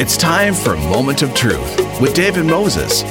It's 0.00 0.16
time 0.16 0.54
for 0.54 0.76
Moment 0.76 1.22
of 1.22 1.34
Truth 1.34 2.00
with 2.00 2.14
David 2.14 2.44
Moses. 2.44 3.02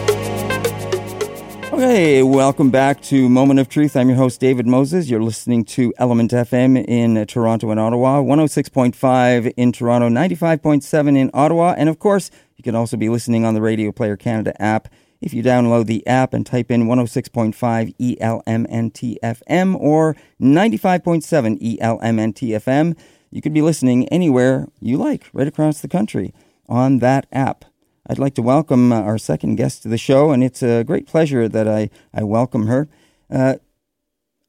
Okay, 1.74 2.24
welcome 2.24 2.70
back 2.70 3.02
to 3.02 3.28
Moment 3.28 3.60
of 3.60 3.68
Truth. 3.68 3.98
I'm 3.98 4.08
your 4.08 4.16
host, 4.16 4.40
David 4.40 4.68
Moses. 4.68 5.10
You're 5.10 5.22
listening 5.22 5.66
to 5.66 5.94
Element 5.98 6.32
FM 6.32 6.82
in 6.88 7.26
Toronto 7.26 7.72
and 7.72 7.80
Ottawa, 7.82 8.22
106.5 8.22 9.54
in 9.58 9.74
Toronto, 9.74 10.08
95.7 10.08 11.18
in 11.18 11.30
Ottawa, 11.34 11.76
and 11.78 11.90
of 11.90 12.00
course, 12.00 12.32
you 12.56 12.64
can 12.64 12.74
also 12.74 12.96
be 12.96 13.10
listening 13.10 13.44
on 13.44 13.54
the 13.54 13.62
Radio 13.62 13.92
Player 13.92 14.16
Canada 14.16 14.54
app. 14.62 14.88
If 15.20 15.34
you 15.34 15.44
download 15.44 15.88
the 15.88 16.08
app 16.08 16.34
and 16.34 16.46
type 16.46 16.72
in 16.72 16.86
106.5 16.86 17.98
ELMNTFM 18.18 19.78
or 19.78 20.16
95.7 20.42 21.80
ELMNTFM, 21.80 22.98
you 23.30 23.42
could 23.42 23.54
be 23.54 23.62
listening 23.62 24.08
anywhere 24.08 24.70
you 24.80 24.96
like, 24.96 25.30
right 25.34 25.50
across 25.50 25.82
the 25.82 25.90
country 25.90 26.34
on 26.68 27.00
that 27.00 27.28
app. 27.32 27.66
I'd 28.10 28.20
like 28.20 28.36
to 28.36 28.42
welcome 28.42 28.92
uh, 28.92 29.02
our 29.02 29.18
second 29.18 29.56
guest 29.56 29.84
to 29.84 29.90
the 29.90 29.98
show, 29.98 30.32
and 30.32 30.44
it's 30.44 30.64
a 30.64 30.84
great 30.84 31.08
pleasure 31.08 31.50
that 31.50 31.68
I, 31.68 31.90
I 32.14 32.24
welcome 32.24 32.68
her. 32.68 32.88
Uh, 33.30 33.56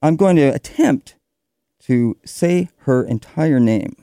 I'm 0.00 0.16
going 0.16 0.36
to 0.36 0.48
attempt 0.48 1.16
to 1.82 2.16
say 2.24 2.68
her 2.80 3.02
entire 3.02 3.58
name. 3.58 3.96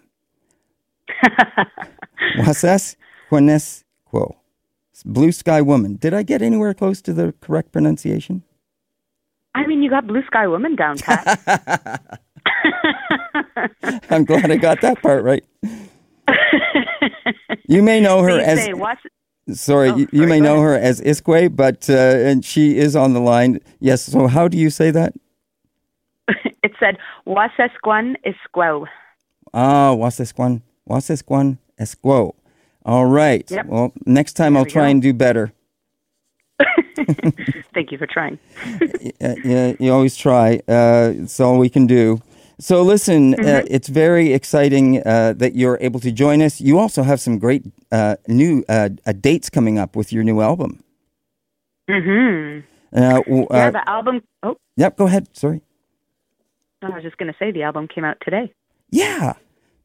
Wases 2.38 2.98
Quenesquo. 3.30 4.36
Blue 5.06 5.32
Sky 5.32 5.62
Woman. 5.62 5.95
Did 5.95 6.14
I 6.14 6.23
get 6.23 6.42
anywhere 6.42 6.73
close 6.73 7.02
to 7.04 7.14
the 7.14 7.34
correct 7.42 7.72
pronunciation? 7.72 8.44
I 9.54 9.68
mean, 9.68 9.84
you 9.84 9.90
got 9.90 10.08
Blue 10.08 10.23
Sky 10.26 10.48
Woman 10.48 10.76
down 10.76 10.98
pat. 10.98 12.20
I'm 14.09 14.26
glad 14.26 14.52
I 14.52 14.58
got 14.58 14.82
that 14.82 15.02
part 15.02 15.23
right. 15.23 15.44
you 17.68 17.82
may 17.84 18.00
know 18.00 18.22
her 18.22 18.40
as. 18.40 18.60
Say, 18.64 18.74
Sorry, 19.54 19.90
Oh, 19.90 19.96
you, 19.96 20.08
you 20.12 20.20
sorry, 20.20 20.30
may 20.30 20.40
know 20.40 20.56
ahead. 20.56 20.64
her 20.66 20.76
as 20.76 21.02
Iskwē, 21.02 21.56
but 21.56 21.88
uh, 21.90 21.94
and 21.94 22.44
she 22.44 22.78
is 22.78 22.95
on 22.95 23.14
the 23.14 23.20
line. 23.20 23.59
Yes. 23.80 24.02
So 24.04 24.28
how 24.28 24.48
do 24.48 24.58
you 24.58 24.70
say 24.72 24.90
that? 24.92 25.14
it 26.64 26.73
said 26.80 26.98
Wasesquan 27.28 28.16
Isquo. 28.26 28.88
Ah, 29.54 29.94
Wasesquan, 29.95 30.62
Wasesquan 30.90 31.59
Esquo. 31.80 32.34
All 32.86 33.06
right. 33.06 33.50
Yep. 33.52 33.66
Well, 33.67 33.94
next 34.06 34.34
time 34.34 34.54
There 34.54 34.62
I'll 34.62 34.66
try 34.66 34.84
go. 34.86 34.92
and 34.92 35.02
do 35.02 35.14
better. 35.14 35.52
Thank 37.73 37.92
you 37.92 37.98
for 37.98 38.08
trying. 38.08 38.39
Yeah, 39.20 39.73
you 39.80 39.92
always 39.94 40.16
try. 40.16 40.62
Uh, 40.67 41.14
it's 41.16 41.39
all 41.39 41.58
we 41.60 41.70
can 41.70 41.86
do. 41.88 42.22
So 42.59 42.81
listen, 42.84 43.34
uh, 43.34 43.38
Mm-hmm. 43.38 43.67
it's 43.75 43.89
very 43.89 44.34
exciting 44.34 45.02
uh, 45.06 45.34
that 45.38 45.56
you're 45.56 45.78
able 45.81 46.00
to 46.00 46.11
join 46.11 46.42
us. 46.42 46.61
You 46.61 46.80
also 46.80 47.03
have 47.03 47.20
some 47.20 47.38
great 47.38 47.64
uh, 47.92 48.16
new 48.28 48.64
uh, 48.70 48.89
uh, 49.06 49.14
dates 49.14 49.50
coming 49.50 49.78
up 49.78 49.95
with 49.95 50.14
your 50.14 50.23
new 50.23 50.42
album. 50.42 50.83
Mm 51.89 52.03
hmm. 52.03 52.98
Uh, 52.98 53.22
Yeah, 53.28 53.67
uh, 53.67 53.72
the 53.72 53.89
album. 53.89 54.22
Oh, 54.42 54.56
yep. 54.78 54.98
Go 54.98 55.06
ahead. 55.06 55.28
Sorry. 55.33 55.61
I 56.81 56.89
was 56.89 57.03
just 57.03 57.17
going 57.17 57.31
to 57.31 57.38
say 57.38 57.52
the 57.52 57.64
album 57.64 57.88
came 57.88 58.06
out 58.06 58.17
today. 58.23 58.53
Yeah, 58.92 59.33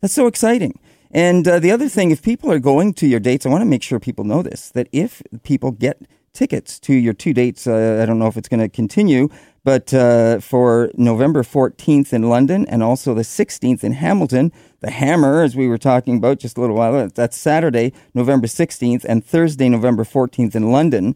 that's 0.00 0.14
so 0.14 0.26
exciting. 0.26 0.78
And 1.10 1.48
uh, 1.48 1.58
the 1.58 1.72
other 1.72 1.88
thing, 1.88 2.10
if 2.12 2.22
people 2.22 2.52
are 2.52 2.60
going 2.60 2.94
to 2.94 3.06
your 3.06 3.20
dates, 3.20 3.44
I 3.46 3.48
want 3.48 3.62
to 3.62 3.66
make 3.66 3.82
sure 3.82 3.98
people 3.98 4.24
know 4.24 4.42
this 4.42 4.70
that 4.70 4.86
if 4.92 5.22
people 5.42 5.72
get 5.72 5.96
tickets 6.32 6.78
to 6.80 6.94
your 6.94 7.12
two 7.12 7.32
dates, 7.32 7.66
uh, 7.66 8.00
I 8.02 8.06
don't 8.06 8.18
know 8.18 8.26
if 8.26 8.36
it's 8.36 8.48
going 8.48 8.60
to 8.60 8.68
continue, 8.68 9.28
but 9.64 9.92
uh, 9.92 10.40
for 10.40 10.90
November 10.94 11.42
14th 11.42 12.12
in 12.12 12.28
London 12.28 12.66
and 12.66 12.82
also 12.82 13.14
the 13.14 13.22
16th 13.22 13.84
in 13.84 13.92
Hamilton, 13.92 14.52
the 14.80 14.90
Hammer, 14.90 15.42
as 15.42 15.54
we 15.54 15.68
were 15.68 15.78
talking 15.78 16.16
about 16.16 16.38
just 16.38 16.56
a 16.56 16.60
little 16.60 16.76
while, 16.76 16.94
ago, 16.94 17.10
that's 17.14 17.36
Saturday, 17.36 17.92
November 18.14 18.46
16th, 18.46 19.04
and 19.04 19.24
Thursday, 19.24 19.68
November 19.68 20.04
14th 20.04 20.54
in 20.54 20.72
London 20.72 21.14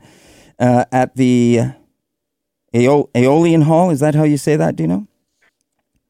uh, 0.58 0.84
at 0.92 1.16
the 1.16 1.60
Aeol- 2.74 3.08
Aeolian 3.14 3.62
Hall. 3.62 3.90
Is 3.90 4.00
that 4.00 4.14
how 4.14 4.24
you 4.24 4.36
say 4.36 4.56
that? 4.56 4.76
Do 4.76 4.82
you 4.82 4.88
know? 4.88 5.06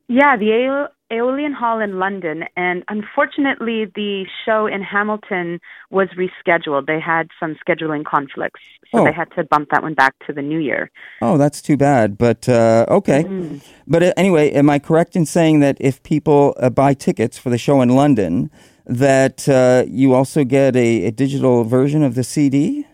Yeah, 0.09 0.37
the 0.37 0.91
Aeolian 1.11 1.53
Hall 1.53 1.81
in 1.81 1.99
London, 1.99 2.45
and 2.57 2.83
unfortunately, 2.89 3.85
the 3.95 4.25
show 4.45 4.67
in 4.67 4.83
Hamilton 4.83 5.61
was 5.91 6.09
rescheduled. 6.17 6.87
They 6.87 6.99
had 6.99 7.29
some 7.39 7.57
scheduling 7.67 8.05
conflicts, 8.05 8.61
so 8.91 9.01
Oh. 9.01 9.05
they 9.05 9.13
had 9.13 9.31
to 9.37 9.45
bump 9.45 9.69
that 9.71 9.83
one 9.83 9.95
back 9.95 10.15
to 10.27 10.33
the 10.33 10.41
new 10.43 10.59
year. 10.59 10.91
Oh, 11.21 11.37
that's 11.37 11.61
too 11.61 11.77
bad. 11.77 12.17
But 12.17 12.49
uh, 12.49 12.87
okay. 12.89 13.61
But 13.87 14.03
uh, 14.03 14.13
anyway, 14.17 14.51
am 14.53 14.71
I 14.71 14.79
correct 14.79 15.15
in 15.15 15.27
saying 15.27 15.61
that 15.61 15.77
if 15.79 16.03
people 16.03 16.55
uh, 16.59 16.71
buy 16.71 16.95
tickets 16.95 17.37
for 17.39 17.51
the 17.51 17.59
show 17.59 17.83
in 17.83 17.91
London, 17.91 18.51
that 18.87 19.47
uh, 19.49 19.85
you 19.87 20.15
also 20.15 20.43
get 20.45 20.75
a, 20.75 21.07
a 21.07 21.11
digital 21.11 21.65
version 21.65 22.03
of 22.03 22.15
the 22.15 22.25
CD, 22.25 22.87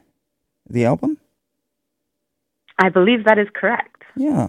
the 0.69 0.84
album? 0.84 1.16
I 2.78 2.88
believe 2.88 3.25
that 3.25 3.38
is 3.38 3.49
correct. 3.54 4.03
Yeah. 4.16 4.49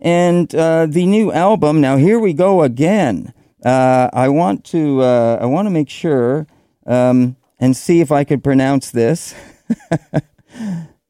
And 0.00 0.54
uh, 0.54 0.86
the 0.86 1.06
new 1.06 1.32
album. 1.32 1.80
Now 1.80 1.96
here 1.96 2.18
we 2.18 2.32
go 2.32 2.62
again. 2.62 3.32
Uh, 3.64 4.08
I 4.12 4.28
want 4.28 4.64
to. 4.66 5.02
Uh, 5.02 5.38
I 5.40 5.46
want 5.46 5.66
to 5.66 5.70
make 5.70 5.90
sure 5.90 6.46
um, 6.86 7.36
and 7.58 7.76
see 7.76 8.00
if 8.00 8.12
I 8.12 8.24
could 8.24 8.44
pronounce 8.44 8.90
this. 8.92 9.34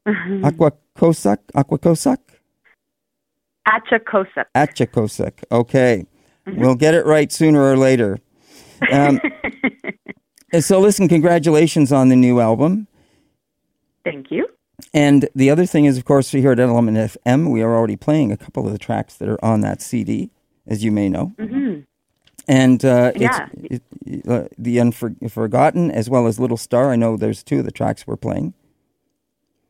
Aquacosuc. 0.07 1.37
Aquacosuc. 1.55 2.17
Achakosup. 3.67 4.45
Achakosek. 4.55 5.43
Okay. 5.51 6.05
We'll 6.47 6.75
get 6.75 6.95
it 6.95 7.05
right 7.05 7.31
sooner 7.31 7.61
or 7.61 7.77
later. 7.77 8.17
Um, 8.91 9.21
so, 10.59 10.79
listen, 10.79 11.07
congratulations 11.07 11.91
on 11.91 12.09
the 12.09 12.15
new 12.15 12.39
album. 12.39 12.87
Thank 14.03 14.31
you. 14.31 14.47
And 14.93 15.27
the 15.35 15.49
other 15.49 15.65
thing 15.65 15.85
is, 15.85 15.97
of 15.97 16.05
course, 16.05 16.31
here 16.31 16.51
at 16.51 16.59
Element 16.59 16.97
FM, 16.97 17.51
we 17.51 17.61
are 17.61 17.75
already 17.75 17.95
playing 17.95 18.31
a 18.31 18.37
couple 18.37 18.65
of 18.65 18.71
the 18.71 18.79
tracks 18.79 19.15
that 19.15 19.29
are 19.29 19.43
on 19.43 19.61
that 19.61 19.81
CD, 19.81 20.31
as 20.67 20.83
you 20.83 20.91
may 20.91 21.09
know. 21.09 21.33
hmm 21.39 21.79
And 22.47 22.83
uh, 22.83 23.11
Yeah. 23.15 23.47
it's 23.53 23.83
it, 24.05 24.27
uh, 24.27 24.45
The 24.57 24.79
Unforgotten, 24.79 25.91
as 25.91 26.09
well 26.09 26.27
as 26.27 26.39
Little 26.39 26.57
Star. 26.57 26.91
I 26.91 26.95
know 26.95 27.17
there's 27.17 27.43
two 27.43 27.59
of 27.59 27.65
the 27.65 27.71
tracks 27.71 28.07
we're 28.07 28.15
playing. 28.17 28.53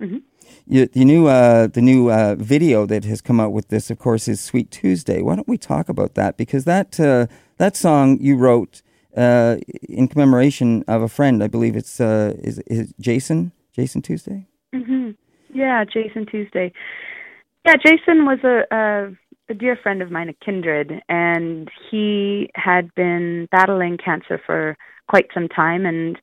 Mhm. 0.02 0.22
You, 0.68 0.86
the 0.86 1.04
new, 1.04 1.28
uh, 1.28 1.68
the 1.68 1.82
new 1.82 2.10
uh, 2.12 2.36
video 2.38 2.86
that 2.86 3.04
has 3.06 3.22
come 3.22 3.40
out 3.40 3.52
with 3.52 3.68
this, 3.70 3.90
of 3.90 3.98
course, 4.00 4.28
is 4.28 4.40
"Sweet 4.40 4.70
Tuesday." 4.72 5.22
Why 5.22 5.36
don't 5.36 5.48
we 5.48 5.58
talk 5.58 5.90
about 5.90 6.14
that? 6.16 6.38
Because 6.38 6.64
that 6.66 7.00
uh, 7.00 7.26
that 7.58 7.76
song 7.76 8.18
you 8.22 8.36
wrote 8.38 8.82
uh, 9.18 9.58
in 9.90 10.08
commemoration 10.08 10.84
of 10.88 11.02
a 11.02 11.10
friend. 11.10 11.44
I 11.44 11.48
believe 11.48 11.76
it's 11.76 12.00
uh, 12.00 12.34
is, 12.44 12.60
is 12.68 12.94
Jason 13.00 13.52
Jason 13.74 14.02
Tuesday. 14.02 14.46
Hmm 14.74 15.12
Yeah, 15.54 15.84
Jason 15.86 16.26
Tuesday. 16.26 16.72
Yeah, 17.66 17.76
Jason 17.84 18.26
was 18.26 18.40
a, 18.44 18.64
a 18.76 19.10
a 19.50 19.54
dear 19.56 19.76
friend 19.82 20.02
of 20.02 20.12
mine, 20.12 20.30
a 20.30 20.46
kindred, 20.46 20.92
and 21.10 21.70
he 21.92 22.50
had 22.56 22.94
been 22.96 23.48
battling 23.52 23.98
cancer 23.98 24.40
for 24.46 24.78
quite 25.10 25.26
some 25.34 25.48
time. 25.50 25.86
And 25.88 26.18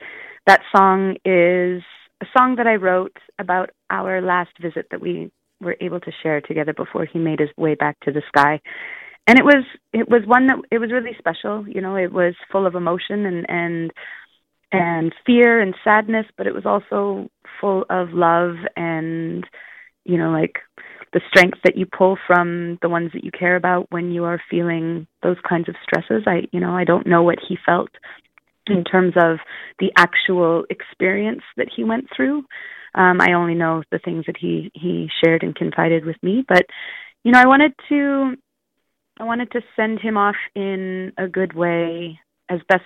that 0.47 0.61
song 0.75 1.17
is 1.25 1.83
a 2.23 2.27
song 2.37 2.55
that 2.57 2.69
I 2.69 2.77
wrote 2.77 3.17
about 3.41 3.71
our 3.91 4.23
last 4.23 4.53
visit 4.63 4.87
that 4.93 5.01
we 5.01 5.31
were 5.61 5.77
able 5.81 6.01
to 6.01 6.13
share 6.23 6.41
together 6.41 6.73
before 6.73 7.05
he 7.05 7.19
made 7.19 7.41
his 7.41 7.51
way 7.57 7.75
back 7.75 7.99
to 8.01 8.13
the 8.13 8.23
sky. 8.29 8.61
And 9.27 9.39
it 9.39 9.45
was 9.45 9.65
it 9.93 10.09
was 10.09 10.23
one 10.27 10.47
that 10.47 10.59
it 10.71 10.79
was 10.79 10.93
really 10.93 11.17
special. 11.19 11.67
You 11.69 11.81
know, 11.81 11.97
it 11.97 12.13
was 12.13 12.35
full 12.53 12.67
of 12.67 12.75
emotion 12.77 13.27
and 13.27 13.47
and 13.49 13.93
and 14.73 15.15
fear 15.25 15.61
and 15.61 15.75
sadness, 15.85 16.27
but 16.37 16.47
it 16.47 16.55
was 16.55 16.67
also 16.67 17.29
full 17.61 17.85
of 17.89 18.11
love 18.11 18.57
and 18.77 19.47
you 20.05 20.19
know 20.19 20.31
like 20.31 20.57
the 21.13 21.21
strength 21.29 21.59
that 21.65 21.77
you 21.77 21.87
pull 21.87 22.19
from 22.27 22.79
the 22.83 22.89
ones 22.89 23.11
that 23.15 23.25
you 23.25 23.31
care 23.31 23.57
about 23.57 23.87
when 23.91 24.11
you 24.11 24.25
are 24.25 24.41
feeling 24.51 25.07
those 25.23 25.37
kinds 25.49 25.69
of 25.69 25.75
stresses. 25.83 26.25
I 26.27 26.43
you 26.53 26.61
know, 26.61 26.77
I 26.77 26.85
don't 26.85 27.07
know 27.07 27.23
what 27.23 27.39
he 27.47 27.57
felt 27.65 27.91
in 28.67 28.85
terms 28.85 29.15
of 29.17 29.39
the 29.79 29.93
actual 29.97 30.65
experience 30.71 31.43
that 31.57 31.69
he 31.75 31.85
went 31.85 32.09
through. 32.15 32.39
Um, 32.95 33.21
I 33.21 33.35
only 33.35 33.55
know 33.55 33.83
the 33.91 33.99
things 33.99 34.25
that 34.27 34.37
he 34.39 34.71
he 34.75 35.09
shared 35.23 35.43
and 35.43 35.55
confided 35.55 36.05
with 36.05 36.17
me, 36.23 36.45
but 36.47 36.67
you 37.25 37.33
know, 37.33 37.41
I 37.41 37.47
wanted 37.47 37.73
to 37.89 38.35
I 39.19 39.25
wanted 39.25 39.51
to 39.53 39.61
send 39.77 40.01
him 40.01 40.17
off 40.17 40.37
in 40.55 41.13
a 41.17 41.29
good 41.29 41.55
way 41.55 42.21
as 42.49 42.61
best 42.69 42.85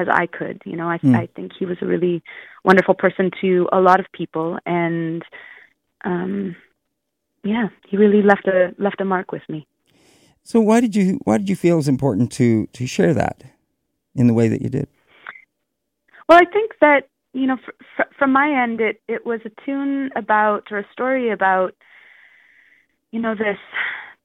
as 0.00 0.08
I 0.08 0.26
could. 0.26 0.62
You 0.64 0.76
know, 0.76 0.88
I 0.88 0.98
Hmm. 0.98 1.14
I 1.14 1.28
think 1.34 1.52
he 1.58 1.66
was 1.66 1.78
a 1.80 1.86
really 1.86 2.22
wonderful 2.64 2.94
person 2.94 3.30
to 3.40 3.68
a 3.72 3.80
lot 3.80 4.00
of 4.00 4.06
people 4.12 4.58
and 4.66 5.22
um 6.04 6.56
yeah, 7.42 7.68
he 7.88 7.96
really 7.96 8.22
left 8.22 8.46
a 8.46 8.74
left 8.78 9.00
a 9.00 9.04
mark 9.04 9.32
with 9.32 9.46
me. 9.48 9.66
So 10.42 10.60
why 10.60 10.80
did 10.80 10.94
you 10.96 11.18
why 11.24 11.38
did 11.38 11.48
you 11.48 11.56
feel 11.56 11.74
it 11.74 11.84
was 11.84 11.88
important 11.88 12.32
to 12.32 12.66
to 12.78 12.86
share 12.86 13.14
that 13.14 13.42
in 14.14 14.26
the 14.26 14.34
way 14.34 14.48
that 14.48 14.62
you 14.62 14.68
did? 14.68 14.88
Well, 16.28 16.38
I 16.38 16.44
think 16.50 16.72
that 16.80 17.08
you 17.32 17.46
know, 17.46 17.56
fr- 17.64 17.84
fr- 17.96 18.12
from 18.18 18.32
my 18.32 18.62
end, 18.62 18.80
it 18.80 19.00
it 19.08 19.24
was 19.24 19.40
a 19.44 19.50
tune 19.64 20.10
about 20.16 20.68
or 20.70 20.78
a 20.78 20.86
story 20.92 21.30
about 21.30 21.74
you 23.12 23.20
know 23.20 23.34
this 23.34 23.58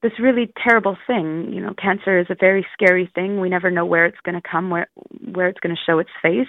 this 0.02 0.12
really 0.20 0.52
terrible 0.62 0.96
thing. 1.06 1.52
You 1.52 1.60
know, 1.60 1.74
cancer 1.80 2.18
is 2.18 2.26
a 2.30 2.36
very 2.38 2.66
scary 2.72 3.10
thing. 3.14 3.40
We 3.40 3.48
never 3.48 3.70
know 3.70 3.86
where 3.86 4.06
it's 4.06 4.20
going 4.24 4.40
to 4.40 4.48
come, 4.48 4.70
where 4.70 4.88
where 5.32 5.48
it's 5.48 5.60
going 5.60 5.74
to 5.74 5.82
show 5.90 5.98
its 5.98 6.10
face. 6.22 6.48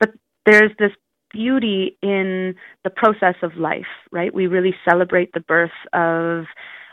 But 0.00 0.10
there's 0.46 0.72
this 0.78 0.92
beauty 1.30 1.96
in 2.02 2.54
the 2.84 2.90
process 2.90 3.34
of 3.42 3.56
life, 3.56 3.86
right? 4.10 4.32
We 4.32 4.46
really 4.46 4.74
celebrate 4.88 5.32
the 5.32 5.40
birth 5.40 5.70
of 5.92 6.44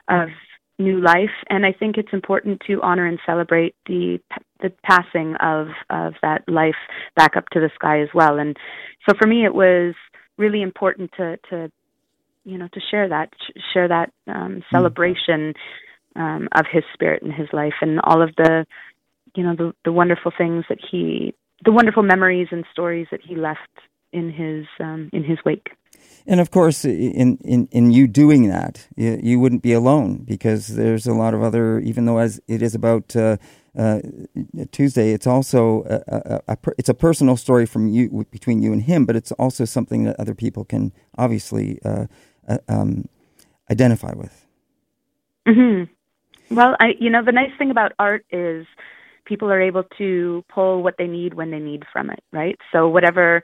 of 0.07 0.29
new 0.77 1.01
life, 1.01 1.31
and 1.49 1.65
I 1.65 1.71
think 1.71 1.97
it's 1.97 2.13
important 2.13 2.61
to 2.67 2.81
honor 2.81 3.05
and 3.05 3.19
celebrate 3.25 3.75
the 3.87 4.19
the 4.61 4.71
passing 4.83 5.35
of 5.41 5.67
of 5.89 6.13
that 6.21 6.43
life 6.47 6.75
back 7.15 7.35
up 7.37 7.45
to 7.53 7.59
the 7.59 7.69
sky 7.75 8.01
as 8.01 8.09
well. 8.13 8.37
And 8.37 8.57
so 9.07 9.15
for 9.17 9.27
me, 9.27 9.45
it 9.45 9.53
was 9.53 9.95
really 10.37 10.61
important 10.61 11.11
to 11.17 11.37
to 11.49 11.71
you 12.43 12.57
know 12.57 12.67
to 12.73 12.79
share 12.91 13.09
that 13.09 13.29
share 13.73 13.87
that 13.87 14.11
um, 14.27 14.57
mm. 14.57 14.63
celebration 14.71 15.53
um, 16.15 16.47
of 16.53 16.65
his 16.71 16.83
spirit 16.93 17.21
and 17.23 17.33
his 17.33 17.47
life 17.53 17.75
and 17.81 17.99
all 18.03 18.21
of 18.21 18.35
the 18.37 18.65
you 19.35 19.43
know 19.43 19.55
the 19.55 19.73
the 19.83 19.91
wonderful 19.91 20.31
things 20.37 20.65
that 20.69 20.79
he 20.79 21.33
the 21.63 21.71
wonderful 21.71 22.03
memories 22.03 22.47
and 22.51 22.65
stories 22.71 23.07
that 23.11 23.21
he 23.21 23.35
left 23.35 23.59
in 24.11 24.31
his 24.31 24.65
um, 24.79 25.09
in 25.13 25.23
his 25.23 25.37
wake. 25.45 25.71
And 26.27 26.39
of 26.39 26.49
course, 26.51 26.83
in, 26.85 27.37
in, 27.43 27.67
in 27.71 27.91
you 27.91 28.07
doing 28.07 28.49
that, 28.49 28.87
you, 28.95 29.19
you, 29.21 29.39
wouldn't 29.39 29.61
be 29.61 29.73
alone 29.73 30.23
because 30.25 30.67
there's 30.67 31.05
a 31.05 31.13
lot 31.13 31.33
of 31.33 31.43
other, 31.43 31.79
even 31.79 32.05
though 32.05 32.17
as 32.17 32.41
it 32.47 32.61
is 32.61 32.73
about 32.73 33.15
uh, 33.15 33.37
uh, 33.77 33.99
Tuesday, 34.71 35.11
it's 35.11 35.27
also 35.27 35.83
a, 35.83 36.01
a, 36.07 36.41
a, 36.47 36.57
it's 36.77 36.89
a 36.89 36.93
personal 36.93 37.37
story 37.37 37.65
from 37.65 37.87
you 37.87 38.25
between 38.31 38.61
you 38.61 38.73
and 38.73 38.83
him, 38.83 39.05
but 39.05 39.15
it's 39.15 39.31
also 39.33 39.65
something 39.65 40.03
that 40.03 40.19
other 40.19 40.33
people 40.33 40.65
can 40.65 40.91
obviously 41.17 41.79
uh, 41.85 42.07
uh 42.47 42.57
um, 42.67 43.07
identify 43.69 44.13
with. 44.13 44.45
Mm-hmm. 45.47 45.91
Well, 46.49 46.75
I 46.79 46.93
you 46.99 47.09
know 47.09 47.23
the 47.23 47.31
nice 47.31 47.51
thing 47.57 47.71
about 47.71 47.93
art 47.99 48.25
is 48.31 48.65
people 49.25 49.51
are 49.51 49.61
able 49.61 49.83
to 49.97 50.43
pull 50.53 50.83
what 50.83 50.95
they 50.97 51.07
need 51.07 51.33
when 51.33 51.51
they 51.51 51.59
need 51.59 51.83
from 51.91 52.09
it, 52.09 52.23
right? 52.31 52.57
So 52.71 52.87
whatever 52.87 53.43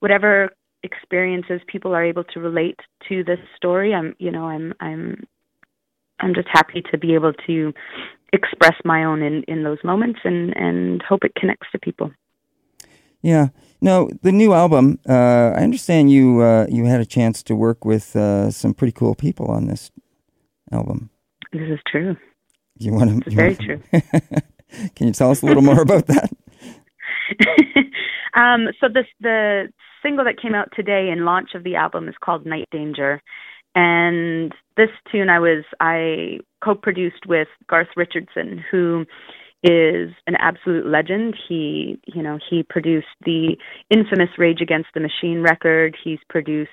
whatever 0.00 0.50
experiences 0.82 1.60
people 1.68 1.94
are 1.94 2.04
able 2.04 2.24
to 2.24 2.40
relate 2.40 2.80
to 3.08 3.22
this 3.24 3.38
story, 3.56 3.94
I'm 3.94 4.14
you 4.18 4.30
know, 4.30 4.44
I'm 4.44 4.74
I'm 4.80 5.24
I'm 6.20 6.34
just 6.34 6.48
happy 6.50 6.82
to 6.90 6.98
be 6.98 7.14
able 7.14 7.32
to 7.46 7.72
express 8.32 8.74
my 8.84 9.04
own 9.04 9.22
in, 9.22 9.42
in 9.44 9.62
those 9.62 9.78
moments 9.84 10.20
and, 10.24 10.56
and 10.56 11.02
hope 11.02 11.24
it 11.24 11.34
connects 11.34 11.66
to 11.72 11.78
people. 11.78 12.10
Yeah. 13.20 13.48
No, 13.80 14.10
the 14.22 14.32
new 14.32 14.52
album. 14.52 14.98
Uh, 15.08 15.52
I 15.56 15.62
understand 15.62 16.10
you 16.10 16.40
uh, 16.40 16.66
you 16.68 16.86
had 16.86 17.00
a 17.00 17.06
chance 17.06 17.42
to 17.44 17.54
work 17.54 17.84
with 17.84 18.16
uh, 18.16 18.50
some 18.50 18.74
pretty 18.74 18.92
cool 18.92 19.14
people 19.14 19.46
on 19.46 19.66
this 19.66 19.90
album. 20.70 21.10
This 21.52 21.68
is 21.68 21.80
true. 21.86 22.16
You 22.84 22.92
want 22.92 23.24
to? 23.24 23.30
very 23.30 23.56
true. 23.56 23.82
Can 24.96 25.08
you 25.08 25.12
tell 25.12 25.30
us 25.30 25.42
a 25.42 25.46
little 25.46 25.62
more 25.62 25.80
about 25.82 26.06
that? 26.06 26.30
um, 28.34 28.68
so 28.80 28.88
this 28.92 29.06
the 29.20 29.68
single 30.02 30.24
that 30.24 30.40
came 30.40 30.54
out 30.54 30.68
today 30.74 31.10
in 31.10 31.24
launch 31.24 31.50
of 31.54 31.62
the 31.64 31.76
album 31.76 32.08
is 32.08 32.14
called 32.22 32.46
Night 32.46 32.68
Danger, 32.70 33.22
and 33.74 34.52
this 34.76 34.90
tune 35.10 35.30
I 35.30 35.38
was 35.38 35.64
I 35.80 36.40
co-produced 36.62 37.26
with 37.26 37.48
Garth 37.68 37.88
Richardson, 37.96 38.64
who 38.70 39.06
is 39.62 40.10
an 40.26 40.34
absolute 40.40 40.86
legend. 40.86 41.36
He, 41.48 42.00
you 42.06 42.22
know, 42.22 42.38
he 42.50 42.64
produced 42.64 43.06
the 43.24 43.56
infamous 43.90 44.30
Rage 44.36 44.60
Against 44.60 44.88
the 44.92 45.00
Machine 45.00 45.40
record. 45.40 45.96
He's 46.02 46.18
produced 46.28 46.70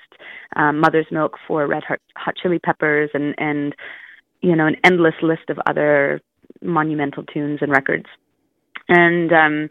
um, 0.56 0.80
Mother's 0.80 1.06
Milk 1.12 1.38
for 1.48 1.68
Red 1.68 1.84
Hot, 1.88 2.00
Hot 2.18 2.34
Chili 2.42 2.60
Peppers, 2.60 3.12
and 3.14 3.36
and 3.38 3.76
you 4.42 4.56
know 4.56 4.68
an 4.68 4.78
endless 4.84 5.16
list 5.22 5.50
of 5.50 5.60
other 5.66 6.22
monumental 6.62 7.24
tunes 7.24 7.60
and 7.62 7.72
records. 7.72 8.06
And 8.88 9.32
um, 9.32 9.70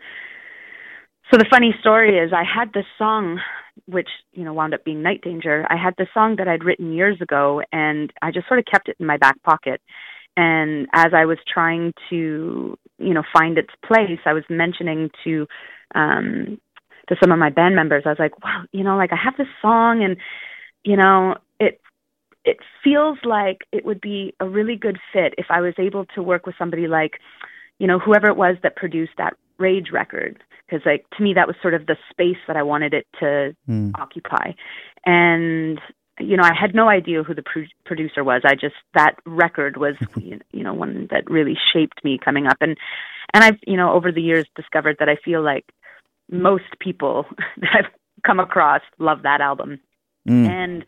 so 1.30 1.36
the 1.36 1.46
funny 1.50 1.74
story 1.80 2.18
is, 2.18 2.32
I 2.32 2.44
had 2.44 2.72
this 2.72 2.86
song, 2.96 3.40
which 3.86 4.08
you 4.32 4.44
know 4.44 4.52
wound 4.52 4.74
up 4.74 4.84
being 4.84 5.02
Night 5.02 5.20
Danger. 5.22 5.66
I 5.68 5.76
had 5.76 5.94
this 5.98 6.08
song 6.14 6.36
that 6.36 6.48
I'd 6.48 6.64
written 6.64 6.92
years 6.92 7.20
ago, 7.20 7.62
and 7.72 8.12
I 8.22 8.30
just 8.30 8.48
sort 8.48 8.60
of 8.60 8.66
kept 8.66 8.88
it 8.88 8.96
in 8.98 9.06
my 9.06 9.16
back 9.16 9.42
pocket. 9.42 9.80
And 10.36 10.86
as 10.94 11.08
I 11.14 11.24
was 11.24 11.38
trying 11.52 11.92
to, 12.10 12.78
you 12.98 13.14
know, 13.14 13.24
find 13.36 13.58
its 13.58 13.70
place, 13.84 14.20
I 14.24 14.32
was 14.32 14.44
mentioning 14.48 15.10
to 15.24 15.46
um, 15.94 16.60
to 17.08 17.16
some 17.20 17.32
of 17.32 17.38
my 17.38 17.50
band 17.50 17.74
members, 17.74 18.04
I 18.06 18.10
was 18.10 18.18
like, 18.18 18.42
"Wow, 18.44 18.64
you 18.72 18.84
know, 18.84 18.96
like 18.96 19.12
I 19.12 19.18
have 19.22 19.36
this 19.36 19.48
song, 19.60 20.04
and 20.04 20.16
you 20.84 20.96
know, 20.96 21.36
it 21.58 21.80
it 22.48 22.58
feels 22.82 23.18
like 23.24 23.58
it 23.72 23.84
would 23.84 24.00
be 24.00 24.34
a 24.40 24.48
really 24.48 24.76
good 24.76 24.98
fit 25.12 25.34
if 25.36 25.46
I 25.50 25.60
was 25.60 25.74
able 25.78 26.06
to 26.14 26.22
work 26.22 26.46
with 26.46 26.54
somebody 26.58 26.86
like, 26.86 27.20
you 27.78 27.86
know, 27.86 27.98
whoever 27.98 28.28
it 28.28 28.36
was 28.36 28.56
that 28.62 28.74
produced 28.74 29.12
that 29.18 29.34
Rage 29.58 29.88
record 29.92 30.42
because 30.66 30.84
like 30.86 31.04
to 31.16 31.22
me 31.22 31.34
that 31.34 31.46
was 31.46 31.56
sort 31.60 31.74
of 31.74 31.86
the 31.86 31.96
space 32.10 32.36
that 32.46 32.56
I 32.56 32.62
wanted 32.62 32.94
it 32.94 33.06
to 33.20 33.56
mm. 33.68 33.90
occupy. 33.96 34.52
And 35.04 35.80
you 36.20 36.36
know, 36.36 36.42
I 36.42 36.52
had 36.58 36.74
no 36.74 36.88
idea 36.88 37.22
who 37.22 37.34
the 37.34 37.42
pro- 37.42 37.64
producer 37.84 38.24
was. 38.24 38.42
I 38.44 38.54
just 38.54 38.74
that 38.94 39.16
record 39.26 39.76
was 39.76 39.94
you 40.16 40.62
know 40.62 40.74
one 40.74 41.08
that 41.10 41.28
really 41.30 41.56
shaped 41.72 42.04
me 42.04 42.18
coming 42.24 42.46
up 42.46 42.56
and 42.60 42.76
and 43.34 43.44
I've 43.44 43.58
you 43.66 43.76
know 43.76 43.92
over 43.92 44.12
the 44.12 44.22
years 44.22 44.46
discovered 44.56 44.96
that 45.00 45.08
I 45.08 45.16
feel 45.24 45.42
like 45.42 45.64
most 46.30 46.78
people 46.80 47.26
that 47.58 47.70
I've 47.76 47.92
come 48.24 48.40
across 48.40 48.82
love 48.98 49.22
that 49.22 49.40
album. 49.40 49.80
Mm. 50.28 50.48
And 50.48 50.84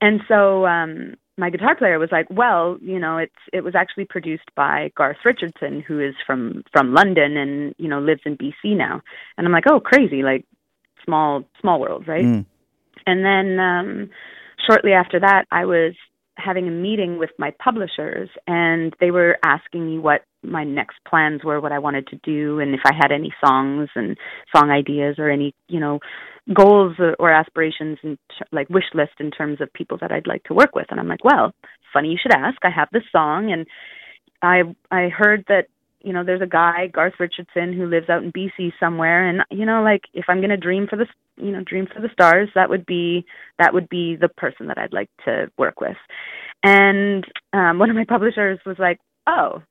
and 0.00 0.20
so 0.28 0.66
um 0.66 1.14
my 1.36 1.50
guitar 1.50 1.74
player 1.74 1.98
was 1.98 2.10
like, 2.12 2.26
"Well, 2.30 2.78
you 2.80 2.98
know, 2.98 3.18
it's 3.18 3.32
it 3.52 3.62
was 3.62 3.74
actually 3.74 4.04
produced 4.04 4.54
by 4.54 4.92
Garth 4.96 5.16
Richardson, 5.24 5.80
who 5.80 6.00
is 6.00 6.14
from 6.26 6.62
from 6.72 6.94
London 6.94 7.36
and 7.36 7.74
you 7.78 7.88
know 7.88 8.00
lives 8.00 8.22
in 8.24 8.36
BC 8.36 8.76
now." 8.76 9.02
And 9.36 9.46
I'm 9.46 9.52
like, 9.52 9.64
"Oh, 9.68 9.80
crazy! 9.80 10.22
Like 10.22 10.44
small 11.04 11.44
small 11.60 11.80
world, 11.80 12.06
right?" 12.06 12.24
Mm. 12.24 12.46
And 13.06 13.24
then 13.24 13.58
um 13.58 14.10
shortly 14.68 14.92
after 14.92 15.20
that, 15.20 15.46
I 15.50 15.64
was 15.64 15.94
having 16.36 16.66
a 16.68 16.70
meeting 16.70 17.18
with 17.18 17.30
my 17.38 17.52
publishers, 17.62 18.28
and 18.46 18.94
they 19.00 19.10
were 19.10 19.38
asking 19.44 19.86
me 19.86 19.98
what 19.98 20.22
my 20.42 20.64
next 20.64 20.96
plans 21.08 21.42
were, 21.44 21.60
what 21.60 21.72
I 21.72 21.78
wanted 21.78 22.06
to 22.08 22.16
do, 22.22 22.58
and 22.60 22.74
if 22.74 22.80
I 22.84 22.92
had 22.94 23.12
any 23.12 23.32
songs 23.44 23.88
and 23.94 24.16
song 24.54 24.70
ideas 24.70 25.16
or 25.18 25.30
any, 25.30 25.54
you 25.68 25.80
know, 25.80 26.00
goals 26.52 26.96
or 27.18 27.30
aspirations 27.30 27.98
and 28.02 28.18
like 28.52 28.68
wish 28.68 28.84
list 28.92 29.12
in 29.20 29.30
terms 29.30 29.60
of 29.60 29.72
people 29.72 29.96
that 30.00 30.12
I'd 30.12 30.26
like 30.26 30.44
to 30.44 30.54
work 30.54 30.74
with. 30.74 30.86
And 30.90 31.00
I'm 31.00 31.08
like, 31.08 31.24
well, 31.24 31.52
funny 31.92 32.10
you 32.10 32.18
should 32.20 32.34
ask. 32.34 32.58
I 32.62 32.70
have 32.70 32.88
this 32.92 33.04
song, 33.10 33.52
and 33.52 33.66
I 34.42 34.62
I 34.90 35.08
heard 35.08 35.44
that 35.48 35.68
you 36.04 36.12
know 36.12 36.22
there's 36.24 36.42
a 36.42 36.46
guy 36.46 36.86
Garth 36.92 37.14
Richardson 37.18 37.72
who 37.72 37.86
lives 37.86 38.08
out 38.08 38.22
in 38.22 38.32
BC 38.32 38.72
somewhere, 38.78 39.28
and 39.28 39.40
you 39.50 39.66
know 39.66 39.82
like 39.82 40.02
if 40.12 40.26
I'm 40.28 40.40
gonna 40.40 40.56
dream 40.56 40.86
for 40.88 40.96
the 40.96 41.06
you 41.36 41.50
know 41.50 41.62
dream 41.64 41.86
for 41.92 42.00
the 42.00 42.10
stars, 42.12 42.48
that 42.54 42.70
would 42.70 42.86
be 42.86 43.24
that 43.58 43.74
would 43.74 43.88
be 43.88 44.16
the 44.16 44.28
person 44.28 44.68
that 44.68 44.78
I'd 44.78 44.92
like 44.92 45.10
to 45.24 45.50
work 45.58 45.80
with. 45.80 45.96
And 46.62 47.24
um, 47.52 47.78
one 47.78 47.90
of 47.90 47.96
my 47.96 48.04
publishers 48.04 48.58
was 48.64 48.76
like, 48.78 48.98
oh 49.26 49.62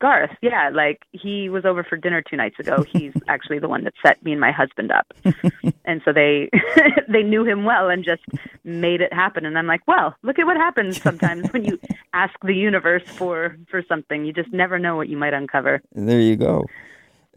Garth, 0.00 0.36
yeah, 0.42 0.70
like 0.72 1.02
he 1.12 1.48
was 1.48 1.64
over 1.64 1.82
for 1.82 1.96
dinner 1.96 2.22
two 2.22 2.36
nights 2.36 2.58
ago. 2.58 2.84
He's 2.90 3.12
actually 3.28 3.58
the 3.58 3.68
one 3.68 3.84
that 3.84 3.94
set 4.04 4.22
me 4.24 4.32
and 4.32 4.40
my 4.40 4.52
husband 4.52 4.92
up, 4.92 5.12
and 5.84 6.02
so 6.04 6.12
they 6.12 6.50
they 7.08 7.22
knew 7.22 7.44
him 7.44 7.64
well 7.64 7.88
and 7.88 8.04
just 8.04 8.22
made 8.64 9.00
it 9.00 9.12
happen. 9.12 9.46
And 9.46 9.58
I'm 9.58 9.66
like, 9.66 9.86
well, 9.86 10.14
look 10.22 10.38
at 10.38 10.46
what 10.46 10.56
happens 10.56 11.00
sometimes 11.00 11.52
when 11.52 11.64
you 11.64 11.78
ask 12.12 12.34
the 12.42 12.54
universe 12.54 13.04
for 13.04 13.56
for 13.70 13.82
something. 13.88 14.24
You 14.24 14.32
just 14.32 14.52
never 14.52 14.78
know 14.78 14.96
what 14.96 15.08
you 15.08 15.16
might 15.16 15.34
uncover. 15.34 15.82
There 15.92 16.20
you 16.20 16.36
go. 16.36 16.66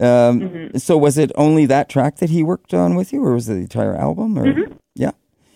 Um, 0.00 0.40
mm-hmm. 0.40 0.78
So 0.78 0.96
was 0.96 1.18
it 1.18 1.30
only 1.34 1.66
that 1.66 1.90
track 1.90 2.16
that 2.16 2.30
he 2.30 2.42
worked 2.42 2.72
on 2.72 2.94
with 2.94 3.12
you, 3.12 3.22
or 3.22 3.34
was 3.34 3.48
it 3.48 3.54
the 3.54 3.60
entire 3.60 3.94
album? 3.94 4.38
Or 4.38 4.44
mm-hmm. 4.44 4.72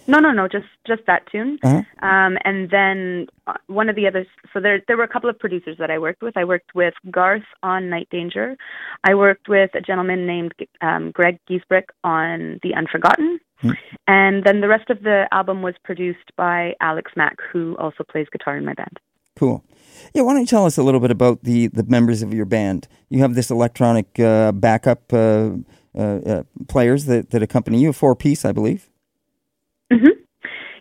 No, 0.06 0.18
no, 0.18 0.32
no, 0.32 0.48
just 0.48 0.66
just 0.86 1.02
that 1.06 1.26
tune. 1.30 1.58
Uh-huh. 1.62 1.82
Um, 2.06 2.36
and 2.44 2.70
then 2.70 3.26
uh, 3.46 3.54
one 3.66 3.88
of 3.88 3.96
the 3.96 4.06
others. 4.06 4.26
So 4.52 4.60
there 4.60 4.82
there 4.86 4.96
were 4.96 5.04
a 5.04 5.08
couple 5.08 5.30
of 5.30 5.38
producers 5.38 5.76
that 5.78 5.90
I 5.90 5.98
worked 5.98 6.22
with. 6.22 6.36
I 6.36 6.44
worked 6.44 6.74
with 6.74 6.94
Garth 7.10 7.44
on 7.62 7.88
Night 7.88 8.08
Danger. 8.10 8.56
I 9.04 9.14
worked 9.14 9.48
with 9.48 9.70
a 9.74 9.80
gentleman 9.80 10.26
named 10.26 10.52
um, 10.80 11.10
Greg 11.10 11.38
Giesbrick 11.48 11.86
on 12.02 12.60
The 12.62 12.74
Unforgotten. 12.74 13.40
Hmm. 13.60 13.70
And 14.06 14.44
then 14.44 14.60
the 14.60 14.68
rest 14.68 14.90
of 14.90 15.02
the 15.02 15.26
album 15.32 15.62
was 15.62 15.74
produced 15.84 16.32
by 16.36 16.74
Alex 16.80 17.12
Mack, 17.16 17.38
who 17.52 17.76
also 17.78 18.04
plays 18.04 18.26
guitar 18.30 18.56
in 18.56 18.64
my 18.64 18.74
band. 18.74 18.98
Cool. 19.36 19.64
Yeah, 20.12 20.22
why 20.22 20.32
don't 20.32 20.42
you 20.42 20.46
tell 20.46 20.66
us 20.66 20.76
a 20.76 20.82
little 20.82 21.00
bit 21.00 21.10
about 21.10 21.42
the, 21.44 21.68
the 21.68 21.84
members 21.84 22.22
of 22.22 22.34
your 22.34 22.44
band? 22.44 22.88
You 23.08 23.20
have 23.20 23.34
this 23.34 23.50
electronic 23.50 24.18
uh, 24.20 24.52
backup 24.52 25.12
uh, 25.12 25.50
uh, 25.96 26.00
uh 26.00 26.42
players 26.68 27.06
that, 27.06 27.30
that 27.30 27.42
accompany 27.42 27.80
you, 27.80 27.90
a 27.90 27.92
four 27.92 28.14
piece, 28.14 28.44
I 28.44 28.52
believe. 28.52 28.90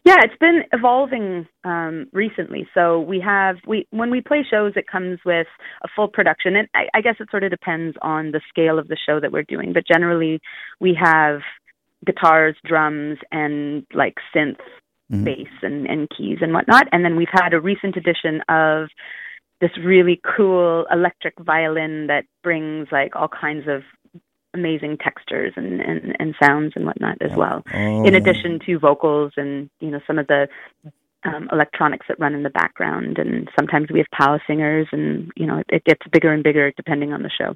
Yeah, 0.05 0.17
it's 0.21 0.37
been 0.37 0.63
evolving 0.73 1.47
um, 1.63 2.07
recently. 2.11 2.67
So 2.73 2.99
we 2.99 3.21
have 3.21 3.55
we 3.65 3.87
when 3.91 4.11
we 4.11 4.19
play 4.19 4.45
shows, 4.49 4.73
it 4.75 4.85
comes 4.85 5.19
with 5.25 5.47
a 5.83 5.87
full 5.95 6.09
production, 6.09 6.57
and 6.57 6.67
I, 6.75 6.87
I 6.93 7.01
guess 7.01 7.15
it 7.21 7.29
sort 7.31 7.43
of 7.43 7.51
depends 7.51 7.95
on 8.01 8.31
the 8.31 8.41
scale 8.49 8.77
of 8.77 8.89
the 8.89 8.97
show 8.97 9.21
that 9.21 9.31
we're 9.31 9.43
doing. 9.43 9.71
But 9.71 9.87
generally, 9.87 10.41
we 10.81 10.97
have 11.01 11.39
guitars, 12.05 12.55
drums, 12.65 13.17
and 13.31 13.85
like 13.93 14.15
synth, 14.35 14.57
mm-hmm. 15.09 15.23
bass, 15.23 15.47
and, 15.61 15.87
and 15.87 16.09
keys 16.09 16.39
and 16.41 16.53
whatnot. 16.53 16.87
And 16.91 17.05
then 17.05 17.15
we've 17.15 17.27
had 17.31 17.53
a 17.53 17.61
recent 17.61 17.95
addition 17.95 18.41
of 18.49 18.89
this 19.61 19.71
really 19.81 20.19
cool 20.35 20.85
electric 20.91 21.39
violin 21.39 22.07
that 22.07 22.25
brings 22.43 22.89
like 22.91 23.15
all 23.15 23.29
kinds 23.29 23.69
of 23.69 23.83
amazing 24.53 24.97
textures 24.97 25.53
and, 25.55 25.81
and, 25.81 26.15
and 26.19 26.35
sounds 26.41 26.73
and 26.75 26.85
whatnot 26.85 27.17
as 27.21 27.35
well. 27.35 27.63
Oh, 27.73 28.05
in 28.05 28.15
addition 28.15 28.59
to 28.65 28.79
vocals 28.79 29.33
and 29.37 29.69
you 29.79 29.89
know 29.89 29.99
some 30.05 30.19
of 30.19 30.27
the 30.27 30.47
um, 31.25 31.49
electronics 31.51 32.05
that 32.09 32.19
run 32.19 32.33
in 32.33 32.43
the 32.43 32.49
background, 32.49 33.17
and 33.17 33.49
sometimes 33.57 33.89
we 33.91 33.99
have 33.99 34.07
power 34.11 34.41
singers, 34.45 34.87
and 34.91 35.31
you 35.35 35.45
know 35.45 35.59
it, 35.59 35.65
it 35.69 35.83
gets 35.85 36.01
bigger 36.11 36.31
and 36.31 36.43
bigger 36.43 36.71
depending 36.75 37.13
on 37.13 37.23
the 37.23 37.29
show. 37.29 37.55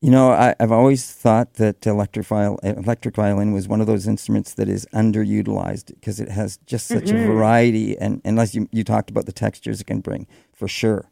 You 0.00 0.10
know, 0.10 0.32
I, 0.32 0.54
I've 0.60 0.72
always 0.72 1.10
thought 1.10 1.54
that 1.54 1.86
electric, 1.86 2.26
viol- 2.26 2.58
electric 2.62 3.14
violin 3.14 3.52
was 3.52 3.66
one 3.66 3.80
of 3.80 3.86
those 3.86 4.06
instruments 4.06 4.52
that 4.54 4.68
is 4.68 4.86
underutilized 4.92 5.94
because 5.94 6.20
it 6.20 6.28
has 6.28 6.58
just 6.66 6.88
such 6.88 7.10
a 7.10 7.14
variety, 7.26 7.96
and 7.96 8.20
unless 8.24 8.54
you, 8.54 8.68
you 8.70 8.84
talked 8.84 9.08
about 9.08 9.24
the 9.24 9.32
textures 9.32 9.80
it 9.80 9.86
can 9.86 10.00
bring, 10.00 10.26
for 10.52 10.68
sure. 10.68 11.08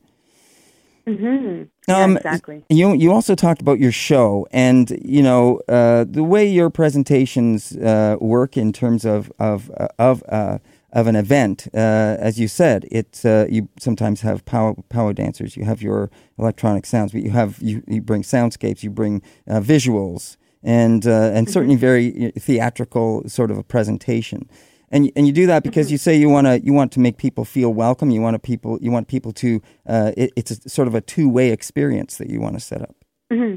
Mm-hmm. 1.06 1.92
Um, 1.92 2.12
yeah, 2.12 2.16
exactly. 2.16 2.64
You 2.68 2.94
you 2.94 3.12
also 3.12 3.34
talked 3.34 3.60
about 3.60 3.80
your 3.80 3.92
show 3.92 4.46
and 4.52 4.90
you 5.04 5.22
know 5.22 5.60
uh, 5.68 6.04
the 6.08 6.22
way 6.22 6.46
your 6.46 6.70
presentations 6.70 7.76
uh, 7.76 8.16
work 8.20 8.56
in 8.56 8.72
terms 8.72 9.04
of 9.04 9.32
of 9.38 9.70
uh, 9.78 9.88
of 9.98 10.22
uh, 10.28 10.58
of 10.92 11.06
an 11.06 11.16
event. 11.16 11.68
Uh, 11.74 12.16
as 12.20 12.38
you 12.38 12.46
said, 12.46 12.86
it 12.90 13.22
uh, 13.24 13.46
you 13.48 13.68
sometimes 13.80 14.20
have 14.20 14.44
power 14.44 14.74
power 14.90 15.12
dancers. 15.12 15.56
You 15.56 15.64
have 15.64 15.82
your 15.82 16.10
electronic 16.38 16.86
sounds, 16.86 17.12
but 17.12 17.22
you 17.22 17.30
have 17.30 17.58
you, 17.60 17.82
you 17.88 18.00
bring 18.00 18.22
soundscapes. 18.22 18.82
You 18.82 18.90
bring 18.90 19.22
uh, 19.48 19.60
visuals 19.60 20.36
and 20.62 21.06
uh, 21.06 21.30
and 21.34 21.50
certainly 21.50 21.76
very 21.76 22.32
theatrical 22.38 23.28
sort 23.28 23.50
of 23.50 23.58
a 23.58 23.64
presentation. 23.64 24.48
And 24.92 25.10
and 25.16 25.26
you 25.26 25.32
do 25.32 25.46
that 25.46 25.64
because 25.64 25.90
you 25.90 25.96
say 25.96 26.14
you 26.14 26.28
want 26.28 26.46
to 26.46 26.60
you 26.62 26.74
want 26.74 26.92
to 26.92 27.00
make 27.00 27.16
people 27.16 27.46
feel 27.46 27.72
welcome. 27.72 28.10
You 28.10 28.20
want 28.20 28.34
to 28.34 28.38
people 28.38 28.78
you 28.80 28.92
want 28.92 29.08
people 29.08 29.32
to. 29.32 29.62
Uh, 29.88 30.12
it, 30.16 30.32
it's 30.36 30.50
a, 30.50 30.68
sort 30.68 30.86
of 30.86 30.94
a 30.94 31.00
two 31.00 31.28
way 31.30 31.50
experience 31.50 32.18
that 32.18 32.28
you 32.28 32.40
want 32.40 32.54
to 32.54 32.60
set 32.60 32.82
up. 32.82 32.94
hmm 33.32 33.54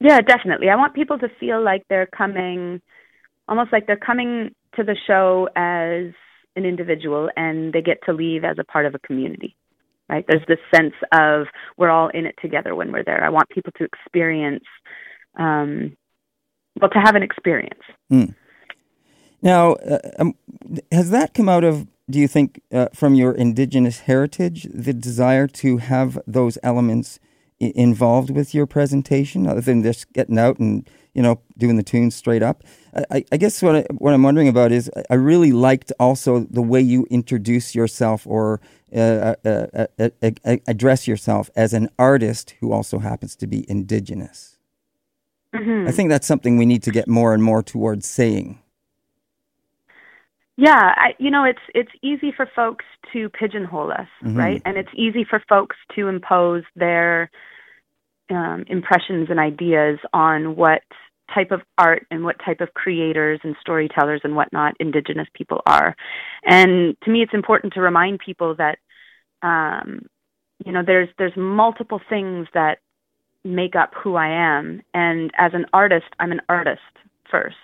Yeah, 0.00 0.20
definitely. 0.20 0.68
I 0.70 0.76
want 0.76 0.94
people 0.94 1.18
to 1.20 1.28
feel 1.38 1.62
like 1.62 1.84
they're 1.88 2.06
coming, 2.08 2.82
almost 3.46 3.72
like 3.72 3.86
they're 3.86 3.96
coming 3.96 4.50
to 4.74 4.82
the 4.82 4.96
show 5.06 5.48
as 5.54 6.12
an 6.56 6.64
individual 6.64 7.30
and 7.36 7.72
they 7.72 7.80
get 7.80 7.98
to 8.06 8.12
leave 8.12 8.42
as 8.42 8.56
a 8.58 8.64
part 8.64 8.86
of 8.86 8.96
a 8.96 8.98
community. 8.98 9.54
Right? 10.10 10.24
There's 10.26 10.46
this 10.48 10.58
sense 10.74 10.94
of 11.12 11.46
we're 11.76 11.90
all 11.90 12.08
in 12.08 12.26
it 12.26 12.34
together 12.42 12.74
when 12.74 12.90
we're 12.90 13.04
there. 13.04 13.22
I 13.22 13.28
want 13.28 13.50
people 13.50 13.72
to 13.76 13.84
experience, 13.84 14.64
um, 15.38 15.96
well, 16.80 16.90
to 16.90 16.98
have 16.98 17.14
an 17.14 17.22
experience. 17.22 17.82
Now, 19.42 19.72
uh, 19.74 19.98
um, 20.18 20.34
has 20.90 21.10
that 21.10 21.34
come 21.34 21.48
out 21.48 21.64
of? 21.64 21.86
Do 22.10 22.18
you 22.18 22.26
think 22.28 22.62
uh, 22.72 22.88
from 22.94 23.14
your 23.14 23.32
indigenous 23.32 24.00
heritage 24.00 24.66
the 24.72 24.94
desire 24.94 25.46
to 25.48 25.76
have 25.76 26.18
those 26.26 26.56
elements 26.62 27.20
I- 27.60 27.72
involved 27.74 28.30
with 28.30 28.54
your 28.54 28.66
presentation, 28.66 29.46
other 29.46 29.60
than 29.60 29.82
just 29.82 30.10
getting 30.14 30.38
out 30.38 30.58
and 30.58 30.88
you 31.14 31.22
know 31.22 31.40
doing 31.58 31.76
the 31.76 31.82
tunes 31.82 32.14
straight 32.16 32.42
up? 32.42 32.64
I, 33.10 33.24
I- 33.30 33.36
guess 33.36 33.62
what 33.62 33.76
I, 33.76 33.84
what 33.98 34.14
I'm 34.14 34.22
wondering 34.22 34.48
about 34.48 34.72
is 34.72 34.90
I- 35.10 35.14
really 35.14 35.52
liked 35.52 35.92
also 36.00 36.40
the 36.50 36.62
way 36.62 36.80
you 36.80 37.06
introduce 37.10 37.74
yourself 37.74 38.26
or 38.26 38.60
uh, 38.94 39.34
uh, 39.44 39.66
uh, 39.78 39.86
uh, 39.98 40.08
uh, 40.44 40.56
address 40.66 41.06
yourself 41.06 41.50
as 41.54 41.74
an 41.74 41.90
artist 41.98 42.54
who 42.60 42.72
also 42.72 42.98
happens 43.00 43.36
to 43.36 43.46
be 43.46 43.68
indigenous. 43.70 44.56
I 45.88 45.92
think 45.92 46.08
that's 46.10 46.26
something 46.26 46.56
we 46.56 46.66
need 46.66 46.82
to 46.84 46.90
get 46.90 47.06
more 47.06 47.34
and 47.34 47.42
more 47.42 47.62
towards 47.62 48.06
saying. 48.08 48.60
Yeah, 50.60 50.92
I, 50.96 51.14
you 51.18 51.30
know, 51.30 51.44
it's 51.44 51.60
it's 51.72 51.92
easy 52.02 52.32
for 52.36 52.44
folks 52.56 52.84
to 53.12 53.28
pigeonhole 53.28 53.92
us, 53.92 54.08
right? 54.36 54.60
And 54.64 54.76
it's 54.76 54.90
easy 54.92 55.22
for 55.24 55.40
folks 55.48 55.76
to 55.94 56.08
impose 56.08 56.64
their 56.74 57.30
um, 58.28 58.64
impressions 58.66 59.28
and 59.30 59.38
ideas 59.38 60.00
on 60.12 60.56
what 60.56 60.82
type 61.32 61.52
of 61.52 61.60
art 61.78 62.08
and 62.10 62.24
what 62.24 62.40
type 62.44 62.60
of 62.60 62.74
creators 62.74 63.38
and 63.44 63.54
storytellers 63.60 64.22
and 64.24 64.34
whatnot 64.34 64.74
Indigenous 64.80 65.28
people 65.32 65.60
are. 65.64 65.94
And 66.44 66.96
to 67.04 67.10
me, 67.10 67.22
it's 67.22 67.34
important 67.34 67.74
to 67.74 67.80
remind 67.80 68.18
people 68.18 68.56
that, 68.56 68.78
um, 69.42 70.06
you 70.66 70.72
know, 70.72 70.82
there's 70.84 71.08
there's 71.18 71.36
multiple 71.36 72.00
things 72.08 72.48
that 72.54 72.78
make 73.44 73.76
up 73.76 73.92
who 73.94 74.16
I 74.16 74.26
am, 74.26 74.82
and 74.92 75.30
as 75.38 75.52
an 75.54 75.66
artist, 75.72 76.06
I'm 76.18 76.32
an 76.32 76.40
artist 76.48 76.80
first, 77.30 77.54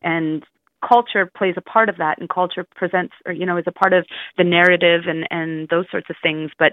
and 0.00 0.42
culture 0.86 1.30
plays 1.36 1.54
a 1.56 1.60
part 1.60 1.88
of 1.88 1.96
that 1.98 2.18
and 2.20 2.28
culture 2.28 2.66
presents 2.74 3.14
or 3.26 3.32
you 3.32 3.46
know 3.46 3.56
is 3.56 3.64
a 3.66 3.72
part 3.72 3.92
of 3.92 4.04
the 4.38 4.44
narrative 4.44 5.02
and 5.06 5.26
and 5.30 5.68
those 5.68 5.86
sorts 5.90 6.08
of 6.10 6.16
things 6.22 6.50
but 6.58 6.72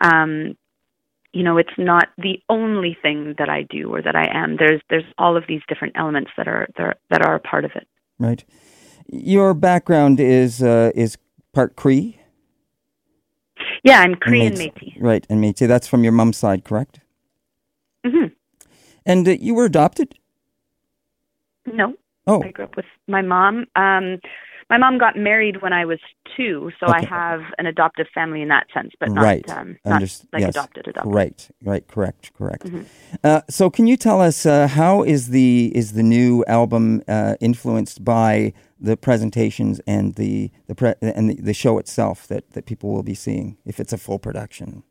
um 0.00 0.56
you 1.32 1.42
know 1.42 1.56
it's 1.58 1.76
not 1.78 2.08
the 2.18 2.38
only 2.48 2.96
thing 3.02 3.34
that 3.38 3.48
I 3.48 3.62
do 3.62 3.92
or 3.94 4.02
that 4.02 4.16
I 4.16 4.26
am 4.32 4.56
there's 4.56 4.80
there's 4.90 5.04
all 5.18 5.36
of 5.36 5.44
these 5.48 5.60
different 5.68 5.94
elements 5.96 6.30
that 6.36 6.48
are 6.48 6.66
that 6.76 6.82
are, 6.82 6.96
that 7.10 7.22
are 7.26 7.34
a 7.36 7.40
part 7.40 7.64
of 7.64 7.72
it 7.74 7.86
Right. 8.18 8.44
Your 9.08 9.52
background 9.52 10.20
is 10.20 10.62
uh, 10.62 10.92
is 10.94 11.18
part 11.52 11.76
Cree. 11.76 12.18
yeah 13.84 14.00
I'm 14.00 14.14
Cree 14.14 14.46
and 14.46 14.56
Métis. 14.56 14.72
Métis 14.72 15.02
Right, 15.02 15.26
and 15.28 15.42
Métis. 15.42 15.68
That's 15.68 15.88
from 15.88 16.02
your 16.04 16.12
mom's 16.12 16.36
side, 16.38 16.64
correct? 16.64 17.00
hmm 18.06 18.26
And 19.04 19.26
uh, 19.28 19.32
you 19.32 19.54
were 19.54 19.64
adopted. 19.64 20.14
no 21.66 21.94
Oh, 22.26 22.42
I 22.42 22.50
grew 22.50 22.64
up 22.64 22.76
with 22.76 22.86
my 23.08 23.22
mom 23.22 23.66
um 23.76 24.18
my 24.70 24.78
mom 24.78 24.96
got 24.96 25.16
married 25.16 25.60
when 25.60 25.72
I 25.72 25.84
was 25.84 25.98
two 26.36 26.70
so 26.80 26.86
I 26.88 27.04
have 27.04 27.42
an 27.58 27.66
adoptive 27.66 28.06
family 28.14 28.40
in 28.42 28.48
that 28.48 28.68
sense 28.72 28.92
but 28.98 29.10
not 29.10 29.22
right. 29.24 29.50
um 29.50 29.76
not 29.84 30.00
Underst- 30.00 30.26
like 30.32 30.40
yes. 30.40 30.50
adopted 30.50 30.88
adopted 30.88 31.12
Right, 31.14 31.50
right, 31.62 31.86
correct, 31.86 32.32
correct. 32.34 32.66
Mm-hmm. 32.66 32.82
Uh, 33.24 33.40
so, 33.50 33.68
can 33.70 33.86
you 33.86 33.96
tell 33.96 34.20
us 34.20 34.46
uh, 34.46 34.66
how 34.68 35.02
is 35.02 35.28
the 35.28 35.70
is 35.74 35.92
the 35.92 36.02
new 36.02 36.44
album 36.46 37.02
uh, 37.08 37.36
influenced 37.40 38.04
by 38.04 38.52
the 38.80 38.96
presentations 38.96 39.80
and 39.86 40.14
the 40.14 40.50
the 40.68 40.74
pre- 40.74 40.94
and 41.02 41.30
the, 41.30 41.34
the 41.34 41.54
show 41.54 41.78
itself 41.78 42.26
that, 42.28 42.50
that 42.52 42.66
people 42.66 42.90
will 42.90 43.02
be 43.02 43.14
seeing 43.14 43.56
if 43.64 43.78
it's 43.78 43.92
a 43.92 43.98
full 43.98 44.18
production? 44.18 44.82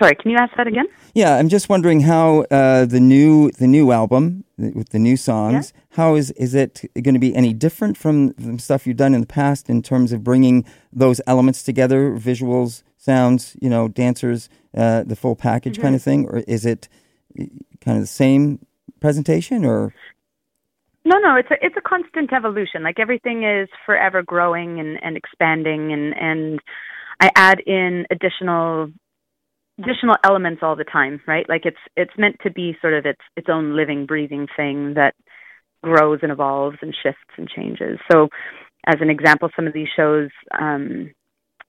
Sorry 0.00 0.14
can 0.16 0.30
you 0.30 0.36
ask 0.36 0.56
that 0.56 0.66
again 0.66 0.86
Yeah, 1.14 1.36
I'm 1.36 1.48
just 1.48 1.68
wondering 1.68 2.00
how 2.00 2.44
uh, 2.50 2.84
the 2.84 3.00
new 3.00 3.50
the 3.50 3.66
new 3.66 3.90
album 3.90 4.44
th- 4.60 4.74
with 4.74 4.90
the 4.90 4.98
new 4.98 5.16
songs. 5.16 5.72
How 5.90 6.14
is 6.14 6.30
is 6.32 6.54
it 6.54 6.84
going 6.94 7.14
to 7.14 7.20
be 7.28 7.34
any 7.34 7.52
different 7.52 7.96
from 7.96 8.34
the 8.38 8.58
stuff 8.58 8.86
you've 8.86 8.98
done 8.98 9.14
in 9.14 9.20
the 9.20 9.26
past 9.26 9.68
in 9.68 9.82
terms 9.82 10.12
of 10.12 10.22
bringing 10.22 10.64
those 10.92 11.20
elements 11.26 11.62
together, 11.62 12.12
visuals, 12.12 12.82
sounds, 12.96 13.56
you 13.60 13.70
know, 13.70 13.88
dancers, 13.88 14.48
uh, 14.76 15.02
the 15.04 15.16
full 15.16 15.34
package 15.34 15.80
kind 15.80 15.94
of 15.94 16.02
thing, 16.02 16.26
or 16.26 16.38
is 16.46 16.64
it 16.64 16.88
kind 17.80 17.96
of 17.98 18.02
the 18.02 18.06
same 18.06 18.64
presentation? 19.00 19.64
Or 19.64 19.92
No, 21.04 21.18
no, 21.18 21.36
it's 21.36 21.50
a 21.50 21.56
it's 21.60 21.76
a 21.76 21.80
constant 21.80 22.32
evolution. 22.32 22.82
Like 22.82 23.00
everything 23.00 23.44
is 23.44 23.68
forever 23.86 24.22
growing 24.22 24.78
and, 24.78 25.02
and 25.02 25.16
expanding 25.16 25.92
and, 25.92 26.14
and 26.16 26.60
I 27.20 27.30
add 27.34 27.58
in 27.66 28.06
additional 28.10 28.92
additional 29.78 30.16
elements 30.24 30.62
all 30.62 30.76
the 30.76 30.84
time, 30.84 31.20
right? 31.26 31.48
Like 31.48 31.62
it's 31.64 31.78
it's 31.96 32.12
meant 32.18 32.36
to 32.42 32.50
be 32.50 32.76
sort 32.80 32.94
of 32.94 33.06
its 33.06 33.20
its 33.36 33.48
own 33.50 33.76
living, 33.76 34.06
breathing 34.06 34.46
thing 34.56 34.94
that 34.94 35.14
grows 35.82 36.20
and 36.22 36.32
evolves 36.32 36.78
and 36.82 36.94
shifts 37.02 37.34
and 37.36 37.48
changes. 37.48 37.98
So 38.10 38.28
as 38.86 38.96
an 39.00 39.10
example, 39.10 39.50
some 39.54 39.66
of 39.66 39.72
these 39.72 39.88
shows 39.94 40.30
um 40.58 41.10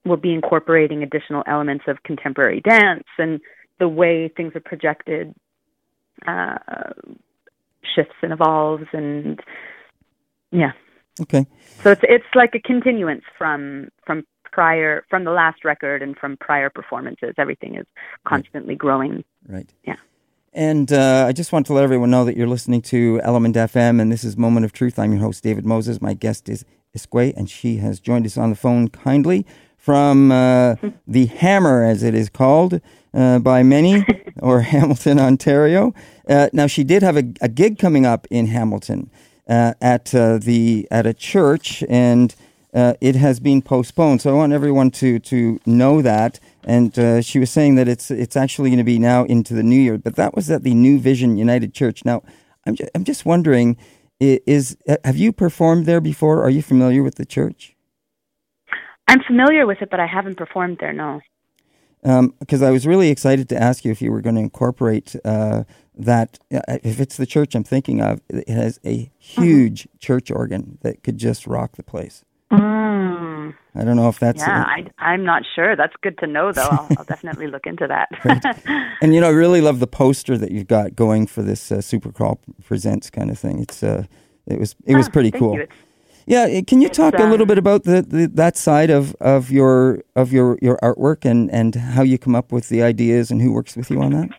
will 0.06 0.18
be 0.18 0.34
incorporating 0.34 1.04
additional 1.04 1.44
elements 1.46 1.86
of 1.88 2.02
contemporary 2.04 2.62
dance 2.62 3.04
and 3.18 3.40
the 3.80 3.88
way 3.88 4.32
things 4.36 4.54
are 4.56 4.62
projected 4.62 5.34
uh 6.28 6.58
shifts 7.96 8.16
and 8.22 8.34
evolves 8.34 8.86
and 8.94 9.40
yeah 10.52 10.72
okay, 11.22 11.46
so 11.82 11.92
it's 11.92 12.02
it's 12.04 12.26
like 12.36 12.54
a 12.56 12.60
continuance 12.60 13.24
from 13.38 13.90
from 14.06 14.24
prior 14.52 15.06
from 15.10 15.24
the 15.24 15.32
last 15.32 15.64
record 15.64 16.02
and 16.02 16.18
from 16.18 16.38
prior 16.38 16.70
performances 16.70 17.34
everything 17.38 17.76
is 17.76 17.86
constantly 18.26 18.76
growing 18.76 19.24
right. 19.48 19.70
Yeah. 19.84 19.96
And 20.54 20.92
uh, 20.92 21.26
I 21.28 21.32
just 21.32 21.52
want 21.52 21.68
to 21.68 21.74
let 21.74 21.84
everyone 21.84 22.10
know 22.10 22.26
that 22.26 22.36
you're 22.36 22.48
listening 22.48 22.82
to 22.84 23.22
Element 23.24 23.56
FM, 23.56 24.02
and 24.02 24.12
this 24.12 24.24
is 24.24 24.36
Moment 24.36 24.66
of 24.66 24.74
Truth. 24.74 24.98
I'm 24.98 25.12
your 25.12 25.22
host, 25.22 25.44
David 25.44 25.64
Moses. 25.64 26.02
My 26.02 26.16
guest 26.16 26.50
is 26.50 26.66
Iskwē, 26.98 27.36
and 27.38 27.50
she 27.50 27.78
has 27.78 28.00
joined 28.00 28.26
us 28.26 28.36
on 28.36 28.50
the 28.50 28.56
phone 28.56 28.88
kindly 28.88 29.46
from 29.78 30.32
uh, 30.32 30.76
the 31.08 31.28
Hammer, 31.28 31.84
as 31.84 32.02
it 32.02 32.16
is 32.16 32.30
called 32.30 32.82
uh, 33.14 33.40
by 33.40 33.62
many, 33.62 34.04
or 34.42 34.62
Hamilton, 34.62 35.20
Ontario. 35.20 35.94
Uh, 36.28 36.50
now, 36.52 36.66
she 36.66 36.84
did 36.84 37.04
have 37.04 37.16
a, 37.16 37.24
a 37.42 37.48
gig 37.48 37.78
coming 37.78 38.06
up 38.06 38.26
in 38.32 38.48
Hamilton 38.48 39.12
uh, 39.48 39.74
at 39.82 40.14
uh, 40.16 40.40
the 40.40 40.88
at 40.90 41.06
a 41.06 41.14
church, 41.14 41.84
and 41.90 42.36
uh, 42.74 42.94
it 43.02 43.16
has 43.16 43.40
been 43.40 43.62
postponed. 43.62 44.22
So 44.22 44.30
I 44.30 44.34
want 44.34 44.54
everyone 44.54 44.92
to 44.92 45.20
to 45.20 45.60
know 45.66 46.02
that. 46.02 46.40
And 46.64 46.98
uh, 47.00 47.22
she 47.22 47.40
was 47.40 47.50
saying 47.50 47.76
that 47.76 47.88
it's 47.88 48.12
it's 48.12 48.36
actually 48.36 48.70
going 48.70 48.78
to 48.78 48.84
be 48.84 49.00
now 49.00 49.24
into 49.26 49.54
the 49.54 49.64
new 49.64 49.80
year, 49.80 49.98
but 49.98 50.16
that 50.16 50.36
was 50.36 50.50
at 50.52 50.64
the 50.64 50.74
New 50.74 51.00
Vision 51.00 51.38
United 51.38 51.74
Church. 51.74 52.06
Now, 52.06 52.24
I'm 52.66 52.76
just, 52.76 52.90
I'm 52.94 53.04
just 53.04 53.26
wondering, 53.26 53.78
is 54.20 54.78
uh, 54.88 54.98
have 55.04 55.18
you 55.18 55.32
performed 55.32 55.86
there 55.86 56.02
before? 56.02 56.44
Are 56.44 56.50
you 56.50 56.62
familiar 56.62 57.04
with 57.04 57.16
the 57.16 57.26
church? 57.26 57.76
i'm 59.10 59.24
familiar 59.24 59.66
with 59.66 59.82
it 59.82 59.90
but 59.90 60.00
i 60.00 60.06
haven't 60.06 60.38
performed 60.38 60.78
there 60.80 60.94
no 60.94 61.20
Because 62.40 62.62
I 62.62 62.72
was 62.72 62.88
really 62.88 63.10
excited 63.10 63.50
to 63.50 63.62
ask 63.62 63.84
you 63.84 63.92
if 63.92 64.02
you 64.02 64.12
were 64.12 64.22
going 64.22 64.36
to 64.36 64.42
incorporate 64.42 65.16
uh, 65.26 65.66
that 65.96 66.40
uh, 66.54 66.78
if 66.82 67.00
it's 67.00 67.18
the 67.18 67.26
church 67.26 67.56
I'm 67.56 67.66
thinking 67.66 68.02
of, 68.02 68.22
it 68.30 68.48
has 68.48 68.80
a 68.86 69.12
huge 69.18 69.84
mm-hmm. 69.84 69.98
church 70.00 70.32
organ 70.32 70.78
that 70.82 71.04
could 71.04 71.18
just 71.18 71.46
rock 71.46 71.76
the 71.76 71.84
place. 71.84 72.24
I 73.76 73.84
don't 73.84 73.96
know 73.96 74.10
if 74.10 74.20
that's. 74.20 74.40
Yeah, 74.40 74.66
I, 75.00 75.14
am 75.14 75.24
not 75.24 75.44
sure. 75.56 75.76
That's 75.76 75.94
good 76.02 76.18
to 76.20 76.28
know, 76.28 76.52
though. 76.52 76.68
I'll, 76.70 76.88
I'll 76.98 77.04
definitely 77.06 77.48
look 77.48 77.66
into 77.66 77.88
that. 77.88 78.10
And 79.02 79.16
you 79.16 79.22
know, 79.22 79.28
I 79.28 79.32
really 79.32 79.62
love 79.62 79.80
the 79.80 79.88
poster 79.88 80.38
that 80.38 80.52
you've 80.52 80.68
got 80.68 80.94
going 80.94 81.26
for 81.26 81.42
this 81.42 81.72
uh, 81.72 81.78
Supercrawl 81.78 82.38
Presents 82.66 83.10
kind 83.10 83.32
of 83.32 83.40
thing. 83.40 83.62
It's 83.62 83.82
uh, 83.82 84.04
it 84.46 84.60
was 84.60 84.76
it 84.86 84.96
was 84.96 85.08
ah, 85.08 85.12
pretty 85.12 85.32
cool. 85.32 85.58
Yeah, 86.26 86.62
can 86.62 86.80
you 86.80 86.90
talk 86.90 87.16
a 87.16 87.24
little 87.24 87.44
um, 87.44 87.48
bit 87.48 87.58
about 87.58 87.86
the, 87.86 88.04
the, 88.04 88.28
that 88.36 88.56
side 88.56 88.92
of, 88.92 89.16
of 89.20 89.50
your 89.50 90.04
of 90.16 90.32
your, 90.32 90.60
your 90.62 90.78
artwork 90.84 91.26
and, 91.26 91.50
and 91.50 91.74
how 91.74 92.04
you 92.04 92.20
come 92.20 92.36
up 92.36 92.52
with 92.52 92.70
the 92.70 92.84
ideas 92.84 93.32
and 93.32 93.42
who 93.42 93.52
works 93.52 93.76
with 93.76 93.90
you 93.90 94.00
on 94.02 94.12
that? 94.12 94.30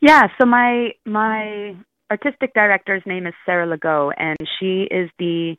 Yeah, 0.00 0.28
so 0.38 0.46
my 0.46 0.92
my 1.06 1.74
artistic 2.10 2.54
director's 2.54 3.02
name 3.06 3.26
is 3.26 3.34
Sarah 3.44 3.66
Legault, 3.66 4.12
and 4.16 4.36
she 4.60 4.82
is 4.90 5.10
the 5.18 5.56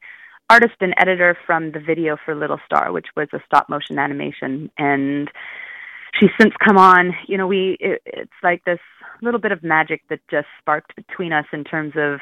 artist 0.54 0.76
and 0.82 0.94
editor 0.98 1.36
from 1.48 1.72
the 1.72 1.80
video 1.80 2.16
for 2.24 2.36
Little 2.36 2.60
Star, 2.64 2.92
which 2.92 3.08
was 3.18 3.28
a 3.34 3.40
stop 3.44 3.70
motion 3.70 3.98
animation, 3.98 4.70
and 4.78 5.28
she's 6.20 6.30
since 6.40 6.54
come 6.64 6.78
on. 6.78 7.16
You 7.28 7.40
know, 7.40 7.48
we 7.48 7.76
it, 7.80 8.04
it's 8.06 8.40
like 8.44 8.64
this 8.64 8.80
little 9.24 9.40
bit 9.40 9.52
of 9.52 9.64
magic 9.64 10.04
that 10.10 10.20
just 10.30 10.46
sparked 10.60 10.96
between 10.96 11.34
us 11.34 11.46
in 11.54 11.64
terms 11.64 11.94
of 11.96 12.20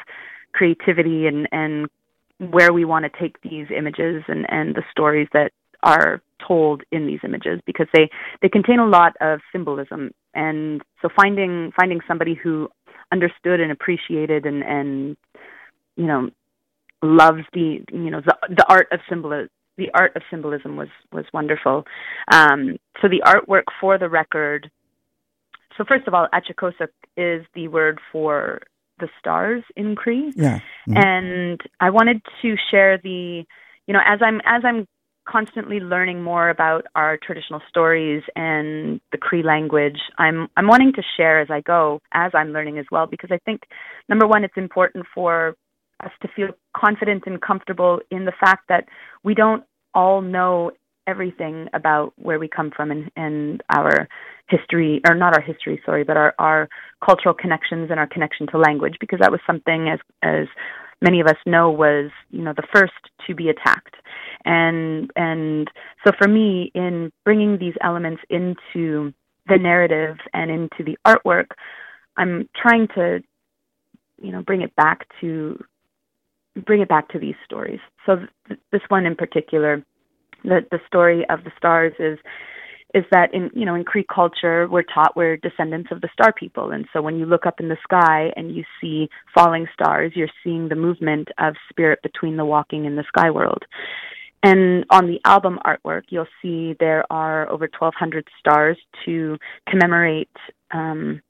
creativity 0.53 1.27
and 1.27 1.49
and 1.51 1.89
where 2.37 2.71
we 2.71 2.85
want 2.85 3.03
to 3.03 3.19
take 3.19 3.41
these 3.41 3.67
images 3.75 4.23
and 4.29 4.45
and 4.49 4.75
the 4.75 4.83
stories 4.89 5.27
that 5.33 5.51
are 5.83 6.21
told 6.47 6.83
in 6.91 7.07
these 7.07 7.19
images 7.25 7.59
because 7.65 7.87
they 7.93 8.09
they 8.41 8.47
contain 8.47 8.79
a 8.79 8.87
lot 8.87 9.13
of 9.19 9.41
symbolism 9.51 10.11
and 10.33 10.81
so 11.01 11.09
finding 11.15 11.73
finding 11.77 11.99
somebody 12.07 12.33
who 12.33 12.69
understood 13.11 13.59
and 13.59 13.73
appreciated 13.73 14.45
and 14.45 14.63
and 14.63 15.17
you 15.97 16.05
know 16.05 16.29
loves 17.01 17.43
the 17.53 17.83
you 17.91 18.09
know 18.09 18.21
the 18.21 18.35
the 18.49 18.65
art 18.69 18.87
of 18.91 18.99
symbolism 19.09 19.49
the 19.77 19.89
art 19.93 20.15
of 20.15 20.21
symbolism 20.29 20.75
was 20.75 20.89
was 21.11 21.25
wonderful 21.33 21.85
um 22.31 22.77
so 23.01 23.07
the 23.07 23.21
artwork 23.25 23.63
for 23.79 23.97
the 23.97 24.09
record 24.09 24.69
so 25.77 25.83
first 25.87 26.07
of 26.07 26.13
all 26.13 26.27
Achakosuk 26.33 26.89
is 27.17 27.45
the 27.55 27.67
word 27.67 27.99
for 28.11 28.61
the 28.99 29.07
stars 29.19 29.63
in 29.75 29.95
Cree 29.95 30.31
yeah 30.35 30.59
mm-hmm. 30.87 30.97
and 30.97 31.61
I 31.79 31.89
wanted 31.89 32.21
to 32.41 32.55
share 32.69 32.97
the 32.97 33.43
you 33.87 33.93
know 33.93 34.01
as 34.05 34.19
I'm 34.21 34.41
as 34.45 34.61
I'm 34.63 34.87
constantly 35.27 35.79
learning 35.79 36.21
more 36.23 36.49
about 36.49 36.85
our 36.95 37.17
traditional 37.17 37.61
stories 37.69 38.23
and 38.35 38.99
the 39.11 39.17
Cree 39.17 39.43
language. 39.43 39.99
I'm 40.17 40.47
I'm 40.57 40.67
wanting 40.67 40.93
to 40.93 41.03
share 41.17 41.39
as 41.39 41.49
I 41.49 41.61
go, 41.61 42.01
as 42.11 42.31
I'm 42.33 42.51
learning 42.51 42.79
as 42.79 42.85
well, 42.91 43.05
because 43.05 43.29
I 43.31 43.37
think 43.45 43.61
number 44.09 44.27
one, 44.27 44.43
it's 44.43 44.57
important 44.57 45.05
for 45.13 45.55
us 46.03 46.11
to 46.21 46.27
feel 46.35 46.49
confident 46.75 47.23
and 47.25 47.41
comfortable 47.41 47.99
in 48.09 48.25
the 48.25 48.33
fact 48.39 48.67
that 48.69 48.85
we 49.23 49.33
don't 49.33 49.63
all 49.93 50.21
know 50.21 50.71
everything 51.07 51.67
about 51.73 52.13
where 52.17 52.39
we 52.39 52.47
come 52.47 52.71
from 52.75 52.91
and, 52.91 53.11
and 53.15 53.63
our 53.69 54.07
history 54.47 55.01
or 55.07 55.15
not 55.15 55.35
our 55.35 55.41
history 55.41 55.81
sorry 55.85 56.03
but 56.03 56.15
our, 56.15 56.35
our 56.37 56.69
cultural 57.03 57.33
connections 57.33 57.89
and 57.89 57.99
our 57.99 58.07
connection 58.07 58.45
to 58.45 58.57
language 58.57 58.95
because 58.99 59.19
that 59.19 59.31
was 59.31 59.39
something 59.47 59.89
as 59.89 59.99
as 60.21 60.47
many 61.01 61.19
of 61.19 61.27
us 61.27 61.37
know 61.45 61.69
was 61.69 62.11
you 62.29 62.41
know 62.41 62.53
the 62.55 62.67
first 62.73 62.93
to 63.27 63.35
be 63.35 63.49
attacked. 63.49 63.95
And 64.45 65.11
and 65.15 65.69
so 66.05 66.11
for 66.17 66.27
me 66.27 66.71
in 66.75 67.11
bringing 67.25 67.57
these 67.57 67.73
elements 67.81 68.21
into 68.29 69.13
the 69.47 69.57
narrative 69.57 70.17
and 70.33 70.51
into 70.51 70.83
the 70.83 70.97
artwork 71.07 71.47
i'm 72.17 72.47
trying 72.55 72.87
to 72.89 73.19
you 74.21 74.31
know 74.31 74.41
bring 74.43 74.61
it 74.61 74.75
back 74.75 75.07
to 75.19 75.61
bring 76.65 76.81
it 76.81 76.89
back 76.89 77.09
to 77.09 77.19
these 77.19 77.35
stories. 77.45 77.79
So 78.05 78.17
th- 78.47 78.59
this 78.71 78.81
one 78.89 79.05
in 79.05 79.15
particular 79.15 79.83
the 80.43 80.65
the 80.71 80.79
story 80.87 81.25
of 81.29 81.43
the 81.43 81.51
stars 81.57 81.93
is 81.99 82.17
is 82.93 83.05
that 83.11 83.33
in 83.33 83.49
you 83.53 83.65
know 83.65 83.75
in 83.75 83.83
Cree 83.83 84.05
culture 84.13 84.67
we're 84.67 84.83
taught 84.83 85.15
we're 85.15 85.37
descendants 85.37 85.89
of 85.91 86.01
the 86.01 86.09
star 86.13 86.33
people. 86.33 86.71
And 86.71 86.85
so 86.91 87.01
when 87.01 87.17
you 87.17 87.25
look 87.25 87.45
up 87.45 87.59
in 87.59 87.69
the 87.69 87.77
sky 87.83 88.31
and 88.35 88.55
you 88.55 88.63
see 88.79 89.09
falling 89.33 89.67
stars 89.73 90.13
you're 90.15 90.27
seeing 90.43 90.69
the 90.69 90.75
movement 90.75 91.29
of 91.37 91.55
spirit 91.69 91.99
between 92.03 92.37
the 92.37 92.45
walking 92.45 92.85
and 92.85 92.97
the 92.97 93.05
sky 93.07 93.29
world. 93.29 93.63
And 94.43 94.85
on 94.89 95.05
the 95.05 95.21
album 95.25 95.59
artwork 95.65 96.03
you'll 96.09 96.27
see 96.41 96.75
there 96.79 97.05
are 97.11 97.49
over 97.49 97.69
1200 97.77 98.27
stars 98.39 98.77
to 99.05 99.37
commemorate 99.69 100.35
um 100.71 101.21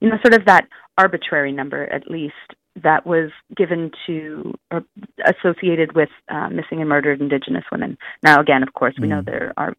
you 0.00 0.08
know 0.08 0.18
sort 0.22 0.34
of 0.34 0.46
that 0.46 0.68
arbitrary 0.96 1.52
number 1.52 1.84
at 1.92 2.10
least 2.10 2.34
that 2.82 3.06
was 3.06 3.30
given 3.56 3.90
to 4.06 4.54
or 4.70 4.84
associated 5.26 5.94
with 5.94 6.08
uh, 6.28 6.48
missing 6.48 6.80
and 6.80 6.88
murdered 6.88 7.20
indigenous 7.20 7.64
women 7.70 7.96
now 8.22 8.40
again 8.40 8.62
of 8.62 8.72
course 8.74 8.94
we 8.98 9.06
mm. 9.06 9.10
know 9.10 9.22
there 9.22 9.52
are 9.56 9.74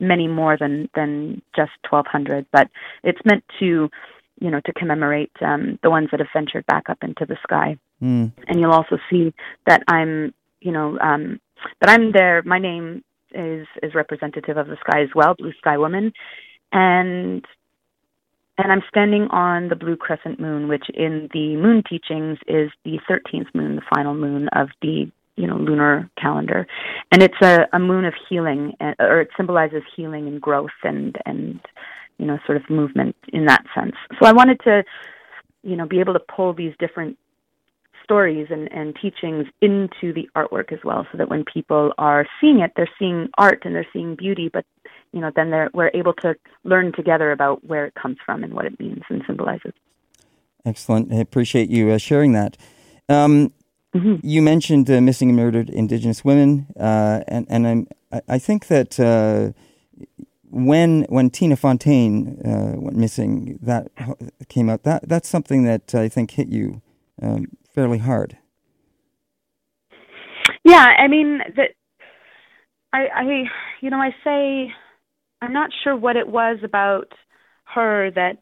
many 0.00 0.26
more 0.28 0.56
than 0.58 0.88
than 0.94 1.40
just 1.54 1.72
1200 1.88 2.46
but 2.52 2.68
it's 3.02 3.20
meant 3.24 3.44
to 3.58 3.88
you 4.40 4.50
know 4.50 4.60
to 4.64 4.72
commemorate 4.72 5.32
um 5.40 5.78
the 5.82 5.90
ones 5.90 6.08
that 6.10 6.20
have 6.20 6.28
ventured 6.32 6.66
back 6.66 6.88
up 6.88 6.98
into 7.02 7.24
the 7.26 7.36
sky 7.42 7.76
mm. 8.02 8.30
and 8.48 8.60
you'll 8.60 8.72
also 8.72 8.98
see 9.10 9.32
that 9.66 9.82
i'm 9.88 10.34
you 10.60 10.72
know 10.72 10.98
um 11.00 11.40
that 11.80 11.90
i'm 11.90 12.12
there 12.12 12.42
my 12.44 12.58
name 12.58 13.02
is 13.32 13.66
is 13.82 13.94
representative 13.94 14.56
of 14.56 14.66
the 14.66 14.76
sky 14.80 15.02
as 15.02 15.08
well 15.14 15.34
blue 15.36 15.52
sky 15.58 15.78
woman 15.78 16.12
and 16.72 17.44
and 18.58 18.70
I'm 18.70 18.82
standing 18.88 19.22
on 19.30 19.68
the 19.68 19.76
blue 19.76 19.96
crescent 19.96 20.38
moon, 20.38 20.68
which 20.68 20.84
in 20.94 21.28
the 21.32 21.56
moon 21.56 21.82
teachings 21.88 22.38
is 22.46 22.70
the 22.84 22.98
13th 23.10 23.54
moon, 23.54 23.76
the 23.76 23.82
final 23.94 24.14
moon 24.14 24.48
of 24.52 24.68
the 24.80 25.10
you 25.36 25.46
know 25.46 25.56
lunar 25.56 26.08
calendar. 26.20 26.66
And 27.10 27.22
it's 27.22 27.40
a, 27.42 27.66
a 27.72 27.78
moon 27.78 28.04
of 28.04 28.14
healing 28.28 28.74
or 28.98 29.20
it 29.20 29.30
symbolizes 29.36 29.82
healing 29.96 30.28
and 30.28 30.40
growth 30.40 30.70
and 30.82 31.16
and 31.26 31.60
you 32.18 32.26
know 32.26 32.38
sort 32.46 32.56
of 32.56 32.68
movement 32.70 33.16
in 33.32 33.46
that 33.46 33.64
sense. 33.74 33.96
So 34.20 34.26
i 34.26 34.32
wanted 34.32 34.60
to 34.60 34.84
you 35.62 35.76
know 35.76 35.86
be 35.86 36.00
able 36.00 36.12
to 36.14 36.20
pull 36.20 36.52
these 36.52 36.74
different 36.78 37.18
stories 38.04 38.48
and, 38.50 38.70
and 38.72 38.94
teachings 39.00 39.46
into 39.60 40.12
the 40.12 40.28
artwork 40.36 40.72
as 40.72 40.78
well 40.84 41.06
so 41.10 41.18
that 41.18 41.28
when 41.28 41.44
people 41.44 41.92
are 41.98 42.26
seeing 42.40 42.60
it 42.60 42.72
they're 42.76 42.88
seeing 42.98 43.28
art 43.38 43.62
and 43.64 43.74
they're 43.74 43.86
seeing 43.92 44.14
beauty 44.14 44.48
but 44.52 44.64
you 45.12 45.20
know 45.20 45.30
then 45.34 45.50
they're 45.50 45.70
we're 45.74 45.90
able 45.94 46.12
to 46.12 46.34
learn 46.62 46.92
together 46.92 47.32
about 47.32 47.64
where 47.64 47.86
it 47.86 47.94
comes 47.94 48.18
from 48.24 48.44
and 48.44 48.54
what 48.54 48.66
it 48.66 48.78
means 48.78 49.02
and 49.08 49.22
symbolizes 49.26 49.72
excellent 50.64 51.12
i 51.12 51.16
appreciate 51.16 51.70
you 51.70 51.90
uh, 51.90 51.98
sharing 51.98 52.32
that 52.32 52.56
um, 53.08 53.52
Mm-hmm. 53.94 54.26
You 54.26 54.42
mentioned 54.42 54.90
uh, 54.90 55.00
missing 55.00 55.28
and 55.28 55.36
murdered 55.36 55.70
Indigenous 55.70 56.24
women, 56.24 56.66
uh, 56.78 57.22
and 57.28 57.46
and 57.48 57.66
I'm, 57.66 57.86
I 58.28 58.40
think 58.40 58.66
that 58.66 58.98
uh, 58.98 59.52
when 60.50 61.04
when 61.08 61.30
Tina 61.30 61.54
Fontaine 61.54 62.40
uh, 62.44 62.80
went 62.80 62.96
missing, 62.96 63.58
that 63.62 63.88
came 64.48 64.68
out. 64.68 64.82
That 64.82 65.08
that's 65.08 65.28
something 65.28 65.62
that 65.64 65.94
I 65.94 66.08
think 66.08 66.32
hit 66.32 66.48
you 66.48 66.82
um, 67.22 67.46
fairly 67.74 67.98
hard. 67.98 68.38
Yeah, 70.64 70.86
I 70.98 71.08
mean 71.08 71.40
that. 71.56 71.70
I, 72.92 73.06
I, 73.12 73.44
you 73.80 73.90
know, 73.90 73.98
I 73.98 74.10
say, 74.22 74.72
I'm 75.42 75.52
not 75.52 75.70
sure 75.82 75.96
what 75.96 76.14
it 76.14 76.28
was 76.28 76.58
about 76.62 77.08
her 77.64 78.12
that, 78.12 78.38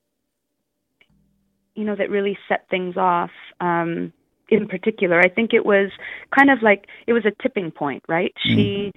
you 1.74 1.84
know, 1.84 1.96
that 1.96 2.10
really 2.10 2.36
set 2.48 2.68
things 2.68 2.98
off. 2.98 3.30
Um, 3.60 4.12
in 4.52 4.68
particular. 4.68 5.18
I 5.18 5.28
think 5.28 5.52
it 5.54 5.64
was 5.64 5.90
kind 6.36 6.50
of 6.50 6.62
like 6.62 6.86
it 7.06 7.12
was 7.12 7.24
a 7.24 7.42
tipping 7.42 7.70
point, 7.70 8.02
right? 8.08 8.32
Mm. 8.46 8.54
She 8.54 8.92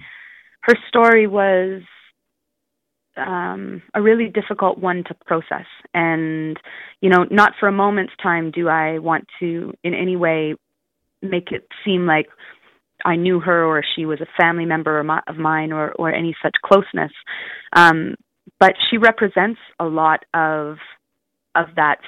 her 0.62 0.74
story 0.88 1.26
was 1.26 1.82
um, 3.16 3.82
a 3.94 4.02
really 4.02 4.28
difficult 4.28 4.78
one 4.78 5.04
to 5.08 5.14
process. 5.26 5.66
And, 5.94 6.58
you 7.00 7.10
know, 7.10 7.26
not 7.30 7.52
for 7.58 7.68
a 7.68 7.72
moment's 7.72 8.12
time 8.22 8.50
do 8.50 8.68
I 8.68 8.98
want 8.98 9.26
to 9.40 9.72
in 9.82 9.94
any 9.94 10.16
way 10.16 10.54
make 11.22 11.50
it 11.52 11.66
seem 11.84 12.06
like 12.06 12.28
I 13.04 13.16
knew 13.16 13.40
her 13.40 13.64
or 13.64 13.82
she 13.94 14.06
was 14.06 14.20
a 14.20 14.42
family 14.42 14.64
member 14.64 14.98
of 15.00 15.36
mine 15.36 15.72
or, 15.72 15.92
or 15.92 16.12
any 16.12 16.34
such 16.42 16.54
closeness. 16.64 17.12
Um, 17.74 18.16
but 18.58 18.74
she 18.90 18.98
represents 18.98 19.60
a 19.78 19.84
lot 19.84 20.24
of 20.34 20.76
of 21.54 21.66
that 21.76 21.98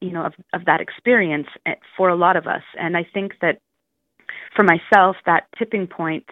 you 0.00 0.10
know 0.10 0.26
of 0.26 0.34
of 0.52 0.64
that 0.66 0.80
experience 0.80 1.46
eh, 1.66 1.74
for 1.96 2.08
a 2.08 2.16
lot 2.16 2.36
of 2.36 2.46
us 2.46 2.62
and 2.78 2.96
i 2.96 3.06
think 3.14 3.32
that 3.40 3.58
for 4.54 4.62
myself 4.62 5.16
that 5.26 5.44
tipping 5.58 5.86
point 5.86 6.24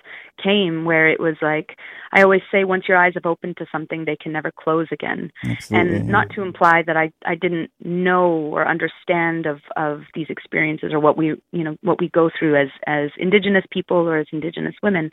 came 0.42 0.84
where 0.84 1.08
it 1.08 1.18
was 1.18 1.34
like 1.42 1.76
i 2.12 2.22
always 2.22 2.42
say 2.50 2.64
once 2.64 2.84
your 2.88 2.96
eyes 2.96 3.12
have 3.14 3.26
opened 3.26 3.56
to 3.56 3.66
something 3.72 4.04
they 4.04 4.16
can 4.16 4.32
never 4.32 4.52
close 4.52 4.86
again. 4.92 5.30
Absolutely, 5.44 5.96
and 5.96 6.08
not 6.08 6.30
to 6.30 6.42
imply 6.42 6.82
that 6.86 6.96
i 6.96 7.10
i 7.24 7.34
didn't 7.34 7.70
know 7.82 8.28
or 8.28 8.66
understand 8.66 9.46
of 9.46 9.60
of 9.76 10.02
these 10.14 10.26
experiences 10.28 10.92
or 10.92 11.00
what 11.00 11.16
we 11.16 11.28
you 11.52 11.64
know 11.64 11.76
what 11.82 12.00
we 12.00 12.08
go 12.10 12.30
through 12.38 12.60
as 12.60 12.68
as 12.86 13.10
indigenous 13.18 13.64
people 13.70 13.96
or 13.96 14.18
as 14.18 14.26
indigenous 14.32 14.74
women. 14.82 15.10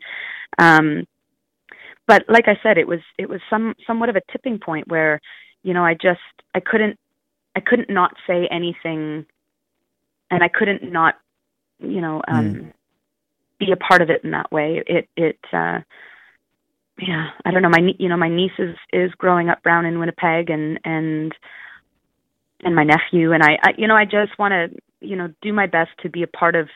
Um 0.57 1.07
but 2.07 2.23
like 2.29 2.47
i 2.47 2.57
said 2.61 2.77
it 2.77 2.87
was 2.87 2.99
it 3.17 3.29
was 3.29 3.41
some 3.49 3.73
somewhat 3.87 4.09
of 4.09 4.15
a 4.15 4.21
tipping 4.31 4.59
point 4.59 4.87
where 4.87 5.19
you 5.63 5.73
know 5.73 5.83
i 5.83 5.93
just 5.93 6.19
i 6.53 6.59
couldn't 6.59 6.99
I 7.55 7.61
couldn't 7.61 7.89
not 7.89 8.13
say 8.27 8.47
anything, 8.51 9.25
and 10.29 10.43
I 10.43 10.49
couldn't 10.49 10.91
not, 10.91 11.15
you 11.79 12.01
know, 12.01 12.21
um, 12.27 12.53
mm. 12.53 12.73
Be 13.65 13.71
a 13.71 13.75
part 13.75 14.01
of 14.01 14.09
it 14.09 14.23
in 14.23 14.31
that 14.31 14.51
way. 14.51 14.83
It 14.85 15.09
it. 15.15 15.39
Uh, 15.51 15.79
yeah, 16.97 17.31
I 17.43 17.51
don't 17.51 17.61
know. 17.61 17.69
My 17.69 17.81
you 17.99 18.07
know 18.07 18.17
my 18.17 18.29
niece 18.29 18.57
is 18.57 18.75
is 18.93 19.11
growing 19.17 19.49
up 19.49 19.61
brown 19.63 19.85
in 19.85 19.99
Winnipeg, 19.99 20.49
and 20.49 20.79
and 20.85 21.33
and 22.63 22.75
my 22.75 22.83
nephew, 22.83 23.33
and 23.33 23.43
I, 23.43 23.57
I 23.61 23.73
you 23.77 23.87
know 23.87 23.95
I 23.95 24.05
just 24.05 24.37
want 24.39 24.53
to 24.53 24.79
you 25.01 25.15
know 25.15 25.33
do 25.41 25.51
my 25.51 25.67
best 25.67 25.91
to 26.03 26.09
be 26.09 26.23
a 26.23 26.27
part 26.27 26.55
of 26.55 26.69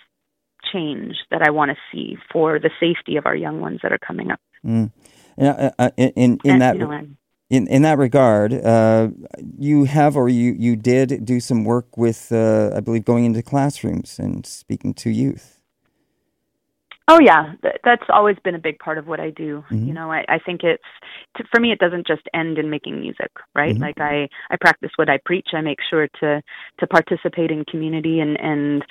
change 0.74 1.16
that 1.32 1.42
I 1.42 1.52
want 1.52 1.72
to 1.72 1.78
see 1.92 2.18
for 2.32 2.60
the 2.60 2.70
safety 2.80 3.16
of 3.16 3.26
our 3.26 3.36
young 3.36 3.62
ones 3.62 3.80
that 3.82 3.94
are 3.94 3.98
coming 3.98 4.32
up. 4.32 4.42
Mm. 4.66 4.92
Yeah, 5.38 5.52
uh, 5.52 5.72
uh, 5.80 5.90
in 5.96 6.10
in, 6.16 6.40
in 6.44 6.60
that. 6.60 6.76
You 6.76 6.88
know, 6.88 7.08
in, 7.50 7.66
in 7.68 7.82
that 7.82 7.98
regard, 7.98 8.54
uh, 8.54 9.10
you 9.58 9.86
have 9.86 10.16
or 10.16 10.30
you, 10.30 10.56
you 10.56 10.76
did 10.76 11.26
do 11.26 11.40
some 11.40 11.64
work 11.64 11.98
with, 11.98 12.32
uh, 12.32 12.72
I 12.76 12.80
believe, 12.80 13.06
going 13.06 13.26
into 13.26 13.42
classrooms 13.42 14.20
and 14.20 14.46
speaking 14.46 14.94
to 14.94 15.10
youth. 15.10 15.59
Oh 17.12 17.20
yeah, 17.20 17.54
that's 17.84 18.04
always 18.10 18.38
been 18.44 18.54
a 18.54 18.60
big 18.60 18.78
part 18.78 19.00
of 19.00 19.08
what 19.08 19.20
I 19.20 19.32
do. 19.32 19.64
Mm-hmm. 19.72 19.88
You 19.88 19.94
know, 19.94 20.12
I, 20.12 20.24
I 20.30 20.38
think 20.38 20.62
it's 20.64 20.84
for 21.52 21.60
me. 21.60 21.72
It 21.72 21.80
doesn't 21.80 22.06
just 22.06 22.22
end 22.36 22.60
in 22.60 22.70
making 22.70 23.00
music, 23.00 23.32
right? 23.56 23.74
Mm-hmm. 23.74 23.82
Like 23.82 24.00
I, 24.00 24.30
I 24.52 24.58
practice 24.62 24.92
what 24.96 25.10
I 25.10 25.18
preach. 25.26 25.48
I 25.54 25.62
make 25.62 25.80
sure 25.90 26.08
to 26.20 26.42
to 26.80 26.88
participate 26.88 27.50
in 27.50 27.66
community, 27.66 28.20
and 28.20 28.40
and 28.40 28.86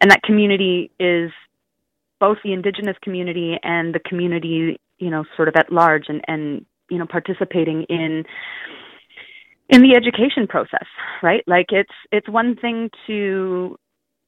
and 0.00 0.10
that 0.10 0.22
community 0.22 0.90
is 0.98 1.30
both 2.18 2.38
the 2.42 2.54
indigenous 2.54 2.96
community 3.02 3.58
and 3.62 3.94
the 3.94 4.00
community, 4.00 4.80
you 4.98 5.10
know, 5.10 5.24
sort 5.36 5.48
of 5.48 5.54
at 5.56 5.70
large, 5.70 6.04
and 6.08 6.22
and 6.26 6.64
you 6.88 6.96
know, 6.96 7.06
participating 7.06 7.82
in 7.90 8.24
in 9.68 9.82
the 9.82 9.94
education 9.94 10.46
process, 10.46 10.86
right? 11.22 11.44
Like 11.46 11.66
it's 11.68 11.92
it's 12.10 12.30
one 12.30 12.56
thing 12.56 12.88
to 13.08 13.78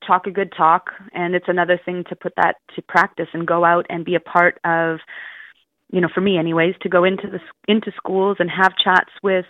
talk 0.07 0.27
a 0.27 0.31
good 0.31 0.53
talk 0.57 0.91
and 1.13 1.35
it's 1.35 1.49
another 1.49 1.79
thing 1.85 2.05
to 2.09 2.17
put 2.17 2.33
that 2.37 2.57
to 2.75 2.83
practice 2.83 3.29
and 3.33 3.47
go 3.47 3.65
out 3.65 3.87
and 3.91 4.05
be 4.05 4.15
a 4.15 4.21
part 4.21 4.59
of 4.65 4.99
you 5.91 6.01
know 6.01 6.09
for 6.13 6.21
me 6.21 6.39
anyways 6.39 6.75
to 6.81 6.89
go 6.89 7.05
into 7.05 7.29
the 7.31 7.41
into 7.69 7.93
schools 7.97 8.37
and 8.41 8.51
have 8.51 8.73
chats 8.83 9.11
with 9.23 9.47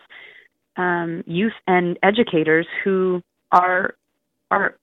um 0.76 1.22
youth 1.26 1.52
and 1.66 1.98
educators 2.02 2.66
who 2.84 3.22
are 3.52 3.94
are 4.50 4.76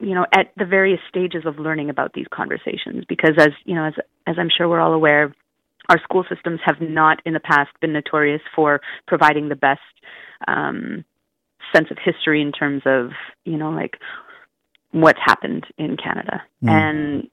you 0.00 0.14
know 0.14 0.26
at 0.32 0.52
the 0.56 0.64
various 0.64 1.00
stages 1.08 1.44
of 1.46 1.58
learning 1.58 1.90
about 1.90 2.12
these 2.12 2.26
conversations. 2.32 3.04
Because 3.08 3.34
as 3.38 3.50
you 3.64 3.74
know 3.74 3.84
as 3.86 3.94
as 4.26 4.36
I'm 4.38 4.50
sure 4.54 4.68
we're 4.68 4.80
all 4.80 4.92
aware 4.92 5.34
our 5.88 6.00
school 6.02 6.24
systems 6.28 6.60
have 6.64 6.80
not 6.80 7.22
in 7.24 7.32
the 7.32 7.40
past 7.40 7.70
been 7.80 7.92
notorious 7.92 8.42
for 8.54 8.80
providing 9.06 9.48
the 9.48 9.56
best 9.56 9.80
um 10.48 11.04
sense 11.74 11.88
of 11.90 11.98
history 12.02 12.42
in 12.42 12.52
terms 12.52 12.82
of 12.86 13.10
you 13.44 13.56
know 13.56 13.70
like 13.70 13.96
what's 14.96 15.18
happened 15.22 15.66
in 15.76 15.96
Canada. 15.96 16.42
Mm. 16.64 16.70
And 16.70 17.30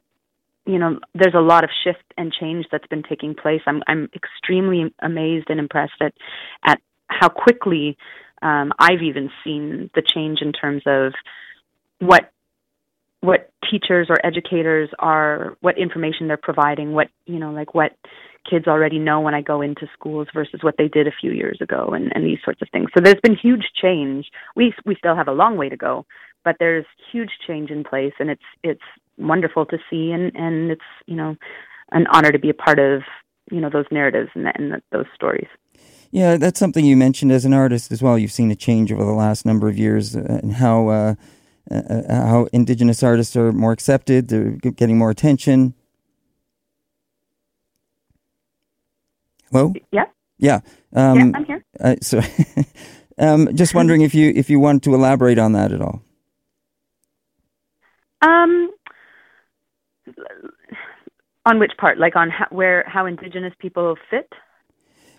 you 0.66 0.80
know, 0.80 1.00
there's 1.14 1.34
a 1.34 1.42
lot 1.42 1.64
of 1.66 1.70
shift 1.84 2.04
and 2.18 2.32
change 2.32 2.68
that's 2.72 2.88
been 2.88 3.04
taking 3.04 3.36
place. 3.36 3.62
I'm 3.66 3.82
I'm 3.88 4.10
extremely 4.16 4.94
amazed 5.02 5.48
and 5.50 5.60
impressed 5.60 6.02
at 6.02 6.14
at 6.66 6.80
how 7.08 7.30
quickly 7.30 7.98
um, 8.42 8.72
I've 8.80 9.02
even 9.02 9.30
seen 9.44 9.90
the 9.96 10.02
change 10.02 10.40
in 10.42 10.52
terms 10.52 10.84
of 10.86 11.14
what 12.00 12.32
what 13.22 13.50
teachers 13.72 14.08
or 14.10 14.18
educators 14.26 14.90
are 15.00 15.58
what 15.62 15.78
information 15.78 16.28
they're 16.28 16.36
providing 16.36 16.92
what 16.92 17.08
you 17.26 17.40
know 17.40 17.52
like 17.52 17.74
what 17.74 17.94
kids 18.50 18.68
already 18.68 19.00
know 19.00 19.22
when 19.22 19.34
i 19.34 19.42
go 19.42 19.62
into 19.62 19.88
schools 19.94 20.28
versus 20.34 20.60
what 20.62 20.76
they 20.78 20.90
did 20.90 21.08
a 21.08 21.14
few 21.22 21.32
years 21.32 21.58
ago 21.62 21.92
and 21.94 22.12
and 22.14 22.26
these 22.26 22.40
sorts 22.44 22.62
of 22.62 22.68
things 22.74 22.90
so 22.94 23.02
there's 23.02 23.22
been 23.24 23.38
huge 23.38 23.64
change 23.82 24.26
we 24.58 24.74
we 24.86 24.94
still 24.96 25.16
have 25.16 25.30
a 25.30 25.32
long 25.32 25.56
way 25.56 25.70
to 25.70 25.78
go 25.78 26.06
but 26.44 26.56
there's 26.60 26.86
huge 27.12 27.32
change 27.46 27.70
in 27.70 27.84
place 27.84 28.14
and 28.20 28.30
it's 28.30 28.44
it's 28.64 28.82
wonderful 29.18 29.66
to 29.66 29.78
see 29.90 30.12
and 30.12 30.36
and 30.36 30.72
it's 30.72 30.82
you 31.06 31.16
know 31.16 31.36
an 31.92 32.08
honor 32.12 32.32
to 32.32 32.40
be 32.40 32.50
a 32.50 32.54
part 32.54 32.80
of 32.80 33.02
you 33.52 33.60
know 33.60 33.70
those 33.70 33.86
narratives 33.92 34.30
and, 34.36 34.48
and 34.56 34.82
those 34.92 35.06
stories. 35.16 35.48
Yeah 36.12 36.38
that's 36.38 36.60
something 36.60 36.86
you 36.86 36.98
mentioned 36.98 37.32
as 37.32 37.46
an 37.46 37.54
artist 37.54 37.92
as 37.92 38.02
well. 38.02 38.18
You've 38.18 38.32
seen 38.32 38.52
a 38.52 38.56
change 38.56 38.92
over 38.92 39.04
the 39.04 39.12
last 39.12 39.46
number 39.46 39.68
of 39.68 39.78
years 39.78 40.16
uh, 40.16 40.40
and 40.42 40.54
how 40.54 40.88
uh, 40.88 41.16
uh, 41.72 41.76
uh, 41.76 42.28
how 42.28 42.48
indigenous 42.54 43.04
artists 43.04 43.36
are 43.36 43.52
more 43.52 43.72
accepted 43.72 44.28
they're 44.28 44.52
getting 44.52 44.98
more 44.98 45.10
attention. 45.10 45.74
Hello? 49.52 49.74
Yeah. 49.92 50.06
Yeah 50.40 50.60
um, 50.96 51.18
yeah 51.18 51.32
i'm 51.36 51.46
here. 51.46 51.66
uh, 51.80 51.96
so 52.02 52.22
um, 53.18 53.56
just 53.56 53.76
wondering 53.76 54.02
if 54.02 54.16
you 54.16 54.32
if 54.36 54.50
you 54.50 54.60
want 54.60 54.84
to 54.84 54.94
elaborate 54.94 55.38
on 55.38 55.54
that 55.54 55.72
at 55.72 55.82
all 55.82 56.02
um, 58.24 58.72
on 61.46 61.60
which 61.60 61.72
part? 61.78 61.98
Like 61.98 62.16
on 62.16 62.30
how, 62.30 62.48
where 62.50 62.84
how 62.88 63.06
Indigenous 63.06 63.54
people 63.60 63.96
fit? 64.10 64.32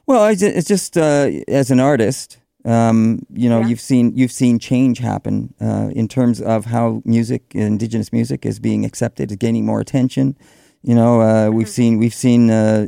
Well, 0.07 0.27
it's 0.27 0.69
just 0.69 0.99
uh, 0.99 1.31
as 1.49 1.71
an 1.71 1.81
artist, 1.81 2.39
um, 2.65 3.27
you 3.33 3.49
know, 3.49 3.61
yeah. 3.61 3.69
you've 3.69 3.81
seen 3.81 4.17
you've 4.17 4.33
seen 4.33 4.59
change 4.59 4.99
happen 4.99 5.55
uh, 5.61 5.91
in 5.95 6.09
terms 6.09 6.41
of 6.41 6.67
how 6.67 7.03
music, 7.05 7.43
Indigenous 7.55 8.13
music, 8.13 8.47
is 8.47 8.59
being 8.59 8.85
accepted, 8.85 9.31
is 9.31 9.37
gaining 9.37 9.67
more 9.67 9.81
attention. 9.81 10.37
You 10.83 10.95
know, 10.95 11.21
uh, 11.21 11.25
mm-hmm. 11.25 11.57
we've 11.57 11.69
seen 11.69 11.99
we've 11.99 12.15
seen 12.15 12.51
uh, 12.51 12.87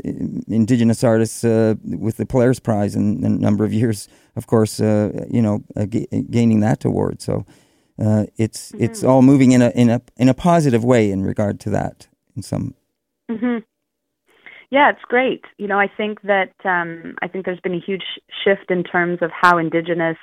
Indigenous 0.48 1.02
artists 1.04 1.44
uh, 1.44 1.74
with 1.84 2.16
the 2.16 2.26
Polaris 2.26 2.60
Prize 2.60 2.94
in, 2.94 3.24
in, 3.24 3.32
a 3.32 3.38
number 3.38 3.64
of 3.64 3.72
years, 3.72 4.08
of 4.34 4.46
course, 4.46 4.80
uh, 4.80 5.26
you 5.30 5.40
know, 5.40 5.62
g- 5.88 6.06
gaining 6.30 6.60
that 6.60 6.84
award. 6.84 7.22
So 7.22 7.46
uh, 7.98 8.24
it's 8.36 8.72
mm-hmm. 8.72 8.84
it's 8.84 9.02
all 9.02 9.22
moving 9.22 9.52
in 9.52 9.62
a 9.62 9.70
in 9.70 9.90
a 9.90 10.00
in 10.16 10.28
a 10.28 10.34
positive 10.34 10.84
way 10.84 11.10
in 11.10 11.22
regard 11.22 11.60
to 11.60 11.70
that 11.70 12.08
in 12.36 12.42
some. 12.42 12.74
Mm-hmm. 13.30 13.58
Yeah, 14.70 14.90
it's 14.90 15.04
great. 15.06 15.44
You 15.58 15.68
know, 15.68 15.78
I 15.78 15.88
think 15.88 16.22
that 16.22 16.52
um, 16.64 17.14
I 17.22 17.28
think 17.28 17.44
there's 17.44 17.60
been 17.60 17.74
a 17.74 17.80
huge 17.80 18.04
shift 18.44 18.70
in 18.70 18.82
terms 18.82 19.18
of 19.22 19.30
how 19.30 19.58
Indigenous 19.58 20.18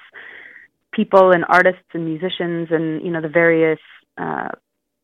people 0.94 1.32
and 1.32 1.46
artists 1.48 1.88
and 1.94 2.06
musicians 2.06 2.68
and 2.72 3.02
you 3.04 3.12
know 3.12 3.22
the 3.22 3.30
various 3.30 3.80
uh, 4.18 4.50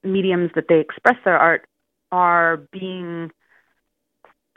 mediums 0.03 0.51
that 0.55 0.65
they 0.69 0.79
express 0.79 1.15
their 1.25 1.37
art 1.37 1.65
are 2.11 2.57
being 2.71 3.31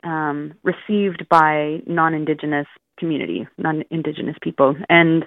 um, 0.05 0.55
received 0.63 1.27
by 1.29 1.79
non-indigenous 1.87 2.67
community, 2.99 3.47
non-indigenous 3.59 4.37
people, 4.43 4.75
and 4.89 5.25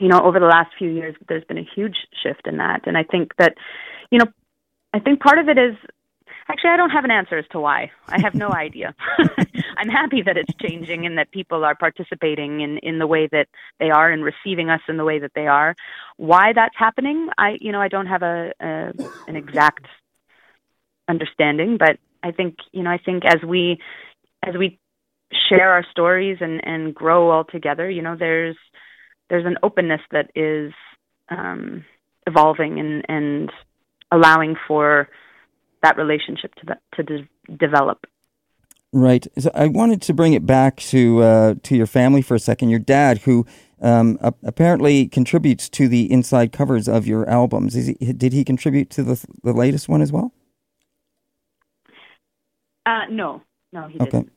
you 0.00 0.08
know, 0.08 0.20
over 0.20 0.38
the 0.38 0.46
last 0.46 0.70
few 0.78 0.90
years, 0.90 1.14
there's 1.28 1.44
been 1.44 1.58
a 1.58 1.68
huge 1.74 1.96
shift 2.22 2.46
in 2.46 2.58
that. 2.58 2.86
And 2.86 2.96
I 2.96 3.04
think 3.04 3.32
that, 3.38 3.54
you 4.10 4.18
know, 4.18 4.26
I 4.92 5.00
think 5.00 5.20
part 5.20 5.38
of 5.38 5.48
it 5.48 5.58
is 5.58 5.76
actually, 6.48 6.70
I 6.70 6.76
don't 6.76 6.90
have 6.90 7.04
an 7.04 7.10
answer 7.10 7.38
as 7.38 7.44
to 7.52 7.60
why. 7.60 7.90
I 8.08 8.20
have 8.20 8.34
no 8.34 8.48
idea. 8.52 8.94
I'm 9.76 9.88
happy 9.88 10.22
that 10.22 10.36
it's 10.36 10.52
changing 10.60 11.06
and 11.06 11.18
that 11.18 11.30
people 11.30 11.64
are 11.64 11.74
participating 11.74 12.60
in, 12.60 12.78
in 12.78 12.98
the 12.98 13.06
way 13.06 13.28
that 13.32 13.48
they 13.80 13.90
are 13.90 14.10
and 14.10 14.24
receiving 14.24 14.70
us 14.70 14.80
in 14.88 14.96
the 14.96 15.04
way 15.04 15.18
that 15.18 15.32
they 15.34 15.46
are. 15.46 15.74
Why 16.16 16.52
that's 16.54 16.76
happening, 16.78 17.28
I, 17.38 17.56
you 17.60 17.72
know, 17.72 17.80
I 17.80 17.88
don't 17.88 18.06
have 18.06 18.22
a, 18.22 18.52
a 18.60 18.92
an 19.26 19.36
exact 19.36 19.86
understanding, 21.08 21.76
but 21.78 21.98
I 22.22 22.30
think, 22.30 22.56
you 22.72 22.82
know, 22.82 22.90
I 22.90 22.98
think 22.98 23.24
as 23.24 23.42
we, 23.46 23.78
as 24.42 24.54
we 24.56 24.78
share 25.48 25.72
our 25.72 25.84
stories 25.90 26.38
and, 26.40 26.60
and 26.64 26.94
grow 26.94 27.30
all 27.30 27.44
together, 27.44 27.90
you 27.90 28.02
know, 28.02 28.16
there's, 28.18 28.56
there's 29.30 29.46
an 29.46 29.56
openness 29.62 30.00
that 30.10 30.30
is 30.34 30.72
um, 31.28 31.84
evolving 32.26 32.78
and, 32.78 33.04
and 33.08 33.50
allowing 34.12 34.56
for 34.66 35.08
that 35.82 35.96
relationship 35.96 36.54
to 36.56 36.78
to 36.94 37.02
de- 37.02 37.56
develop. 37.56 38.06
Right. 38.92 39.26
So 39.38 39.50
I 39.54 39.66
wanted 39.66 40.02
to 40.02 40.14
bring 40.14 40.34
it 40.34 40.46
back 40.46 40.76
to 40.76 41.20
uh, 41.22 41.54
to 41.64 41.76
your 41.76 41.86
family 41.86 42.22
for 42.22 42.34
a 42.34 42.38
second. 42.38 42.70
Your 42.70 42.78
dad, 42.78 43.18
who 43.18 43.44
um, 43.82 44.18
apparently 44.42 45.08
contributes 45.08 45.68
to 45.70 45.88
the 45.88 46.10
inside 46.10 46.52
covers 46.52 46.88
of 46.88 47.06
your 47.06 47.28
albums, 47.28 47.74
he, 47.74 47.92
did 47.92 48.32
he 48.32 48.44
contribute 48.44 48.90
to 48.90 49.02
the 49.02 49.26
the 49.42 49.52
latest 49.52 49.88
one 49.88 50.00
as 50.00 50.12
well? 50.12 50.32
Uh, 52.86 53.06
no, 53.10 53.42
no, 53.72 53.88
he 53.88 53.98
okay. 53.98 54.10
didn't. 54.10 54.32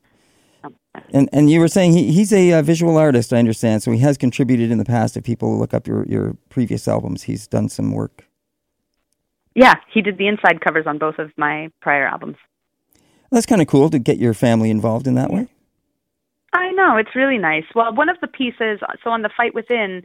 And 1.13 1.29
and 1.31 1.49
you 1.49 1.59
were 1.59 1.67
saying 1.67 1.93
he, 1.93 2.11
he's 2.11 2.33
a 2.33 2.53
uh, 2.53 2.61
visual 2.61 2.97
artist, 2.97 3.31
I 3.31 3.37
understand. 3.37 3.83
So 3.83 3.91
he 3.91 3.99
has 3.99 4.17
contributed 4.17 4.71
in 4.71 4.77
the 4.77 4.85
past. 4.85 5.15
If 5.15 5.23
people 5.23 5.57
look 5.57 5.73
up 5.73 5.87
your, 5.87 6.05
your 6.05 6.35
previous 6.49 6.87
albums, 6.87 7.23
he's 7.23 7.47
done 7.47 7.69
some 7.69 7.91
work. 7.91 8.25
Yeah, 9.55 9.75
he 9.91 10.01
did 10.01 10.17
the 10.17 10.27
inside 10.27 10.61
covers 10.61 10.85
on 10.85 10.97
both 10.97 11.17
of 11.17 11.31
my 11.37 11.69
prior 11.81 12.07
albums. 12.07 12.37
That's 13.31 13.45
kind 13.45 13.61
of 13.61 13.67
cool 13.67 13.89
to 13.89 13.99
get 13.99 14.17
your 14.17 14.33
family 14.33 14.69
involved 14.69 15.07
in 15.07 15.15
that 15.15 15.31
way. 15.31 15.47
I 16.53 16.71
know 16.71 16.97
it's 16.97 17.15
really 17.15 17.37
nice. 17.37 17.65
Well, 17.75 17.93
one 17.93 18.09
of 18.09 18.17
the 18.21 18.27
pieces, 18.27 18.79
so 19.03 19.09
on 19.09 19.21
the 19.21 19.29
Fight 19.35 19.53
Within, 19.53 20.03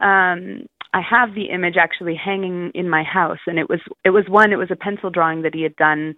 um, 0.00 0.66
I 0.92 1.00
have 1.00 1.34
the 1.34 1.50
image 1.50 1.76
actually 1.76 2.14
hanging 2.14 2.70
in 2.74 2.88
my 2.88 3.02
house, 3.02 3.38
and 3.46 3.58
it 3.58 3.68
was 3.68 3.80
it 4.04 4.10
was 4.10 4.24
one. 4.28 4.52
It 4.52 4.56
was 4.56 4.70
a 4.70 4.76
pencil 4.76 5.10
drawing 5.10 5.42
that 5.42 5.54
he 5.54 5.62
had 5.62 5.76
done 5.76 6.14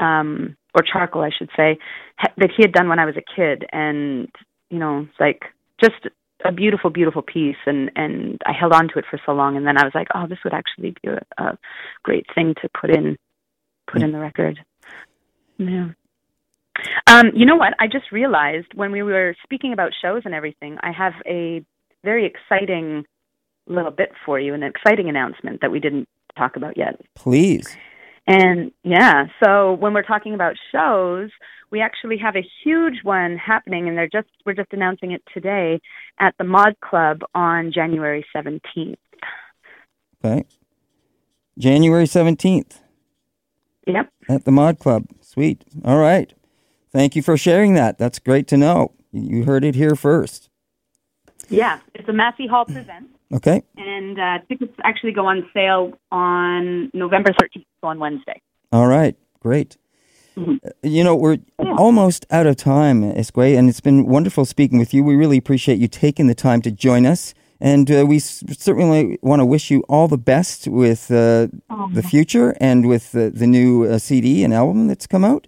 um, 0.00 0.56
or 0.74 0.82
charcoal, 0.82 1.22
I 1.22 1.30
should 1.36 1.50
say, 1.56 1.78
ha- 2.16 2.32
that 2.38 2.50
he 2.56 2.62
had 2.62 2.72
done 2.72 2.88
when 2.88 2.98
I 2.98 3.06
was 3.06 3.16
a 3.16 3.34
kid, 3.36 3.64
and 3.72 4.28
you 4.70 4.78
know, 4.78 5.06
like 5.20 5.42
just 5.80 6.08
a 6.44 6.52
beautiful, 6.52 6.90
beautiful 6.90 7.22
piece, 7.22 7.56
and 7.66 7.90
and 7.96 8.40
I 8.46 8.52
held 8.52 8.72
on 8.72 8.88
to 8.88 8.98
it 8.98 9.04
for 9.10 9.20
so 9.24 9.32
long, 9.32 9.56
and 9.56 9.66
then 9.66 9.78
I 9.78 9.84
was 9.84 9.92
like, 9.94 10.08
oh, 10.14 10.26
this 10.28 10.38
would 10.44 10.54
actually 10.54 10.94
be 11.02 11.08
a, 11.08 11.42
a 11.42 11.58
great 12.02 12.26
thing 12.34 12.54
to 12.62 12.68
put 12.80 12.90
in 12.90 13.16
put 13.90 14.02
in 14.02 14.12
the 14.12 14.18
record. 14.18 14.58
Yeah. 15.58 15.90
Um, 17.06 17.30
you 17.34 17.46
know 17.46 17.56
what? 17.56 17.74
I 17.78 17.86
just 17.86 18.10
realized 18.10 18.66
when 18.74 18.90
we 18.90 19.02
were 19.02 19.36
speaking 19.44 19.72
about 19.72 19.92
shows 20.00 20.22
and 20.24 20.34
everything, 20.34 20.76
I 20.82 20.90
have 20.90 21.12
a 21.26 21.64
very 22.02 22.26
exciting 22.26 23.04
little 23.66 23.92
bit 23.92 24.10
for 24.26 24.38
you, 24.40 24.54
an 24.54 24.62
exciting 24.62 25.08
announcement 25.08 25.60
that 25.60 25.70
we 25.70 25.80
didn't 25.80 26.08
talk 26.36 26.56
about 26.56 26.76
yet. 26.76 27.00
Please. 27.14 27.76
And 28.26 28.72
yeah, 28.82 29.26
so 29.42 29.74
when 29.74 29.92
we're 29.92 30.02
talking 30.02 30.34
about 30.34 30.54
shows, 30.72 31.30
we 31.70 31.80
actually 31.80 32.16
have 32.18 32.36
a 32.36 32.46
huge 32.64 33.02
one 33.02 33.36
happening, 33.36 33.88
and 33.88 33.96
they're 33.98 34.08
just 34.08 34.28
we're 34.46 34.54
just 34.54 34.72
announcing 34.72 35.12
it 35.12 35.22
today 35.32 35.80
at 36.20 36.34
the 36.38 36.44
Mod 36.44 36.76
Club 36.80 37.20
on 37.34 37.72
January 37.72 38.24
seventeenth. 38.32 38.98
Okay. 40.24 40.44
January 41.58 42.04
17th 42.06 42.78
Yep. 43.86 44.08
at 44.28 44.44
the 44.44 44.50
Mod 44.50 44.78
Club. 44.78 45.04
Sweet. 45.20 45.62
All 45.84 45.98
right. 45.98 46.32
Thank 46.90 47.14
you 47.14 47.22
for 47.22 47.36
sharing 47.36 47.74
that. 47.74 47.98
That's 47.98 48.18
great 48.18 48.48
to 48.48 48.56
know. 48.56 48.92
You 49.12 49.44
heard 49.44 49.64
it 49.64 49.74
here 49.74 49.94
first. 49.94 50.48
Yeah, 51.50 51.80
it's 51.94 52.08
a 52.08 52.12
Massey 52.12 52.46
Hall 52.46 52.64
present, 52.64 53.10
Okay. 53.32 53.62
and 53.76 54.18
uh, 54.18 54.38
tickets 54.48 54.72
actually 54.82 55.12
go 55.12 55.26
on 55.26 55.48
sale 55.52 55.92
on 56.10 56.90
November 56.94 57.32
thirteenth, 57.38 57.66
so 57.66 57.73
on 57.84 57.98
Wednesday. 57.98 58.40
All 58.72 58.86
right. 58.86 59.16
Great. 59.40 59.76
Mhm. 60.36 60.58
Uh, 60.64 60.70
You 60.82 61.04
know, 61.04 61.14
we're 61.14 61.38
almost 61.78 62.26
out 62.30 62.46
of 62.46 62.56
time, 62.56 63.04
Esque, 63.04 63.38
and 63.38 63.68
it's 63.68 63.80
been 63.80 64.06
wonderful 64.06 64.44
speaking 64.44 64.78
with 64.78 64.92
you. 64.92 65.04
We 65.04 65.14
really 65.16 65.36
appreciate 65.38 65.78
you 65.78 65.88
taking 65.88 66.26
the 66.26 66.34
time 66.34 66.60
to 66.62 66.70
join 66.70 67.06
us. 67.06 67.34
And 67.60 67.90
uh, 67.90 68.04
we 68.06 68.18
certainly 68.18 69.18
want 69.22 69.40
to 69.40 69.46
wish 69.46 69.70
you 69.70 69.84
all 69.88 70.08
the 70.08 70.18
best 70.18 70.66
with 70.66 71.10
uh, 71.10 71.46
the 71.92 72.02
future 72.02 72.56
and 72.60 72.86
with 72.88 73.12
the, 73.12 73.30
the 73.30 73.46
new 73.46 73.84
uh, 73.84 73.98
CD 73.98 74.44
and 74.44 74.52
album 74.52 74.88
that's 74.88 75.06
come 75.06 75.24
out. 75.24 75.46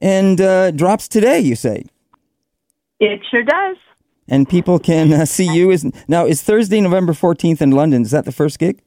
And 0.00 0.40
uh, 0.40 0.70
drops 0.70 1.08
today, 1.08 1.40
you 1.40 1.56
say. 1.56 1.84
It 3.00 3.20
sure 3.30 3.42
does. 3.42 3.76
And 4.28 4.48
people 4.48 4.78
can 4.78 5.12
uh, 5.12 5.24
see 5.26 5.52
you. 5.52 5.70
Is 5.70 5.84
Now, 6.08 6.24
is 6.24 6.40
Thursday, 6.40 6.80
November 6.80 7.12
14th 7.12 7.60
in 7.60 7.72
London, 7.72 8.02
is 8.02 8.12
that 8.12 8.24
the 8.24 8.32
first 8.32 8.58
gig? 8.58 8.80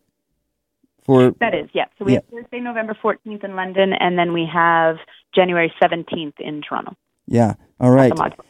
For 1.06 1.32
That 1.40 1.54
is, 1.54 1.70
yeah. 1.74 1.86
So 1.98 2.06
we 2.06 2.14
have 2.14 2.24
Thursday, 2.32 2.60
November 2.60 2.98
14th 3.04 3.44
in 3.44 3.56
London, 3.56 3.94
and 3.94 4.18
then 4.18 4.34
we 4.34 4.48
have 4.52 4.98
January 5.36 5.74
17th 5.82 6.40
in 6.40 6.62
Toronto. 6.62 6.96
Yeah. 7.28 7.54
All 7.80 7.92
right. 7.92 8.10
The 8.10 8.16
Mod 8.16 8.36
Club. 8.36 8.48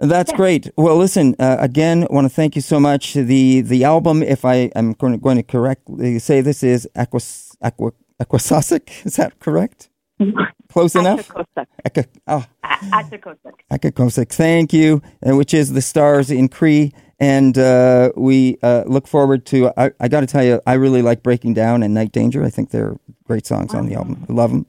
That's 0.00 0.32
great. 0.32 0.70
Well, 0.76 0.96
listen, 0.96 1.36
uh, 1.38 1.58
again, 1.60 2.06
want 2.08 2.24
to 2.24 2.30
thank 2.30 2.56
you 2.56 2.62
so 2.62 2.80
much. 2.80 3.12
The 3.12 3.60
the 3.60 3.84
album, 3.84 4.22
if 4.22 4.46
I 4.46 4.70
am 4.74 4.94
going 4.94 5.12
to, 5.12 5.18
going 5.18 5.36
to 5.36 5.42
correctly 5.42 6.18
say 6.18 6.40
this, 6.40 6.62
is 6.62 6.88
Aquas, 6.96 7.54
Aqua, 7.60 7.92
Aquasasic. 8.18 8.88
Is 9.04 9.16
that 9.16 9.38
correct? 9.40 9.89
Close 10.72 10.94
enough? 10.94 11.28
Atakosuk. 11.28 11.66
Aqua, 11.84 12.04
oh, 12.28 12.44
A- 12.62 12.68
Atakosuk. 13.02 13.54
Akakosik. 13.72 14.28
Thank 14.32 14.72
you, 14.72 15.02
uh, 15.26 15.36
which 15.36 15.52
is 15.54 15.72
the 15.72 15.82
stars 15.82 16.30
in 16.30 16.48
Cree. 16.48 16.92
And 17.18 17.58
uh, 17.58 18.12
we 18.16 18.56
uh, 18.62 18.84
look 18.86 19.06
forward 19.06 19.44
to, 19.46 19.70
I, 19.76 19.90
I 20.00 20.08
got 20.08 20.20
to 20.20 20.26
tell 20.26 20.42
you, 20.44 20.60
I 20.66 20.74
really 20.74 21.02
like 21.02 21.22
Breaking 21.22 21.52
Down 21.52 21.82
and 21.82 21.92
Night 21.92 22.12
Danger. 22.12 22.42
I 22.44 22.50
think 22.50 22.70
they're 22.70 22.96
great 23.24 23.46
songs 23.46 23.74
on 23.74 23.86
the 23.86 23.94
album. 23.94 24.24
I 24.28 24.32
love 24.32 24.50
them. 24.52 24.64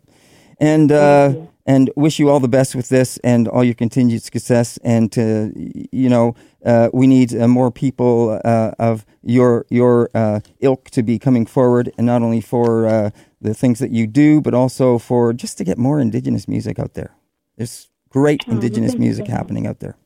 And, 0.60 0.92
uh, 0.92 1.34
and 1.66 1.90
wish 1.96 2.20
you 2.20 2.30
all 2.30 2.40
the 2.42 2.50
best 2.50 2.76
with 2.76 2.90
this 2.90 3.18
and 3.24 3.48
all 3.48 3.64
your 3.64 3.74
continued 3.76 4.22
success. 4.24 4.78
And, 4.84 5.14
y- 5.16 5.86
you 5.94 6.10
know, 6.10 6.36
uh, 6.66 6.90
we 6.94 7.08
need 7.08 7.34
uh, 7.34 7.48
more 7.48 7.72
people 7.72 8.38
uh, 8.44 8.72
of 8.80 9.06
your, 9.24 9.66
your 9.70 10.10
uh, 10.14 10.42
ilk 10.60 10.90
to 10.90 11.04
be 11.04 11.18
coming 11.20 11.46
forward, 11.46 11.92
and 11.98 12.06
not 12.06 12.22
only 12.22 12.42
for 12.42 12.86
uh, 12.86 13.10
the 13.42 13.54
things 13.54 13.80
that 13.80 13.92
you 13.92 14.08
do, 14.08 14.40
but 14.40 14.54
also 14.54 14.98
for 14.98 15.34
just 15.34 15.58
to 15.58 15.64
get 15.64 15.78
more 15.78 16.00
Indigenous 16.00 16.48
music 16.48 16.80
out 16.80 16.94
there. 16.94 17.16
There's 17.58 17.90
great 18.10 18.44
oh, 18.48 18.52
Indigenous 18.52 18.96
music 18.96 19.28
happening 19.28 19.66
out 19.66 19.80
there. 19.80 19.98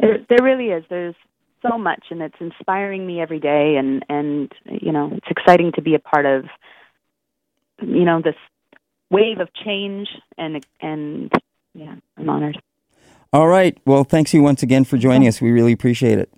There, 0.00 0.18
there 0.28 0.42
really 0.42 0.66
is. 0.66 0.84
There's 0.90 1.14
so 1.62 1.78
much, 1.78 2.06
and 2.10 2.20
it's 2.20 2.36
inspiring 2.40 3.06
me 3.06 3.20
every 3.20 3.40
day. 3.40 3.76
And 3.76 4.04
and 4.08 4.52
you 4.66 4.92
know, 4.92 5.10
it's 5.12 5.28
exciting 5.30 5.72
to 5.72 5.82
be 5.82 5.94
a 5.94 5.98
part 5.98 6.26
of. 6.26 6.44
You 7.82 8.04
know, 8.04 8.22
this 8.22 8.36
wave 9.10 9.38
of 9.40 9.48
change, 9.54 10.08
and 10.36 10.64
and 10.80 11.32
yeah, 11.74 11.94
I'm 12.16 12.28
honored. 12.28 12.60
All 13.32 13.48
right. 13.48 13.76
Well, 13.84 14.04
thanks 14.04 14.32
you 14.32 14.42
once 14.42 14.62
again 14.62 14.84
for 14.84 14.96
joining 14.96 15.28
us. 15.28 15.40
We 15.40 15.50
really 15.50 15.72
appreciate 15.72 16.18
it. 16.18 16.32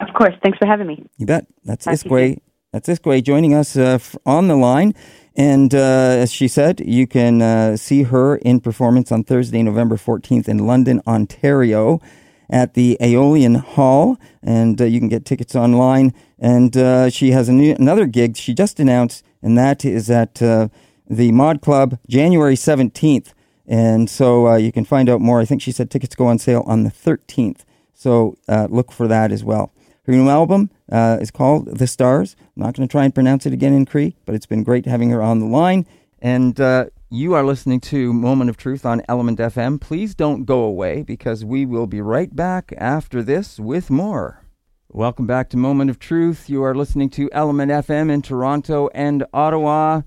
Of 0.00 0.14
course, 0.14 0.34
thanks 0.42 0.58
for 0.58 0.66
having 0.66 0.86
me. 0.86 1.04
You 1.18 1.26
bet. 1.26 1.46
That's 1.64 1.84
Talk 1.84 1.98
to 1.98 2.08
you 2.08 2.10
Iskwē. 2.10 2.38
That's 2.72 2.88
Iskwē 2.88 3.22
joining 3.22 3.52
us 3.52 3.76
uh, 3.76 3.98
on 4.24 4.48
the 4.48 4.56
line. 4.56 4.94
And 5.36 5.74
uh, 5.74 5.78
as 5.78 6.32
she 6.32 6.48
said, 6.48 6.80
you 6.80 7.06
can 7.06 7.42
uh, 7.42 7.76
see 7.76 8.04
her 8.04 8.36
in 8.36 8.60
performance 8.60 9.12
on 9.12 9.24
Thursday, 9.24 9.62
November 9.62 9.96
14th 9.96 10.48
in 10.48 10.66
London, 10.66 11.02
Ontario 11.06 12.00
at 12.48 12.72
the 12.72 12.96
Aeolian 12.98 13.56
Hall. 13.56 14.16
And 14.42 14.80
uh, 14.80 14.86
you 14.86 15.00
can 15.00 15.10
get 15.10 15.26
tickets 15.26 15.54
online. 15.54 16.14
And 16.38 16.74
uh, 16.74 17.10
she 17.10 17.32
has 17.32 17.50
new, 17.50 17.74
another 17.74 18.06
gig 18.06 18.38
she 18.38 18.54
just 18.54 18.80
announced, 18.80 19.22
and 19.42 19.58
that 19.58 19.84
is 19.84 20.10
at 20.10 20.40
uh, 20.40 20.68
the 21.06 21.30
Mod 21.30 21.60
Club 21.60 21.98
January 22.08 22.54
17th. 22.54 23.34
And 23.66 24.08
so 24.08 24.56
you 24.56 24.72
can 24.72 24.86
find 24.86 25.10
out 25.10 25.20
more. 25.20 25.42
I 25.42 25.44
think 25.44 25.60
she 25.60 25.72
said 25.72 25.90
tickets 25.90 26.14
go 26.14 26.26
on 26.26 26.38
sale 26.38 26.64
on 26.66 26.84
the 26.84 26.90
13th. 26.90 27.64
So 27.92 28.38
look 28.48 28.92
for 28.92 29.06
that 29.08 29.30
as 29.30 29.44
well. 29.44 29.74
Her 30.04 30.12
new 30.12 30.28
album 30.28 30.70
uh, 30.92 31.18
is 31.20 31.30
called 31.30 31.66
The 31.78 31.86
Stars. 31.86 32.36
I'm 32.38 32.62
not 32.62 32.74
going 32.76 32.86
to 32.86 32.92
try 32.92 33.04
and 33.04 33.14
pronounce 33.14 33.46
it 33.46 33.52
again 33.52 33.72
in 33.72 33.86
Cree, 33.86 34.14
but 34.26 34.34
it's 34.34 34.46
been 34.46 34.62
great 34.62 34.86
having 34.86 35.10
her 35.10 35.22
on 35.22 35.40
the 35.40 35.46
line. 35.46 35.86
And 36.20 36.60
uh, 36.60 36.86
you 37.10 37.32
are 37.34 37.42
listening 37.42 37.80
to 37.80 38.12
Moment 38.12 38.50
of 38.50 38.56
Truth 38.56 38.86
on 38.86 39.02
Element 39.08 39.38
FM. 39.38 39.80
Please 39.80 40.14
don't 40.14 40.44
go 40.44 40.62
away 40.62 41.02
because 41.02 41.44
we 41.44 41.66
will 41.66 41.86
be 41.86 42.00
right 42.00 42.34
back 42.36 42.72
after 42.76 43.22
this 43.22 43.58
with 43.58 43.90
more. 43.90 44.44
Welcome 44.90 45.26
back 45.26 45.48
to 45.50 45.56
Moment 45.56 45.88
of 45.88 45.98
Truth. 45.98 46.50
You 46.50 46.62
are 46.62 46.74
listening 46.74 47.08
to 47.10 47.30
Element 47.32 47.72
FM 47.72 48.10
in 48.10 48.20
Toronto 48.20 48.88
and 48.94 49.24
Ottawa, 49.32 50.02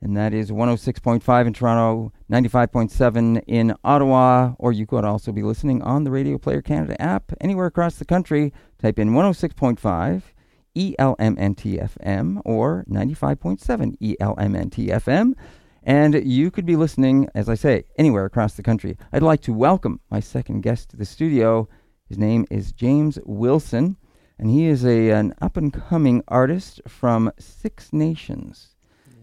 and 0.00 0.16
that 0.16 0.32
is 0.32 0.50
106.5 0.50 1.46
in 1.46 1.52
Toronto, 1.52 2.12
95.7 2.30 3.42
in 3.46 3.74
Ottawa, 3.82 4.54
or 4.58 4.72
you 4.72 4.86
could 4.86 5.04
also 5.04 5.32
be 5.32 5.42
listening 5.42 5.82
on 5.82 6.04
the 6.04 6.10
Radio 6.10 6.38
Player 6.38 6.62
Canada 6.62 7.00
app 7.02 7.32
anywhere 7.40 7.66
across 7.66 7.96
the 7.96 8.04
country. 8.04 8.52
Type 8.80 8.98
in 8.98 9.10
106.5 9.10 10.22
ELMNTFM 10.76 12.40
or 12.44 12.84
95.7 12.88 13.98
ELMNTFM, 13.98 15.32
And 15.82 16.14
you 16.14 16.50
could 16.52 16.66
be 16.66 16.76
listening, 16.76 17.28
as 17.34 17.48
I 17.48 17.54
say, 17.54 17.84
anywhere 17.96 18.24
across 18.24 18.54
the 18.54 18.62
country. 18.62 18.96
I'd 19.12 19.22
like 19.22 19.40
to 19.42 19.52
welcome 19.52 20.00
my 20.10 20.20
second 20.20 20.60
guest 20.60 20.90
to 20.90 20.96
the 20.96 21.04
studio. 21.04 21.68
His 22.08 22.18
name 22.18 22.46
is 22.50 22.70
James 22.72 23.18
Wilson, 23.24 23.96
and 24.38 24.48
he 24.48 24.66
is 24.66 24.84
a, 24.84 25.10
an 25.10 25.34
up 25.42 25.56
and 25.56 25.72
coming 25.72 26.22
artist 26.28 26.80
from 26.86 27.32
Six 27.38 27.92
Nations. 27.92 28.76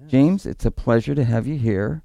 James, 0.08 0.46
it's 0.46 0.66
a 0.66 0.72
pleasure 0.72 1.16
to 1.16 1.24
have 1.24 1.48
you 1.48 1.58
here 1.58 2.02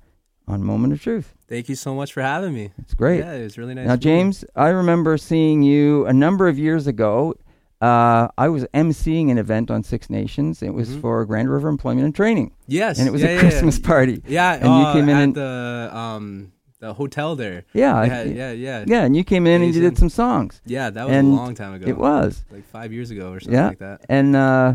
on 0.49 0.63
Moment 0.63 0.93
of 0.93 1.03
Truth. 1.03 1.35
Thank 1.49 1.69
you 1.69 1.75
so 1.75 1.95
much 1.95 2.13
for 2.13 2.23
having 2.23 2.55
me. 2.55 2.71
It's 2.79 2.95
great. 2.95 3.21
Yeah, 3.21 3.33
it 3.33 3.43
was 3.43 3.59
really 3.59 3.75
nice. 3.75 3.87
Now. 3.87 3.97
James, 3.97 4.45
I 4.57 4.69
remember 4.69 5.17
seeing 5.19 5.63
you 5.63 6.07
a 6.07 6.13
number 6.13 6.49
of 6.49 6.59
years 6.59 6.87
ago. 6.87 7.35
Uh, 7.81 8.29
I 8.37 8.49
was 8.49 8.65
emceeing 8.75 9.31
an 9.31 9.39
event 9.39 9.71
on 9.71 9.83
Six 9.83 10.11
Nations. 10.11 10.63
It 10.63 10.75
was 10.75 10.95
for 10.97 11.25
Grand 11.25 11.51
River 11.51 11.69
Employment 11.69 12.05
and 12.05 12.15
Training, 12.15 12.53
Yes, 12.67 12.99
and 12.99 13.09
it 13.09 13.11
was 13.11 13.23
yeah, 13.23 13.29
a 13.29 13.35
yeah, 13.35 13.41
Christmas 13.41 13.79
yeah. 13.79 13.87
party. 13.87 14.23
Yeah, 14.27 14.53
and 14.55 14.65
you 14.65 14.71
uh, 14.71 14.93
came 14.93 15.09
in 15.09 15.17
at 15.17 15.23
and 15.23 15.35
the 15.35 15.91
um 15.97 16.53
the 16.79 16.93
hotel 16.93 17.37
there. 17.37 17.65
yeah, 17.73 18.05
had- 18.05 18.35
yeah, 18.37 18.53
yeah, 18.53 18.85
yeah, 18.87 19.05
and 19.05 19.17
you 19.17 19.25
came 19.25 19.47
in 19.47 19.63
and 19.63 19.75
you 19.75 19.81
did 19.81 19.97
some 19.97 20.11
songs. 20.11 20.61
Yeah, 20.67 20.91
that 20.91 21.07
was 21.07 21.15
And 21.17 21.29
a 21.29 21.37
long 21.37 21.55
time 21.55 21.73
ago. 21.75 21.87
It 21.89 21.97
was, 21.97 22.45
like 22.51 22.65
five 22.69 22.93
years 22.93 23.11
ago 23.11 23.33
or 23.33 23.41
something 23.41 23.55
yeah, 23.59 23.69
like 23.69 23.79
that. 23.79 24.05
and 24.11 24.37
uh, 24.37 24.75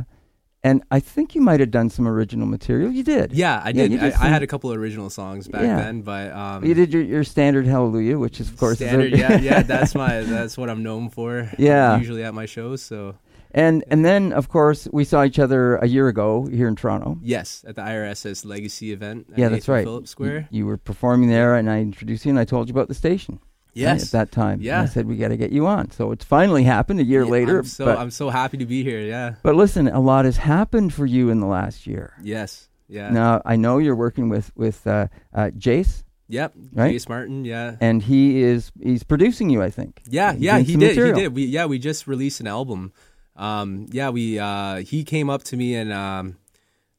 and 0.66 0.84
I 0.92 1.00
think 1.00 1.36
you 1.36 1.42
might 1.42 1.60
have 1.60 1.72
done 1.72 1.90
some 1.90 2.08
original 2.08 2.48
material. 2.48 2.92
You 2.92 3.04
did, 3.04 3.32
Yeah, 3.34 3.62
I 3.64 3.72
did. 3.72 3.92
did 3.92 4.02
I, 4.04 4.08
I 4.08 4.28
had 4.36 4.44
a 4.44 4.48
couple 4.48 4.72
of 4.72 4.78
original 4.78 5.10
songs 5.10 5.48
back 5.48 5.62
Yeah. 5.62 5.78
then, 5.84 6.02
but 6.02 6.32
um, 6.34 6.66
You 6.66 6.74
did 6.74 6.92
your, 6.94 7.04
your 7.04 7.24
standard 7.24 7.66
Hallelujah, 7.68 8.18
which 8.18 8.42
is 8.42 8.50
of 8.50 8.58
course 8.58 8.82
is 8.82 8.88
standard. 8.88 9.12
yeah, 9.18 9.38
yeah, 9.40 9.62
that's 9.74 9.94
my 9.96 10.22
that's 10.22 10.58
what 10.58 10.70
I'm 10.70 10.82
known 10.84 11.10
for. 11.10 11.50
Yeah. 11.58 11.98
usually 11.98 12.24
at 12.24 12.34
my 12.34 12.46
shows. 12.48 12.82
So 12.82 13.16
and 13.52 13.84
and 13.92 14.04
then 14.04 14.34
of 14.34 14.50
course 14.50 14.88
we 14.92 15.04
saw 15.06 15.24
each 15.24 15.40
other 15.40 15.78
a 15.78 15.88
year 15.88 16.08
ago 16.10 16.46
here 16.48 16.68
in 16.68 16.76
Toronto. 16.76 17.18
yes, 17.22 17.64
at 17.68 17.76
the 17.78 17.82
IRSS 17.84 18.44
Legacy 18.46 18.92
event. 18.92 19.28
At 19.32 19.38
Yeah, 19.40 19.50
that's 19.50 19.68
Nathan 19.68 19.74
right. 19.76 19.86
Phillips 19.86 20.10
Square. 20.12 20.48
You, 20.52 20.60
you 20.60 20.66
were 20.66 20.78
performing 20.78 21.30
there, 21.30 21.56
and 21.56 21.70
I 21.70 21.80
introduced 21.80 22.26
you, 22.26 22.32
and 22.32 22.40
I 22.40 22.46
told 22.46 22.68
you 22.68 22.74
about 22.74 22.90
the 22.90 22.94
station. 23.06 23.40
Yes, 23.76 24.06
at 24.06 24.12
that 24.12 24.32
time. 24.32 24.54
And 24.54 24.64
Yeah. 24.64 24.82
I 24.82 24.86
said 24.86 25.06
we 25.08 25.18
got 25.18 25.28
to 25.30 25.38
get 25.38 25.52
you 25.52 25.68
on. 25.68 25.92
So 25.92 26.12
it's 26.12 26.26
finally 26.26 26.64
happened 26.64 27.00
a 27.00 27.04
year 27.04 27.24
Yeah, 27.24 27.30
later. 27.32 27.60
I'm 27.60 27.66
so 27.66 27.86
but, 27.86 27.98
I'm 28.00 28.12
so 28.12 28.30
happy 28.30 28.58
to 28.58 28.66
be 28.66 28.84
here. 28.84 29.02
Yeah. 29.02 29.36
but 29.44 29.56
listen, 29.56 29.88
a 29.88 30.00
lot 30.00 30.26
has 30.26 30.38
happened 30.38 30.94
for 30.94 31.06
you 31.06 31.30
in 31.30 31.40
the 31.42 31.48
last 31.48 31.86
year. 31.86 32.14
Yes. 32.24 32.70
Yeah. 32.88 33.10
Now 33.10 33.42
I 33.46 33.56
know 33.56 33.78
you're 33.80 33.96
working 33.96 34.30
with 34.30 34.52
with 34.56 34.86
uh, 34.88 35.08
uh, 35.34 35.52
Jace 35.58 36.04
Yep. 36.28 36.54
Right? 36.74 36.96
Jace 36.96 37.08
Martin. 37.10 37.46
Yeah. 37.46 37.76
and 37.82 38.02
he 38.02 38.42
is 38.42 38.72
he's 38.82 39.04
producing 39.04 39.50
you, 39.50 39.62
I 39.62 39.70
think. 39.70 40.02
Yeah, 40.10 40.34
yeah, 40.38 40.58
he 40.60 40.76
did. 40.76 40.90
material. 40.90 41.16
He 41.16 41.22
did. 41.24 41.36
We 41.36 41.46
yeah, 41.46 41.66
we 41.66 41.78
just 41.80 42.08
released 42.08 42.40
an 42.40 42.48
album. 42.48 42.94
Um, 43.36 43.88
yeah, 43.92 44.10
we 44.10 44.40
uh, 44.40 44.78
he 44.78 45.04
came 45.04 45.30
up 45.30 45.44
to 45.44 45.58
me 45.58 45.76
and 45.76 45.92
um, 45.92 46.38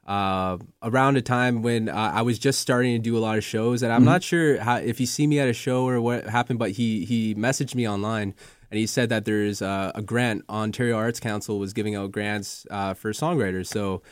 uh, 0.06 0.56
around 0.82 1.16
a 1.16 1.22
time 1.22 1.62
when 1.62 1.88
uh, 1.88 2.12
I 2.14 2.22
was 2.22 2.38
just 2.38 2.60
starting 2.60 2.92
to 2.94 2.98
do 2.98 3.16
a 3.16 3.20
lot 3.20 3.36
of 3.38 3.44
shows, 3.44 3.82
and 3.82 3.92
I'm 3.92 4.00
Mm-hmm. 4.00 4.04
not 4.06 4.22
sure 4.22 4.58
how, 4.60 4.76
if 4.76 4.98
he 4.98 5.06
see 5.06 5.26
me 5.26 5.40
at 5.40 5.48
a 5.48 5.52
show 5.52 5.84
or 5.88 6.00
what 6.00 6.26
happened, 6.26 6.58
but 6.58 6.70
he 6.72 7.04
he 7.04 7.34
messaged 7.34 7.74
me 7.74 7.88
online 7.88 8.34
and 8.70 8.78
he 8.78 8.86
said 8.86 9.08
that 9.10 9.24
there's 9.24 9.62
uh, 9.62 9.92
a 9.94 10.02
grant. 10.02 10.44
Ontario 10.48 10.96
Arts 10.96 11.20
Council 11.20 11.58
was 11.58 11.72
giving 11.72 11.94
out 11.96 12.12
grants 12.12 12.66
uh, 12.70 12.94
for 12.94 13.12
songwriters, 13.12 13.66
so. 13.66 14.02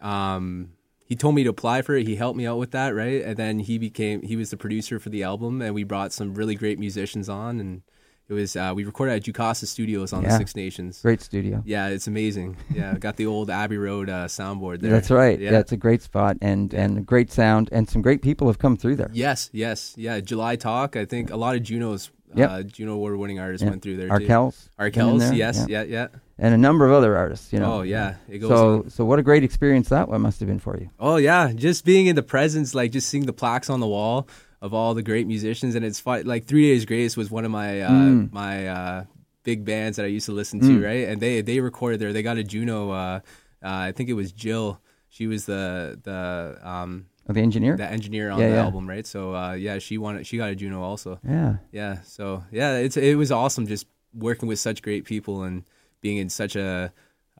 Um, 0.00 0.72
he 1.06 1.16
told 1.16 1.34
me 1.34 1.44
to 1.44 1.50
apply 1.50 1.82
for 1.82 1.94
it. 1.94 2.06
He 2.06 2.16
helped 2.16 2.36
me 2.36 2.46
out 2.46 2.56
with 2.58 2.70
that, 2.70 2.94
right? 2.94 3.22
And 3.22 3.36
then 3.36 3.58
he 3.58 3.76
became 3.78 4.22
he 4.22 4.36
was 4.36 4.50
the 4.50 4.56
producer 4.56 4.98
for 4.98 5.10
the 5.10 5.22
album, 5.22 5.60
and 5.60 5.74
we 5.74 5.84
brought 5.84 6.12
some 6.14 6.34
really 6.34 6.54
great 6.54 6.78
musicians 6.78 7.28
on, 7.28 7.60
and 7.60 7.82
it 8.28 8.32
was 8.32 8.56
uh, 8.56 8.72
we 8.74 8.84
recorded 8.84 9.12
at 9.14 9.22
Jukasa 9.22 9.66
Studios 9.66 10.12
on 10.12 10.22
Yeah. 10.22 10.30
the 10.30 10.38
Six 10.38 10.56
Nations. 10.56 11.00
Great 11.02 11.20
studio. 11.20 11.62
Yeah, 11.66 11.88
it's 11.88 12.06
amazing. 12.06 12.56
Yeah, 12.72 12.96
got 12.98 13.16
the 13.16 13.26
old 13.26 13.50
Abbey 13.50 13.76
Road 13.78 14.08
uh, 14.08 14.26
soundboard 14.26 14.80
there. 14.80 14.90
That's 14.90 15.10
right. 15.10 15.38
Yeah. 15.38 15.52
Yeah. 15.52 15.58
it's 15.60 15.72
a 15.72 15.76
great 15.76 16.02
spot 16.02 16.36
and 16.40 16.72
and 16.74 17.04
great 17.06 17.30
sound 17.30 17.68
and 17.72 17.88
some 17.88 18.02
great 18.02 18.22
people 18.22 18.46
have 18.46 18.58
come 18.58 18.76
through 18.76 18.96
there. 18.96 19.10
Yes, 19.12 19.50
yes, 19.52 19.94
yeah. 19.96 20.20
July 20.20 20.56
Talk. 20.56 20.96
I 20.96 21.04
think 21.04 21.30
a 21.30 21.36
lot 21.36 21.54
of 21.56 21.62
Junos, 21.62 22.10
Yep. 22.34 22.50
uh, 22.50 22.62
Juno 22.64 22.94
Award 22.94 23.16
winning 23.16 23.38
artists 23.38 23.62
Yeah. 23.62 23.70
went 23.70 23.82
through 23.82 23.96
there. 23.96 24.08
too. 24.08 24.14
Arkells. 24.26 24.68
in 24.78 24.84
Arkells. 24.90 25.36
Yes, 25.36 25.66
yeah, 25.68 25.82
yeah. 25.84 26.08
And 26.36 26.52
a 26.52 26.58
number 26.58 26.84
of 26.84 26.92
other 26.92 27.16
artists, 27.16 27.52
you 27.52 27.60
know. 27.60 27.74
Oh 27.74 27.82
yeah, 27.82 28.14
it 28.28 28.38
goes 28.38 28.48
So 28.50 28.72
on. 28.82 28.90
so 28.90 29.04
what 29.04 29.20
a 29.20 29.22
great 29.22 29.44
experience 29.44 29.88
that 29.90 30.08
one 30.08 30.20
must 30.22 30.40
have 30.40 30.48
been 30.48 30.58
for 30.58 30.76
you. 30.76 30.90
Oh 30.98 31.14
yeah, 31.16 31.52
just 31.54 31.84
being 31.84 32.06
in 32.06 32.16
the 32.16 32.24
presence, 32.24 32.74
like 32.74 32.90
just 32.90 33.08
seeing 33.08 33.26
the 33.26 33.32
plaques 33.32 33.70
on 33.70 33.78
the 33.78 33.86
wall 33.86 34.26
of 34.64 34.72
all 34.72 34.94
the 34.94 35.02
great 35.02 35.26
musicians, 35.26 35.74
and 35.76 35.84
it's 35.84 36.00
fun. 36.00 36.24
Like 36.24 36.46
Three 36.46 36.66
Days 36.70 36.84
Grace 36.86 37.16
was 37.20 37.30
one 37.30 37.44
of 37.44 37.50
my 37.50 37.80
uh, 37.82 37.90
Mm. 37.90 38.32
my 38.32 38.66
uh, 38.68 39.04
big 39.42 39.64
bands 39.64 39.96
that 39.98 40.04
I 40.08 40.08
used 40.16 40.26
to 40.26 40.32
listen 40.32 40.58
to, 40.60 40.82
right? 40.82 41.04
And 41.10 41.20
they 41.20 41.42
they 41.42 41.60
recorded 41.60 42.00
there. 42.00 42.12
They 42.12 42.22
got 42.22 42.38
a 42.38 42.44
Juno. 42.44 42.90
Uh, 42.90 43.20
uh, 43.62 43.88
I 43.88 43.92
think 43.92 44.08
it 44.08 44.14
was 44.14 44.32
Jill. 44.32 44.80
She 45.08 45.26
was 45.26 45.44
the 45.44 46.00
the 46.02 46.58
um, 46.68 47.06
Oh, 47.28 47.32
the 47.32 47.40
engineer? 47.40 47.76
the 47.76 47.88
engineer 47.90 48.30
on 48.30 48.38
Yeah, 48.40 48.48
the 48.48 48.54
yeah. 48.56 48.64
album, 48.64 48.86
right? 48.88 49.06
So 49.06 49.34
uh, 49.34 49.52
yeah, 49.52 49.78
she 49.78 49.96
wanted 49.98 50.26
she 50.26 50.36
got 50.36 50.50
a 50.50 50.54
Juno 50.54 50.82
also. 50.82 51.18
yeah. 51.26 51.56
Yeah, 51.72 52.00
so 52.04 52.44
yeah, 52.52 52.76
it's 52.84 52.96
it 52.96 53.16
was 53.16 53.30
awesome 53.32 53.66
just 53.66 53.86
working 54.12 54.48
with 54.48 54.58
such 54.58 54.80
great 54.82 55.04
people 55.04 55.42
and 55.44 55.64
being 56.00 56.18
in 56.18 56.28
such 56.28 56.54
a 56.56 56.92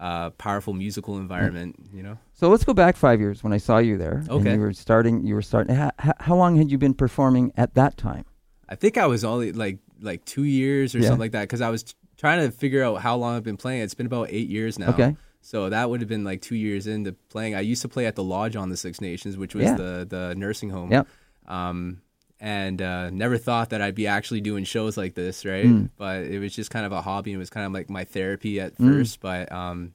uh, 0.05 0.31
powerful 0.47 0.73
musical 0.75 1.17
environment. 1.19 1.77
You 1.97 2.03
know. 2.03 2.19
So 2.35 2.49
let's 2.51 2.65
go 2.65 2.75
back 2.75 2.97
five 2.97 3.19
years 3.21 3.43
when 3.45 3.53
I 3.53 3.59
saw 3.59 3.79
you 3.79 3.97
there. 4.05 4.19
And 4.19 4.31
Okay. 4.31 4.53
you 4.55 4.61
were 4.61 4.73
starting. 4.75 5.25
You 5.27 5.35
were 5.35 5.43
starting. 5.51 5.75
How, 5.77 5.91
how 6.21 6.37
long 6.37 6.57
had 6.57 6.71
you 6.71 6.79
been 6.79 6.95
performing 6.95 7.53
at 7.57 7.75
that 7.75 7.97
time? 7.97 8.25
I 8.69 8.75
think 8.75 8.97
I 8.99 9.07
was 9.07 9.25
only 9.25 9.53
like 9.53 9.79
like 10.01 10.25
two 10.35 10.45
years 10.45 10.95
or 10.95 10.99
Yeah. 10.99 11.09
something 11.09 11.21
like 11.27 11.33
that 11.33 11.43
because 11.49 11.61
I 11.61 11.71
was 11.71 11.83
t- 11.85 11.95
trying 12.17 12.41
to 12.45 12.51
figure 12.57 12.83
out 12.87 13.01
how 13.01 13.17
long 13.17 13.37
I've 13.37 13.43
been 13.51 13.57
playing. 13.57 13.83
It's 13.83 13.95
been 13.95 14.07
about 14.07 14.29
eight 14.31 14.49
years 14.49 14.79
now. 14.79 14.91
Okay. 14.91 15.17
So 15.41 15.69
that 15.71 15.89
would 15.91 16.01
have 16.01 16.09
been 16.09 16.25
like 16.25 16.41
two 16.41 16.57
years 16.57 16.87
into 16.87 17.13
playing. 17.35 17.55
I 17.55 17.61
used 17.61 17.83
to 17.83 17.89
play 17.89 18.07
at 18.07 18.15
the 18.17 18.25
lodge 18.25 18.57
on 18.57 18.69
the 18.71 18.77
Six 18.77 19.01
Nations, 19.01 19.37
which 19.37 19.55
was 19.55 19.65
Yeah. 19.65 19.77
the 19.77 20.07
the 20.09 20.35
nursing 20.35 20.71
home. 20.71 20.91
Yep. 20.91 21.07
Um, 21.47 22.01
and 22.45 22.83
uh, 22.83 23.09
never 23.09 23.39
thought 23.39 23.71
that 23.71 23.81
I'd 23.81 23.95
be 23.95 24.07
actually 24.07 24.43
doing 24.43 24.65
shows 24.65 24.99
like 24.99 25.15
this, 25.15 25.47
right? 25.47 25.65
Mm. 25.65 25.89
But 25.97 26.25
it 26.25 26.39
was 26.39 26.55
just 26.55 26.71
kind 26.71 26.85
of 26.85 26.93
a 26.93 27.01
hobby. 27.01 27.31
and 27.33 27.37
It 27.37 27.39
was 27.39 27.49
kind 27.49 27.65
of 27.65 27.73
like 27.73 27.89
my 27.89 28.05
therapy 28.05 28.61
at 28.61 28.77
Mm. 28.77 28.87
first. 28.99 29.21
But 29.21 29.51
um, 29.51 29.95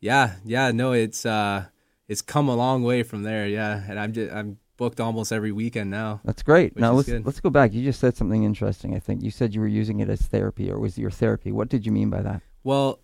yeah, 0.00 0.34
yeah, 0.44 0.72
no, 0.72 0.92
it's 0.92 1.24
uh, 1.24 1.66
it's 2.08 2.22
come 2.22 2.48
a 2.48 2.56
long 2.56 2.82
way 2.82 3.04
from 3.04 3.22
there. 3.22 3.46
Yeah, 3.46 3.82
and 3.88 4.00
I'm 4.00 4.12
just 4.12 4.32
I'm 4.34 4.58
booked 4.76 4.98
almost 4.98 5.30
every 5.30 5.52
weekend 5.52 5.90
now. 5.90 6.20
That's 6.24 6.42
great. 6.42 6.76
Now 6.76 6.92
let's 6.92 7.08
good. 7.08 7.24
let's 7.24 7.38
go 7.40 7.50
back. 7.50 7.72
You 7.72 7.84
just 7.84 8.00
said 8.00 8.16
something 8.16 8.42
interesting. 8.42 8.96
I 8.96 8.98
think 8.98 9.22
you 9.22 9.30
said 9.30 9.54
you 9.54 9.60
were 9.60 9.68
using 9.68 10.00
it 10.00 10.08
as 10.10 10.22
therapy, 10.22 10.70
or 10.72 10.78
was 10.80 10.98
it 10.98 11.02
your 11.02 11.10
therapy? 11.12 11.52
What 11.52 11.68
did 11.68 11.86
you 11.86 11.92
mean 11.92 12.10
by 12.10 12.22
that? 12.22 12.42
Well, 12.64 12.98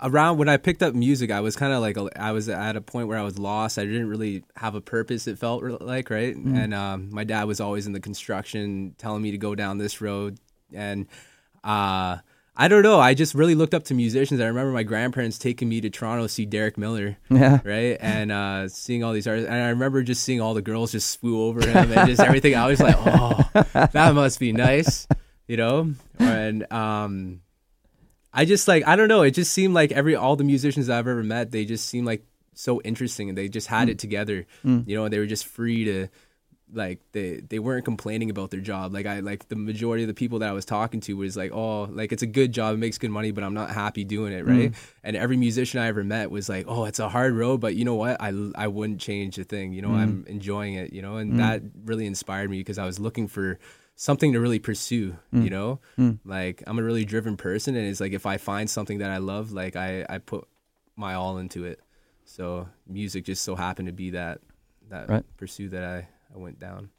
around 0.00 0.38
when 0.38 0.48
I 0.48 0.56
picked 0.56 0.82
up 0.82 0.94
music, 0.94 1.30
I 1.30 1.40
was 1.40 1.56
kind 1.56 1.72
of 1.72 1.80
like 1.80 1.96
I 2.16 2.32
was 2.32 2.48
at 2.48 2.76
a 2.76 2.80
point 2.80 3.08
where 3.08 3.18
I 3.18 3.22
was 3.22 3.38
lost. 3.38 3.78
I 3.78 3.84
didn't 3.84 4.08
really 4.08 4.44
have 4.56 4.74
a 4.74 4.80
purpose. 4.80 5.26
It 5.26 5.38
felt 5.38 5.62
like 5.80 6.10
right, 6.10 6.34
and 6.34 6.72
um, 6.74 7.10
my 7.10 7.24
dad 7.24 7.44
was 7.44 7.60
always 7.60 7.86
in 7.86 7.92
the 7.92 8.00
construction, 8.00 8.94
telling 8.98 9.22
me 9.22 9.32
to 9.32 9.38
go 9.38 9.54
down 9.54 9.78
this 9.78 10.00
road, 10.00 10.38
and 10.72 11.06
uh, 11.64 12.18
I 12.56 12.68
don't 12.68 12.82
know. 12.82 13.00
I 13.00 13.14
just 13.14 13.34
really 13.34 13.54
looked 13.54 13.74
up 13.74 13.84
to 13.84 13.94
musicians. 13.94 14.40
I 14.40 14.46
remember 14.46 14.72
my 14.72 14.82
grandparents 14.82 15.38
taking 15.38 15.68
me 15.68 15.80
to 15.80 15.90
Toronto 15.90 16.24
to 16.24 16.28
see 16.28 16.46
Derek 16.46 16.78
Miller. 16.78 17.16
Yeah. 17.30 17.60
Right, 17.64 17.96
and 18.00 18.32
uh, 18.32 18.68
seeing 18.68 19.04
all 19.04 19.12
these 19.12 19.26
artists, 19.26 19.48
and 19.48 19.62
I 19.62 19.68
remember 19.70 20.02
just 20.02 20.22
seeing 20.22 20.40
all 20.40 20.54
the 20.54 20.62
girls 20.62 20.92
just 20.92 21.20
swoo 21.20 21.38
over 21.38 21.66
him 21.66 21.92
and 21.92 22.08
just 22.08 22.20
everything. 22.20 22.54
I 22.54 22.66
was 22.66 22.80
like, 22.80 22.96
"Oh, 22.98 23.42
that 23.92 24.14
must 24.14 24.38
be 24.38 24.52
nice," 24.52 25.06
you 25.46 25.56
know. 25.56 25.92
And 26.18 26.72
um, 26.72 27.40
I 28.38 28.44
just 28.44 28.68
like 28.68 28.86
I 28.86 28.94
don't 28.94 29.08
know. 29.08 29.22
It 29.22 29.32
just 29.32 29.52
seemed 29.52 29.74
like 29.74 29.90
every 29.90 30.14
all 30.14 30.36
the 30.36 30.44
musicians 30.44 30.88
I've 30.88 31.08
ever 31.08 31.24
met, 31.24 31.50
they 31.50 31.64
just 31.64 31.88
seemed 31.88 32.06
like 32.06 32.24
so 32.54 32.80
interesting, 32.82 33.28
and 33.28 33.36
they 33.36 33.48
just 33.48 33.66
had 33.66 33.88
mm. 33.88 33.90
it 33.90 33.98
together. 33.98 34.46
Mm. 34.64 34.86
You 34.86 34.96
know, 34.96 35.04
and 35.04 35.12
they 35.12 35.18
were 35.18 35.26
just 35.26 35.44
free 35.44 35.84
to 35.86 36.06
like 36.72 37.00
they 37.10 37.40
they 37.40 37.58
weren't 37.58 37.84
complaining 37.84 38.30
about 38.30 38.52
their 38.52 38.60
job. 38.60 38.94
Like 38.94 39.06
I 39.06 39.18
like 39.18 39.48
the 39.48 39.56
majority 39.56 40.04
of 40.04 40.06
the 40.06 40.14
people 40.14 40.38
that 40.38 40.48
I 40.48 40.52
was 40.52 40.64
talking 40.64 41.00
to 41.00 41.16
was 41.16 41.36
like, 41.36 41.50
oh, 41.50 41.88
like 41.90 42.12
it's 42.12 42.22
a 42.22 42.28
good 42.28 42.52
job, 42.52 42.74
it 42.74 42.78
makes 42.78 42.96
good 42.96 43.10
money, 43.10 43.32
but 43.32 43.42
I'm 43.42 43.54
not 43.54 43.70
happy 43.70 44.04
doing 44.04 44.32
it, 44.32 44.46
right? 44.46 44.70
Mm. 44.70 44.76
And 45.02 45.16
every 45.16 45.36
musician 45.36 45.80
I 45.80 45.88
ever 45.88 46.04
met 46.04 46.30
was 46.30 46.48
like, 46.48 46.66
oh, 46.68 46.84
it's 46.84 47.00
a 47.00 47.08
hard 47.08 47.34
road, 47.34 47.60
but 47.60 47.74
you 47.74 47.84
know 47.84 47.96
what? 47.96 48.22
I 48.22 48.32
I 48.54 48.68
wouldn't 48.68 49.00
change 49.00 49.36
a 49.40 49.44
thing. 49.44 49.72
You 49.72 49.82
know, 49.82 49.94
I'm 49.94 50.24
enjoying 50.28 50.74
it. 50.74 50.92
You 50.92 51.02
know, 51.02 51.16
and 51.16 51.40
that 51.40 51.62
really 51.84 52.06
inspired 52.06 52.50
me 52.50 52.58
because 52.58 52.78
I 52.78 52.86
was 52.86 53.00
looking 53.00 53.26
for 53.26 53.58
something 53.98 54.32
to 54.32 54.40
really 54.40 54.60
pursue. 54.60 55.16
Mm. 55.34 55.44
You 55.44 55.50
know, 55.50 55.80
mm. 55.98 56.18
like 56.24 56.62
I'm 56.66 56.78
a 56.78 56.82
really 56.82 57.04
driven 57.04 57.36
person, 57.36 57.76
and 57.76 57.86
it's 57.86 58.00
like 58.00 58.12
if 58.12 58.24
I 58.24 58.38
find 58.38 58.70
something 58.70 58.98
that 58.98 59.10
I 59.10 59.18
love, 59.18 59.52
like 59.52 59.76
I 59.76 60.06
I 60.08 60.18
put 60.18 60.48
my 60.96 61.14
all 61.14 61.36
into 61.36 61.64
it. 61.64 61.80
So 62.24 62.68
music 62.86 63.24
just 63.24 63.42
so 63.42 63.56
happened 63.56 63.86
to 63.88 63.92
be 63.92 64.10
that 64.10 64.40
that 64.88 65.08
Right. 65.10 65.24
pursuit 65.36 65.72
that 65.72 65.84
I 65.84 66.08
I 66.34 66.38
went 66.38 66.58
down. 66.58 66.90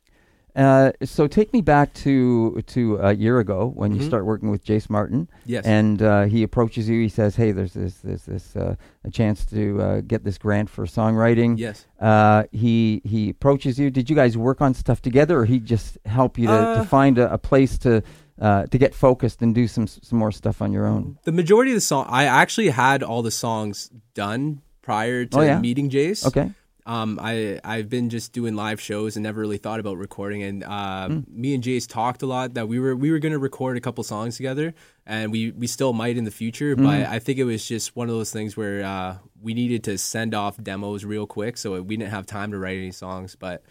Uh, 0.59 0.91
so 1.05 1.25
take 1.27 1.53
me 1.53 1.61
back 1.61 1.93
to 1.93 2.61
to 2.67 2.97
a 2.97 3.13
year 3.13 3.39
ago 3.39 3.71
when 3.75 3.95
you 3.95 4.01
Mhm. 4.01 4.07
start 4.07 4.25
working 4.25 4.49
with 4.51 4.65
Jace 4.65 4.89
Martin, 4.89 5.29
Yes. 5.45 5.63
and 5.65 6.01
uh, 6.01 6.23
he 6.25 6.43
approaches 6.43 6.89
you. 6.89 7.01
He 7.01 7.07
says, 7.09 7.35
"Hey, 7.37 7.51
there's 7.53 7.73
this 7.73 7.95
this 7.99 8.23
this 8.25 8.55
uh, 8.55 8.75
a 9.05 9.09
chance 9.09 9.45
to 9.45 9.81
uh, 9.81 10.01
get 10.01 10.23
this 10.25 10.37
grant 10.37 10.69
for 10.69 10.85
songwriting." 10.85 11.57
yes. 11.57 11.85
Uh, 11.99 12.43
he 12.51 13.01
he 13.05 13.29
approaches 13.29 13.79
you. 13.79 13.89
Did 13.89 14.09
you 14.09 14.15
guys 14.15 14.37
work 14.37 14.59
on 14.61 14.73
stuff 14.73 15.01
together, 15.01 15.39
or 15.39 15.45
he 15.45 15.59
just 15.59 15.97
help 16.05 16.37
you 16.37 16.47
to, 16.47 16.75
to 16.79 16.83
find 16.83 17.17
a, 17.17 17.31
a 17.33 17.37
place 17.37 17.77
to 17.79 18.03
uh, 18.41 18.65
to 18.67 18.77
get 18.77 18.93
focused 18.93 19.41
and 19.41 19.55
do 19.55 19.65
some 19.67 19.87
some 19.87 20.19
more 20.19 20.31
stuff 20.31 20.61
on 20.61 20.73
your 20.73 20.85
own? 20.85 21.17
The 21.23 21.31
majority 21.31 21.71
of 21.71 21.75
the 21.75 21.81
song, 21.81 22.05
I 22.09 22.25
actually 22.25 22.69
had 22.69 23.01
all 23.01 23.21
the 23.21 23.31
songs 23.31 23.89
done 24.13 24.61
prior 24.81 25.23
to 25.25 25.37
Oh, 25.39 25.41
yeah? 25.41 25.59
meeting 25.59 25.89
Jace. 25.89 26.25
Okay. 26.25 26.51
Um, 26.89 27.19
I 27.21 27.59
I've 27.63 27.87
been 27.87 28.09
just 28.09 28.33
doing 28.33 28.55
live 28.55 28.81
shows 28.81 29.15
and 29.15 29.21
never 29.23 29.39
really 29.39 29.59
thought 29.59 29.79
about 29.79 29.97
recording. 29.97 30.41
And 30.41 30.63
uh, 30.63 31.21
me 31.27 31.53
and 31.53 31.63
Jace 31.63 31.87
talked 31.87 32.23
a 32.23 32.25
lot 32.25 32.55
that 32.55 32.67
we 32.67 32.79
were 32.79 32.95
we 32.95 33.11
were 33.11 33.19
gonna 33.19 33.37
record 33.37 33.77
a 33.77 33.79
couple 33.79 34.03
songs 34.03 34.37
together, 34.37 34.73
and 35.05 35.31
we 35.31 35.51
we 35.51 35.67
still 35.67 35.93
might 35.93 36.17
in 36.17 36.23
the 36.23 36.31
future. 36.31 36.75
But 36.75 37.05
I 37.05 37.19
think 37.19 37.37
it 37.37 37.43
was 37.43 37.67
just 37.67 37.95
one 37.95 38.09
of 38.09 38.15
those 38.15 38.31
things 38.31 38.57
where 38.57 38.83
uh, 38.83 39.17
we 39.39 39.53
needed 39.53 39.83
to 39.83 39.99
send 39.99 40.33
off 40.33 40.57
demos 40.61 41.05
real 41.05 41.27
quick, 41.27 41.57
so 41.57 41.79
we 41.79 41.95
didn't 41.95 42.11
have 42.11 42.25
time 42.25 42.49
to 42.53 42.57
write 42.57 42.77
any 42.77 42.91
songs. 42.91 43.35
But 43.35 43.61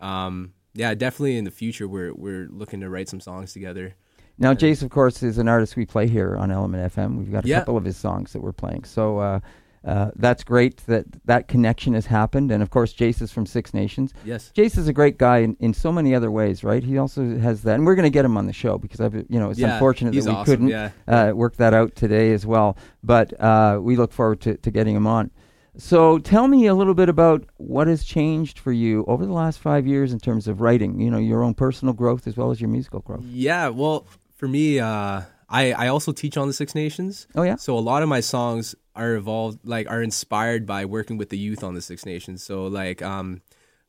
um, 0.00 0.52
yeah, 0.74 0.92
definitely 0.94 1.38
in 1.38 1.44
the 1.44 1.50
future 1.50 1.88
we're 1.88 2.12
we're 2.12 2.48
looking 2.50 2.80
to 2.80 2.90
write 2.90 3.08
some 3.08 3.20
songs 3.20 3.54
together. 3.54 3.94
Now, 4.40 4.52
Jace, 4.52 4.82
of 4.82 4.90
course, 4.90 5.22
is 5.22 5.38
an 5.38 5.48
artist 5.48 5.74
we 5.74 5.86
play 5.86 6.06
here 6.06 6.36
on 6.36 6.50
Element 6.52 6.94
FM. 6.94 7.16
We've 7.16 7.32
got 7.32 7.44
a 7.44 7.48
Yeah. 7.48 7.60
couple 7.60 7.76
of 7.78 7.84
his 7.84 7.96
songs 7.96 8.34
that 8.34 8.42
we're 8.42 8.52
playing. 8.52 8.84
So 8.84 9.18
uh, 9.18 9.40
uh, 9.88 10.10
that's 10.16 10.44
great 10.44 10.76
that 10.86 11.04
that 11.24 11.48
connection 11.48 11.94
has 11.94 12.06
happened. 12.06 12.52
And 12.52 12.62
of 12.62 12.70
course, 12.70 12.92
Jace 12.92 13.22
is 13.22 13.32
from 13.32 13.46
Six 13.46 13.72
Nations. 13.72 14.12
Yes. 14.24 14.52
Jace 14.54 14.76
is 14.76 14.86
a 14.88 14.92
great 14.92 15.16
guy 15.18 15.38
in, 15.38 15.56
in 15.60 15.72
so 15.72 15.90
many 15.90 16.14
other 16.14 16.30
ways, 16.30 16.62
right? 16.62 16.84
He 16.84 16.98
also 16.98 17.38
has 17.38 17.62
that, 17.62 17.74
and 17.76 17.86
we're 17.86 17.94
going 17.94 18.04
to 18.12 18.16
get 18.18 18.24
him 18.24 18.36
on 18.36 18.46
the 18.46 18.52
show 18.52 18.76
because 18.78 19.00
I've, 19.00 19.14
you 19.14 19.38
know, 19.40 19.50
it's 19.50 19.58
Yeah, 19.58 19.74
unfortunate 19.74 20.14
that 20.14 20.24
we 20.24 20.30
awesome, 20.30 20.44
couldn't 20.44 20.68
yeah. 20.68 20.90
uh, 21.06 21.32
work 21.34 21.56
that 21.56 21.72
out 21.74 21.96
today 21.96 22.32
as 22.32 22.44
well. 22.44 22.76
But 23.02 23.38
uh, 23.40 23.78
we 23.80 23.96
look 23.96 24.12
forward 24.12 24.40
to, 24.42 24.56
to 24.58 24.70
getting 24.70 24.94
him 24.94 25.06
on. 25.06 25.30
So 25.76 26.18
tell 26.18 26.48
me 26.48 26.66
a 26.66 26.74
little 26.74 26.94
bit 26.94 27.08
about 27.08 27.44
what 27.56 27.86
has 27.86 28.02
changed 28.02 28.58
for 28.58 28.72
you 28.72 29.04
over 29.06 29.24
the 29.24 29.32
last 29.32 29.60
five 29.60 29.86
years 29.86 30.12
in 30.12 30.18
terms 30.18 30.48
of 30.48 30.60
writing. 30.60 31.00
You 31.00 31.10
know, 31.10 31.18
your 31.18 31.42
own 31.44 31.54
personal 31.54 31.94
growth 31.94 32.26
as 32.26 32.36
well 32.36 32.50
as 32.50 32.60
your 32.60 32.68
musical 32.68 33.00
growth. 33.00 33.24
Yeah, 33.24 33.68
well, 33.68 34.06
for 34.36 34.48
me, 34.48 34.80
uh, 34.80 35.22
I 35.48 35.72
I 35.72 35.88
also 35.88 36.12
teach 36.12 36.36
on 36.36 36.48
the 36.48 36.52
Six 36.52 36.74
Nations. 36.74 37.28
Oh 37.34 37.42
yeah. 37.42 37.56
So 37.56 37.78
a 37.78 37.80
lot 37.80 38.02
of 38.02 38.08
my 38.08 38.20
songs 38.20 38.74
are 38.98 39.14
evolved, 39.14 39.60
like 39.64 39.88
are 39.88 40.02
inspired 40.02 40.66
by 40.66 40.84
working 40.84 41.16
with 41.16 41.30
the 41.30 41.38
youth 41.38 41.62
on 41.64 41.74
the 41.74 41.80
Six 41.80 42.04
Nations. 42.04 42.42
So 42.42 42.66
like, 42.66 43.00
um, 43.02 43.40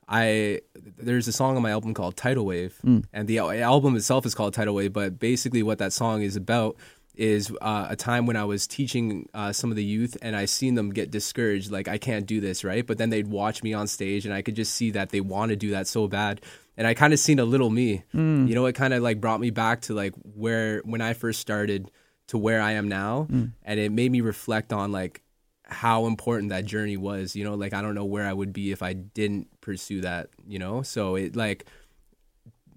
I 0.08 0.62
there's 0.98 1.28
a 1.28 1.32
song 1.32 1.56
on 1.56 1.62
my 1.62 1.72
album 1.72 1.94
called 1.94 2.16
Tidal 2.18 2.46
Wave, 2.46 2.80
and 3.14 3.28
the 3.28 3.40
album 3.40 3.96
itself 3.96 4.26
is 4.26 4.34
called 4.34 4.54
Tidal 4.54 4.74
Wave. 4.76 4.94
But 4.94 5.20
basically, 5.20 5.62
what 5.64 5.78
that 5.80 5.94
song 5.94 6.22
is 6.24 6.36
about 6.36 6.78
is 7.16 7.52
uh, 7.62 7.88
a 7.90 7.96
time 7.98 8.26
when 8.26 8.38
I 8.38 8.46
was 8.46 8.66
teaching 8.66 9.28
uh, 9.34 9.52
some 9.52 9.70
of 9.72 9.76
the 9.76 9.84
youth, 9.84 10.16
and 10.22 10.36
I 10.36 10.46
seen 10.46 10.76
them 10.76 10.90
get 10.92 11.12
discouraged, 11.12 11.70
like 11.70 11.88
I 11.88 11.98
can't 11.98 12.26
do 12.26 12.40
this, 12.40 12.64
right? 12.64 12.88
But 12.88 12.98
then 12.98 13.10
they'd 13.10 13.28
watch 13.28 13.62
me 13.62 13.74
on 13.74 13.88
stage, 13.88 14.26
and 14.26 14.34
I 14.34 14.42
could 14.42 14.56
just 14.56 14.74
see 14.74 14.92
that 14.92 15.10
they 15.10 15.20
want 15.22 15.50
to 15.50 15.56
do 15.58 15.72
that 15.72 15.86
so 15.88 16.08
bad. 16.08 16.42
and 16.78 16.88
I 16.88 16.94
kind 16.94 17.12
of 17.14 17.20
seen 17.20 17.40
a 17.40 17.46
little 17.46 17.70
me. 17.70 18.04
You 18.48 18.56
know, 18.56 18.66
it 18.66 18.74
kind 18.74 18.94
of 18.94 19.04
like 19.04 19.20
brought 19.20 19.42
me 19.42 19.50
back 19.52 19.82
to 19.82 19.94
like 19.94 20.14
where 20.34 20.80
when 20.86 21.02
I 21.02 21.12
first 21.14 21.42
started 21.42 21.92
to 22.30 22.38
where 22.38 22.62
I 22.62 22.72
am 22.74 22.88
now, 22.88 23.28
and 23.64 23.80
it 23.80 23.92
made 23.92 24.12
me 24.12 24.22
reflect 24.22 24.72
on 24.74 24.92
like 24.92 25.22
how 25.66 26.08
important 26.08 26.50
that 26.50 26.66
journey 26.66 26.98
was. 26.98 27.36
You 27.36 27.44
know, 27.44 27.56
like 27.56 27.74
I 27.74 27.82
don't 27.82 27.96
know 27.96 28.06
where 28.06 28.26
I 28.26 28.34
would 28.34 28.54
be 28.54 28.72
if 28.72 28.82
I 28.82 28.94
didn't 28.94 29.48
pursue 29.62 30.02
that. 30.02 30.30
You 30.48 30.60
know, 30.60 30.82
so 30.82 31.16
it 31.16 31.36
like 31.36 31.66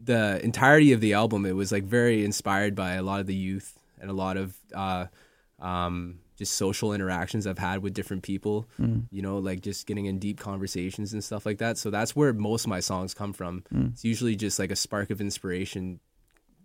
the 0.04 0.44
entirety 0.44 0.92
of 0.92 1.00
the 1.00 1.12
album 1.14 1.46
it 1.46 1.54
was 1.54 1.70
like 1.70 1.84
very 1.84 2.24
inspired 2.24 2.74
by 2.74 2.94
a 2.94 3.02
lot 3.02 3.20
of 3.20 3.26
the 3.26 3.34
youth 3.34 3.78
and 4.00 4.10
a 4.10 4.14
lot 4.14 4.36
of 4.36 4.56
uh, 4.74 5.06
um, 5.60 6.18
just 6.36 6.54
social 6.54 6.92
interactions 6.92 7.46
I've 7.46 7.58
had 7.58 7.82
with 7.82 7.94
different 7.94 8.22
people. 8.24 8.66
You 9.10 9.22
know, 9.22 9.38
like 9.38 9.60
just 9.60 9.86
getting 9.86 10.06
in 10.06 10.18
deep 10.18 10.40
conversations 10.40 11.12
and 11.12 11.22
stuff 11.22 11.46
like 11.46 11.58
that. 11.58 11.78
So 11.78 11.90
that's 11.90 12.16
where 12.16 12.32
most 12.32 12.64
of 12.64 12.68
my 12.70 12.80
songs 12.80 13.14
come 13.14 13.32
from. 13.32 13.64
It's 13.92 14.04
usually 14.04 14.34
just 14.34 14.58
like 14.58 14.70
a 14.72 14.76
spark 14.76 15.10
of 15.10 15.20
inspiration 15.20 16.00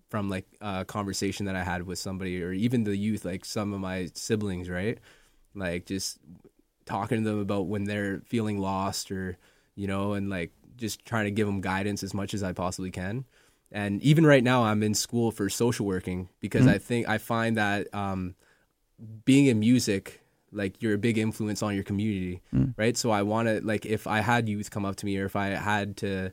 from 0.09 0.29
like 0.29 0.45
a 0.61 0.85
conversation 0.85 1.45
that 1.47 1.55
I 1.55 1.63
had 1.63 1.83
with 1.83 1.99
somebody 1.99 2.41
or 2.41 2.51
even 2.53 2.83
the 2.83 2.95
youth, 2.95 3.25
like 3.25 3.43
some 3.45 3.73
of 3.73 3.79
my 3.79 4.09
siblings, 4.13 4.69
right? 4.69 4.97
Like 5.53 5.85
just 5.85 6.17
talking 6.85 7.23
to 7.23 7.29
them 7.29 7.39
about 7.39 7.67
when 7.67 7.83
they're 7.83 8.21
feeling 8.25 8.59
lost 8.59 9.11
or, 9.11 9.37
you 9.75 9.87
know, 9.87 10.13
and 10.13 10.29
like 10.29 10.51
just 10.77 11.05
trying 11.05 11.25
to 11.25 11.31
give 11.31 11.47
them 11.47 11.59
guidance 11.59 12.03
as 12.03 12.13
much 12.13 12.33
as 12.33 12.43
I 12.43 12.53
possibly 12.53 12.91
can. 12.91 13.25
And 13.71 14.01
even 14.01 14.25
right 14.25 14.43
now, 14.43 14.63
I'm 14.63 14.81
in 14.81 14.93
school 14.93 15.29
for 15.31 15.49
social 15.49 15.85
working 15.85 16.29
because 16.39 16.65
I 16.67 16.77
think 16.77 17.09
I 17.09 17.17
find 17.17 17.57
that 17.57 17.93
um, 17.93 18.35
being 19.25 19.47
in 19.47 19.59
music, 19.59 20.21
like 20.53 20.81
you're 20.81 20.93
a 20.93 20.97
big 20.97 21.17
influence 21.17 21.61
on 21.61 21.75
your 21.75 21.83
community, 21.83 22.41
right? 22.77 22.95
So 22.95 23.11
I 23.11 23.23
want 23.23 23.49
to 23.49 23.59
like 23.61 23.85
if 23.85 24.07
I 24.07 24.21
had 24.21 24.47
youth 24.47 24.71
come 24.71 24.85
up 24.85 24.95
to 24.97 25.05
me 25.05 25.17
or 25.17 25.25
if 25.25 25.35
I 25.35 25.47
had 25.47 25.97
to 25.97 26.31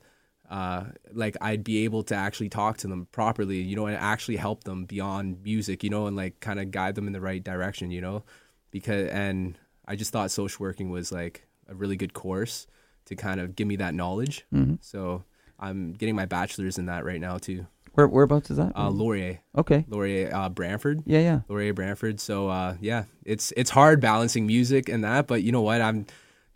uh, 0.50 0.84
like 1.12 1.36
I'd 1.40 1.64
be 1.64 1.84
able 1.84 2.02
to 2.04 2.14
actually 2.14 2.48
talk 2.48 2.78
to 2.78 2.86
them 2.86 3.08
properly, 3.12 3.60
you 3.60 3.76
know, 3.76 3.86
and 3.86 3.96
actually 3.96 4.36
help 4.36 4.64
them 4.64 4.84
beyond 4.84 5.42
music, 5.42 5.82
you 5.82 5.90
know, 5.90 6.06
and 6.06 6.16
like 6.16 6.40
kind 6.40 6.60
of 6.60 6.70
guide 6.70 6.94
them 6.94 7.06
in 7.06 7.12
the 7.12 7.20
right 7.20 7.42
direction, 7.42 7.90
you 7.90 8.00
know, 8.00 8.24
because 8.70 9.08
and 9.08 9.58
I 9.86 9.96
just 9.96 10.12
thought 10.12 10.30
social 10.30 10.62
working 10.64 10.90
was 10.90 11.10
like 11.10 11.46
a 11.68 11.74
really 11.74 11.96
good 11.96 12.12
course 12.12 12.66
to 13.06 13.16
kind 13.16 13.40
of 13.40 13.56
give 13.56 13.66
me 13.66 13.76
that 13.76 13.94
knowledge. 13.94 14.44
So 14.80 15.24
I'm 15.58 15.92
getting 15.92 16.14
my 16.14 16.26
bachelor's 16.26 16.78
in 16.78 16.86
that 16.86 17.04
right 17.04 17.20
now 17.20 17.38
too. 17.38 17.66
Where 17.94 18.08
whereabouts 18.08 18.50
is 18.50 18.56
that? 18.56 18.72
Uh, 18.76 18.90
Laurier, 18.90 19.40
okay. 19.56 19.84
Laurier, 19.88 20.34
uh, 20.34 20.48
Brantford. 20.48 21.02
Yeah, 21.06 21.20
yeah. 21.20 21.40
Laurier 21.48 21.72
Brantford. 21.72 22.18
So 22.18 22.48
uh, 22.48 22.76
yeah, 22.80 23.04
it's 23.24 23.52
it's 23.56 23.70
hard 23.70 24.00
balancing 24.00 24.46
music 24.46 24.88
and 24.88 25.04
that, 25.04 25.28
but 25.28 25.42
you 25.44 25.52
know 25.52 25.62
what? 25.62 25.80
I'm 25.80 26.06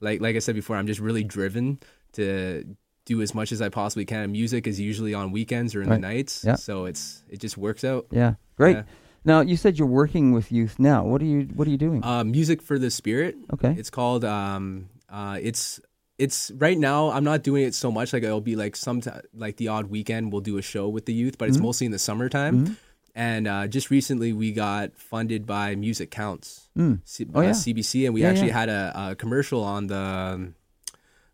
like 0.00 0.20
like 0.20 0.34
I 0.34 0.40
said 0.40 0.56
before, 0.56 0.76
I'm 0.76 0.88
just 0.88 1.00
really 1.00 1.22
driven 1.22 1.78
to 2.14 2.64
do 3.08 3.20
as 3.22 3.34
much 3.34 3.50
as 3.52 3.60
I 3.60 3.68
possibly 3.68 4.04
can. 4.04 4.20
And 4.24 4.32
music 4.32 4.66
is 4.66 4.78
usually 4.78 5.14
on 5.14 5.32
weekends 5.32 5.74
or 5.74 5.82
in 5.82 5.88
Right. 5.88 6.00
the 6.00 6.06
nights, 6.14 6.44
Yeah. 6.46 6.56
so 6.56 6.84
it's 6.86 7.24
it 7.28 7.40
just 7.40 7.56
works 7.58 7.82
out. 7.84 8.06
Yeah. 8.12 8.34
Great. 8.56 8.76
Yeah. 8.76 8.82
Now 9.24 9.40
you 9.40 9.56
said 9.56 9.78
you're 9.78 9.88
working 10.02 10.32
with 10.32 10.52
youth 10.52 10.78
now. 10.78 11.04
What 11.04 11.20
are 11.22 11.26
you 11.34 11.48
What 11.56 11.66
are 11.66 11.70
you 11.70 11.76
doing? 11.88 12.00
Uh, 12.04 12.24
music 12.24 12.62
for 12.62 12.78
the 12.78 12.90
spirit. 12.90 13.34
okay. 13.54 13.74
It's 13.78 13.90
called. 13.90 14.24
Um, 14.24 14.88
uh, 15.10 15.38
it's 15.42 15.80
it's 16.18 16.50
right 16.58 16.78
now. 16.78 17.10
I'm 17.10 17.24
not 17.24 17.42
doing 17.42 17.62
it 17.64 17.74
so 17.74 17.90
much. 17.90 18.12
Like 18.12 18.22
it'll 18.24 18.40
be 18.40 18.56
like 18.56 18.74
some 18.76 19.00
like 19.34 19.56
the 19.56 19.68
odd 19.68 19.86
weekend 19.90 20.32
we'll 20.32 20.42
do 20.52 20.58
a 20.58 20.62
show 20.62 20.88
with 20.88 21.04
the 21.06 21.14
youth, 21.14 21.38
but 21.38 21.48
it's 21.48 21.58
mostly 21.58 21.84
in 21.86 21.92
the 21.92 21.98
summertime. 21.98 22.76
And 23.14 23.48
uh, 23.48 23.66
just 23.66 23.90
recently 23.90 24.32
we 24.32 24.52
got 24.52 24.96
funded 24.96 25.44
by 25.46 25.74
Music 25.74 26.10
Counts, 26.10 26.68
C- 27.04 27.26
Oh, 27.34 27.40
uh. 27.42 27.52
CBC, 27.52 28.04
and 28.06 28.14
we 28.14 28.22
Yeah, 28.22 28.30
actually 28.30 28.48
yeah. 28.54 28.60
had 28.60 28.68
a, 28.68 28.92
a 29.10 29.14
commercial 29.16 29.62
on 29.64 29.86
the 29.88 29.98
um, 29.98 30.54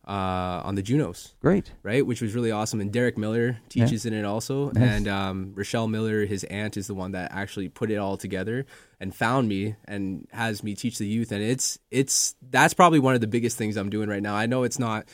uh, 0.07 0.61
on 0.65 0.75
the 0.75 0.83
Junos 0.83 1.35
Great. 1.41 1.73
right? 1.83 2.07
Which 2.07 2.21
was 2.21 2.35
really 2.35 2.51
awesome. 2.51 2.81
And 2.81 2.93
Derek 2.93 3.17
Miller 3.17 3.59
teaches 3.69 4.05
in 4.05 4.13
it 4.13 4.25
also. 4.25 4.71
Nice. 4.71 4.83
And 4.83 5.09
um, 5.09 5.53
Rochelle 5.55 5.89
Miller, 5.89 6.27
his 6.27 6.45
aunt, 6.45 6.77
is 6.77 6.87
the 6.87 6.95
one 6.95 7.13
that 7.13 7.33
actually 7.33 7.69
put 7.69 7.91
it 7.91 7.97
all 7.97 8.17
together 8.17 8.67
and 9.01 9.15
found 9.15 9.49
me 9.49 9.77
and 9.87 10.27
has 10.33 10.63
me 10.63 10.75
teach 10.75 10.99
the 10.99 11.07
youth. 11.07 11.33
And 11.33 11.43
it's 11.43 11.79
it's 11.91 12.35
that's 12.51 12.75
probably 12.75 12.99
one 12.99 13.15
of 13.15 13.21
the 13.21 13.27
biggest 13.27 13.57
things 13.57 13.77
I'm 13.77 13.91
doing 13.91 14.09
right 14.09 14.23
now. 14.23 14.35
I 14.35 14.47
know 14.47 14.65
it's 14.65 14.79
not 14.79 15.09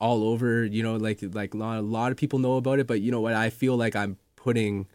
all 0.00 0.24
over, 0.24 0.64
you 0.64 0.82
know, 0.82 0.96
like 0.96 1.20
like 1.22 1.54
a 1.54 1.56
lot, 1.56 1.78
a 1.78 1.82
lot 1.82 2.12
of 2.12 2.18
people 2.18 2.38
know 2.38 2.56
about 2.56 2.78
it, 2.78 2.86
but 2.86 3.00
you 3.00 3.10
know 3.10 3.20
what? 3.20 3.34
I 3.34 3.50
feel 3.50 3.76
like 3.76 3.96
I'm 3.96 4.18
putting 4.36 4.86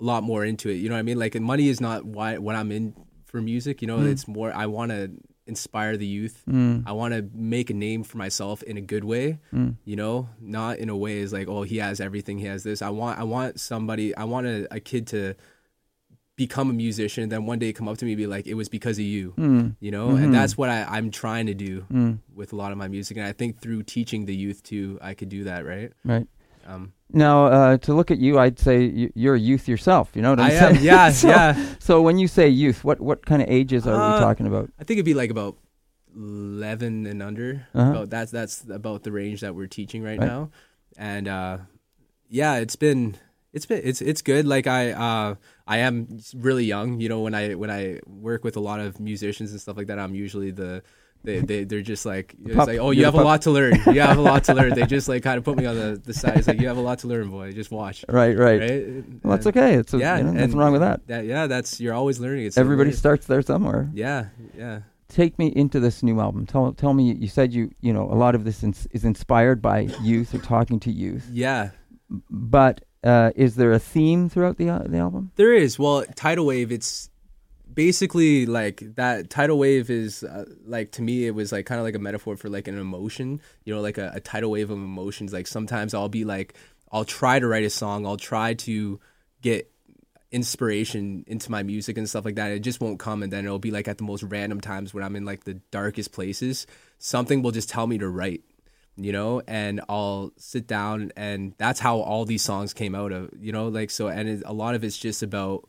a 0.00 0.04
lot 0.04 0.22
more 0.22 0.44
into 0.44 0.68
it. 0.68 0.74
You 0.74 0.88
know 0.88 0.94
what 0.94 1.00
I 1.00 1.02
mean? 1.02 1.18
Like 1.18 1.34
money 1.40 1.68
is 1.68 1.80
not 1.80 2.04
why 2.04 2.38
what 2.38 2.54
I'm 2.54 2.70
in 2.70 2.94
for 3.24 3.40
music. 3.40 3.80
You 3.80 3.88
know, 3.88 4.02
it's 4.02 4.28
more 4.28 4.52
I 4.52 4.66
want 4.66 4.92
to 4.92 5.10
inspire 5.46 5.96
the 5.96 6.06
youth. 6.06 6.42
Mm. 6.48 6.84
I 6.86 6.92
want 6.92 7.14
to 7.14 7.28
make 7.32 7.70
a 7.70 7.74
name 7.74 8.02
for 8.02 8.18
myself 8.18 8.62
in 8.62 8.76
a 8.76 8.80
good 8.80 9.04
way. 9.04 9.38
Mm. 9.52 9.76
You 9.84 9.96
know, 9.96 10.28
not 10.40 10.78
in 10.78 10.88
a 10.88 10.96
way 10.96 11.20
as 11.22 11.32
like, 11.32 11.48
oh, 11.48 11.62
he 11.62 11.78
has 11.78 12.00
everything, 12.00 12.38
he 12.38 12.46
has 12.46 12.62
this. 12.62 12.82
I 12.82 12.90
want 12.90 13.18
I 13.18 13.24
want 13.24 13.60
somebody. 13.60 14.14
I 14.16 14.24
want 14.24 14.46
a, 14.46 14.66
a 14.74 14.80
kid 14.80 15.06
to 15.08 15.34
become 16.36 16.68
a 16.68 16.72
musician 16.72 17.22
and 17.22 17.32
then 17.32 17.46
one 17.46 17.58
day 17.58 17.72
come 17.72 17.88
up 17.88 17.96
to 17.96 18.04
me 18.04 18.12
and 18.12 18.18
be 18.18 18.26
like 18.26 18.46
it 18.46 18.54
was 18.54 18.68
because 18.68 18.98
of 18.98 19.04
you 19.04 19.32
mm. 19.38 19.74
you 19.80 19.90
know 19.90 20.08
mm-hmm. 20.08 20.24
and 20.24 20.34
that's 20.34 20.56
what 20.56 20.68
I, 20.68 20.82
i'm 20.82 21.10
trying 21.10 21.46
to 21.46 21.54
do 21.54 21.86
with 22.34 22.52
a 22.52 22.56
lot 22.56 22.72
of 22.72 22.78
my 22.78 22.88
music 22.88 23.16
and 23.16 23.26
i 23.26 23.32
think 23.32 23.58
through 23.58 23.84
teaching 23.84 24.26
the 24.26 24.36
youth 24.36 24.62
too 24.62 24.98
i 25.00 25.14
could 25.14 25.30
do 25.30 25.44
that 25.44 25.64
right 25.64 25.92
Right. 26.04 26.26
Um, 26.66 26.92
Now, 27.12 27.46
uh, 27.46 27.76
to 27.78 27.94
look 27.94 28.10
at 28.10 28.18
you, 28.18 28.38
I'd 28.38 28.58
say 28.58 28.84
you- 28.84 29.12
you're 29.14 29.34
a 29.36 29.40
youth 29.40 29.68
yourself. 29.68 30.10
You 30.14 30.22
know 30.22 30.30
what 30.30 30.40
I'm 30.40 30.50
I 30.50 30.54
am, 30.54 30.74
saying? 30.74 30.84
yeah, 30.84 31.10
so, 31.22 31.28
yeah. 31.28 31.74
So 31.78 32.02
when 32.02 32.18
you 32.18 32.28
say 32.28 32.48
youth, 32.48 32.82
what 32.84 33.00
what 33.00 33.24
kind 33.24 33.40
of 33.42 33.48
ages 33.48 33.86
are 33.86 33.94
we 33.96 34.14
Uh, 34.16 34.20
talking 34.20 34.46
about? 34.46 34.70
I 34.80 34.84
think 34.84 34.98
it'd 34.98 35.04
be 35.06 35.14
like 35.14 35.30
about 35.30 35.56
eleven 36.16 37.06
and 37.06 37.22
under. 37.22 37.66
Uh-huh. 37.74 37.90
About 37.90 38.10
that's 38.10 38.30
that's 38.32 38.64
about 38.68 39.02
the 39.02 39.12
range 39.12 39.40
that 39.40 39.54
we're 39.54 39.66
teaching 39.68 40.02
right, 40.02 40.18
Right. 40.18 40.26
now, 40.26 40.50
and 40.96 41.28
uh, 41.28 41.58
yeah, 42.28 42.56
it's 42.56 42.76
been 42.76 43.16
it's 43.52 43.66
been 43.66 43.80
it's 43.84 44.00
it's 44.02 44.22
good. 44.22 44.46
Like 44.46 44.66
I 44.66 44.92
uh, 44.92 45.34
I 45.66 45.78
am 45.78 46.18
really 46.34 46.64
young. 46.64 47.00
You 47.00 47.08
know, 47.08 47.20
when 47.20 47.34
I 47.34 47.54
when 47.54 47.70
I 47.70 48.00
work 48.06 48.44
with 48.44 48.56
a 48.56 48.60
lot 48.60 48.80
of 48.80 48.98
musicians 49.00 49.50
and 49.52 49.60
stuff 49.60 49.76
like 49.76 49.86
that, 49.88 49.98
I'm 49.98 50.14
usually 50.14 50.50
the 50.50 50.82
they, 51.26 51.40
they 51.40 51.64
they're 51.64 51.82
just 51.82 52.06
like 52.06 52.34
it's 52.44 52.54
pup. 52.56 52.66
like 52.68 52.78
oh 52.78 52.90
You're 52.92 53.00
you 53.00 53.04
have 53.04 53.14
a 53.14 53.22
lot 53.22 53.42
to 53.42 53.50
learn 53.50 53.74
you 53.92 54.00
have 54.00 54.16
a 54.16 54.22
lot 54.22 54.44
to 54.44 54.54
learn 54.54 54.74
they 54.74 54.86
just 54.96 55.08
like 55.08 55.22
kind 55.22 55.36
of 55.36 55.44
put 55.44 55.56
me 55.58 55.66
on 55.66 55.76
the, 55.76 56.00
the 56.02 56.14
side 56.14 56.38
it's 56.38 56.48
like 56.48 56.60
you 56.60 56.68
have 56.68 56.78
a 56.78 56.80
lot 56.80 57.00
to 57.00 57.06
learn 57.08 57.28
boy 57.28 57.52
just 57.52 57.70
watch 57.70 58.04
Right, 58.08 58.36
right. 58.38 58.60
right 58.60 59.04
Well, 59.22 59.36
that's 59.36 59.46
okay. 59.48 59.74
It's 59.74 59.92
a, 59.92 59.98
yeah 59.98 60.16
you 60.18 60.24
know, 60.24 60.32
nothing 60.32 60.56
wrong 60.56 60.72
with 60.72 60.80
that. 60.80 61.06
that 61.08 61.26
yeah 61.26 61.46
that's 61.46 61.78
you're 61.80 61.94
always 61.94 62.18
learning 62.20 62.46
it's 62.46 62.56
Everybody 62.56 62.92
starts 62.92 63.26
there 63.26 63.42
somewhere. 63.42 63.90
yeah 63.92 64.26
yeah 64.56 64.80
Take 65.08 65.38
me 65.38 65.46
into 65.54 65.78
this 65.78 66.02
new 66.02 66.18
album. 66.20 66.46
Tell 66.46 66.72
tell 66.72 66.92
me. 66.92 67.12
You 67.14 67.28
said 67.28 67.52
you 67.52 67.70
you 67.80 67.92
know 67.92 68.10
a 68.10 68.18
lot 68.18 68.34
of 68.34 68.42
this 68.42 68.64
ins- 68.64 68.88
is 68.90 69.04
inspired 69.04 69.62
by 69.62 69.86
youth 70.02 70.34
or 70.34 70.38
talking 70.38 70.80
to 70.80 70.90
youth, 70.90 71.28
yeah 71.32 71.70
but 72.30 72.82
uh, 73.04 73.30
is 73.36 73.54
there 73.54 73.72
a 73.72 73.78
theme 73.78 74.28
throughout 74.28 74.56
the 74.58 74.68
uh, 74.68 74.80
the 74.84 74.98
album? 74.98 75.30
There 75.36 75.52
is. 75.54 75.78
Well, 75.78 76.04
tidal 76.16 76.46
wave. 76.46 76.72
It's 76.72 77.08
basically 77.76 78.46
like 78.46 78.82
that. 78.96 79.30
Tidal 79.30 79.58
wave 79.58 79.88
is 79.88 80.24
uh, 80.24 80.46
like 80.66 80.90
to 80.92 81.02
me, 81.02 81.26
it 81.28 81.30
was 81.36 81.52
like 81.52 81.66
kind 81.66 81.78
of 81.78 81.84
like 81.84 81.94
a 81.94 82.00
metaphor 82.00 82.36
for 82.36 82.48
like 82.48 82.66
an 82.66 82.76
emotion. 82.76 83.40
You 83.64 83.76
know, 83.76 83.80
like 83.80 83.98
a, 83.98 84.10
a 84.14 84.20
tidal 84.20 84.50
wave 84.50 84.70
of 84.70 84.78
emotions. 84.78 85.32
Like 85.32 85.46
sometimes 85.46 85.94
I'll 85.94 86.08
be 86.08 86.24
like, 86.24 86.54
I'll 86.90 87.04
try 87.04 87.38
to 87.38 87.46
write 87.46 87.64
a 87.64 87.70
song. 87.70 88.04
I'll 88.04 88.16
try 88.16 88.54
to 88.54 88.98
get 89.42 89.70
inspiration 90.32 91.22
into 91.28 91.52
my 91.52 91.62
music 91.62 91.96
and 91.96 92.08
stuff 92.08 92.24
like 92.24 92.34
that. 92.34 92.50
It 92.50 92.60
just 92.60 92.80
won't 92.80 92.98
come, 92.98 93.22
and 93.22 93.32
then 93.32 93.44
it'll 93.44 93.60
be 93.60 93.70
like 93.70 93.86
at 93.86 93.98
the 93.98 94.04
most 94.04 94.24
random 94.24 94.60
times 94.60 94.92
when 94.92 95.04
I'm 95.04 95.14
in 95.14 95.24
like 95.24 95.44
the 95.44 95.54
darkest 95.70 96.10
places. 96.10 96.66
Something 96.98 97.42
will 97.42 97.52
just 97.52 97.68
tell 97.68 97.86
me 97.86 97.98
to 97.98 98.08
write 98.08 98.42
you 98.98 99.12
know 99.12 99.42
and 99.46 99.82
i'll 99.90 100.32
sit 100.38 100.66
down 100.66 101.12
and 101.18 101.52
that's 101.58 101.78
how 101.78 101.98
all 101.98 102.24
these 102.24 102.40
songs 102.40 102.72
came 102.72 102.94
out 102.94 103.12
of 103.12 103.28
you 103.38 103.52
know 103.52 103.68
like 103.68 103.90
so 103.90 104.08
and 104.08 104.26
it, 104.26 104.42
a 104.46 104.54
lot 104.54 104.74
of 104.74 104.82
it's 104.82 104.96
just 104.96 105.22
about 105.22 105.68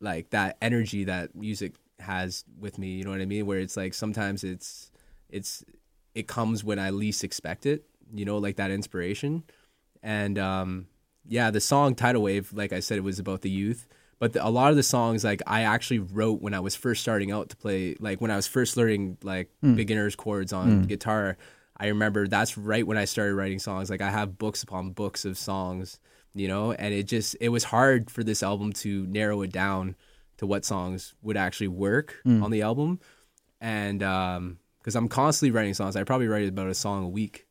like 0.00 0.30
that 0.30 0.56
energy 0.60 1.04
that 1.04 1.34
music 1.34 1.74
has 2.00 2.44
with 2.58 2.78
me 2.78 2.88
you 2.96 3.04
know 3.04 3.10
what 3.10 3.20
i 3.20 3.24
mean? 3.24 3.46
Where 3.46 3.58
it's 3.58 3.76
like 3.76 3.94
sometimes 3.94 4.44
it's 4.44 4.90
it's 5.28 5.64
it 6.14 6.26
comes 6.28 6.62
when 6.64 6.78
i 6.78 6.90
least 6.90 7.24
expect 7.24 7.66
it 7.66 7.84
you 8.12 8.24
know 8.24 8.38
like 8.38 8.56
that 8.56 8.70
inspiration. 8.70 9.44
And 10.02 10.38
um 10.38 10.86
yeah 11.26 11.50
the 11.50 11.60
song 11.60 11.94
tidal 11.94 12.22
wave 12.22 12.52
like 12.52 12.72
i 12.72 12.80
said 12.80 12.98
it 12.98 13.04
was 13.04 13.18
about 13.18 13.40
the 13.40 13.50
youth. 13.50 13.86
But 14.18 14.34
the, 14.34 14.46
a 14.46 14.48
lot 14.48 14.70
of 14.70 14.76
the 14.76 14.82
songs 14.82 15.24
like 15.24 15.42
i 15.46 15.62
actually 15.62 15.98
wrote 15.98 16.40
when 16.40 16.54
i 16.54 16.60
was 16.60 16.74
first 16.74 17.02
starting 17.02 17.30
out 17.32 17.48
to 17.50 17.56
play 17.56 17.96
like 18.00 18.20
when 18.20 18.30
i 18.30 18.36
was 18.36 18.46
first 18.46 18.76
learning 18.76 19.18
like 19.22 19.50
beginners 19.74 20.16
chords 20.16 20.52
on 20.52 20.82
guitar 20.82 21.36
i 21.76 21.86
remember 21.88 22.26
that's 22.26 22.56
right 22.56 22.86
when 22.86 22.96
i 22.98 23.04
started 23.04 23.34
writing 23.34 23.58
songs. 23.58 23.90
Like 23.90 24.02
i 24.02 24.10
have 24.10 24.38
books 24.38 24.62
upon 24.62 24.90
books 24.90 25.24
of 25.24 25.36
songs 25.38 25.98
you 26.34 26.48
know 26.48 26.72
and 26.72 26.92
it 26.92 27.04
just 27.04 27.36
it 27.40 27.48
was 27.50 27.64
hard 27.64 28.10
for 28.10 28.24
this 28.24 28.42
album 28.42 28.72
to 28.72 29.06
narrow 29.06 29.42
it 29.42 29.52
down 29.52 29.94
to 30.38 30.46
what 30.46 30.64
songs 30.64 31.14
would 31.22 31.36
actually 31.36 31.68
work 31.68 32.16
on 32.42 32.50
the 32.50 32.62
album. 32.62 32.98
And 33.60 34.02
um 34.02 34.58
because 34.80 34.96
i'm 34.96 35.08
constantly 35.08 35.50
writing 35.56 35.74
songs. 35.74 35.96
I 35.96 36.04
probably 36.04 36.28
write 36.28 36.48
about 36.48 36.68
a 36.68 36.74
song 36.74 37.04
a 37.04 37.08
week. 37.08 37.46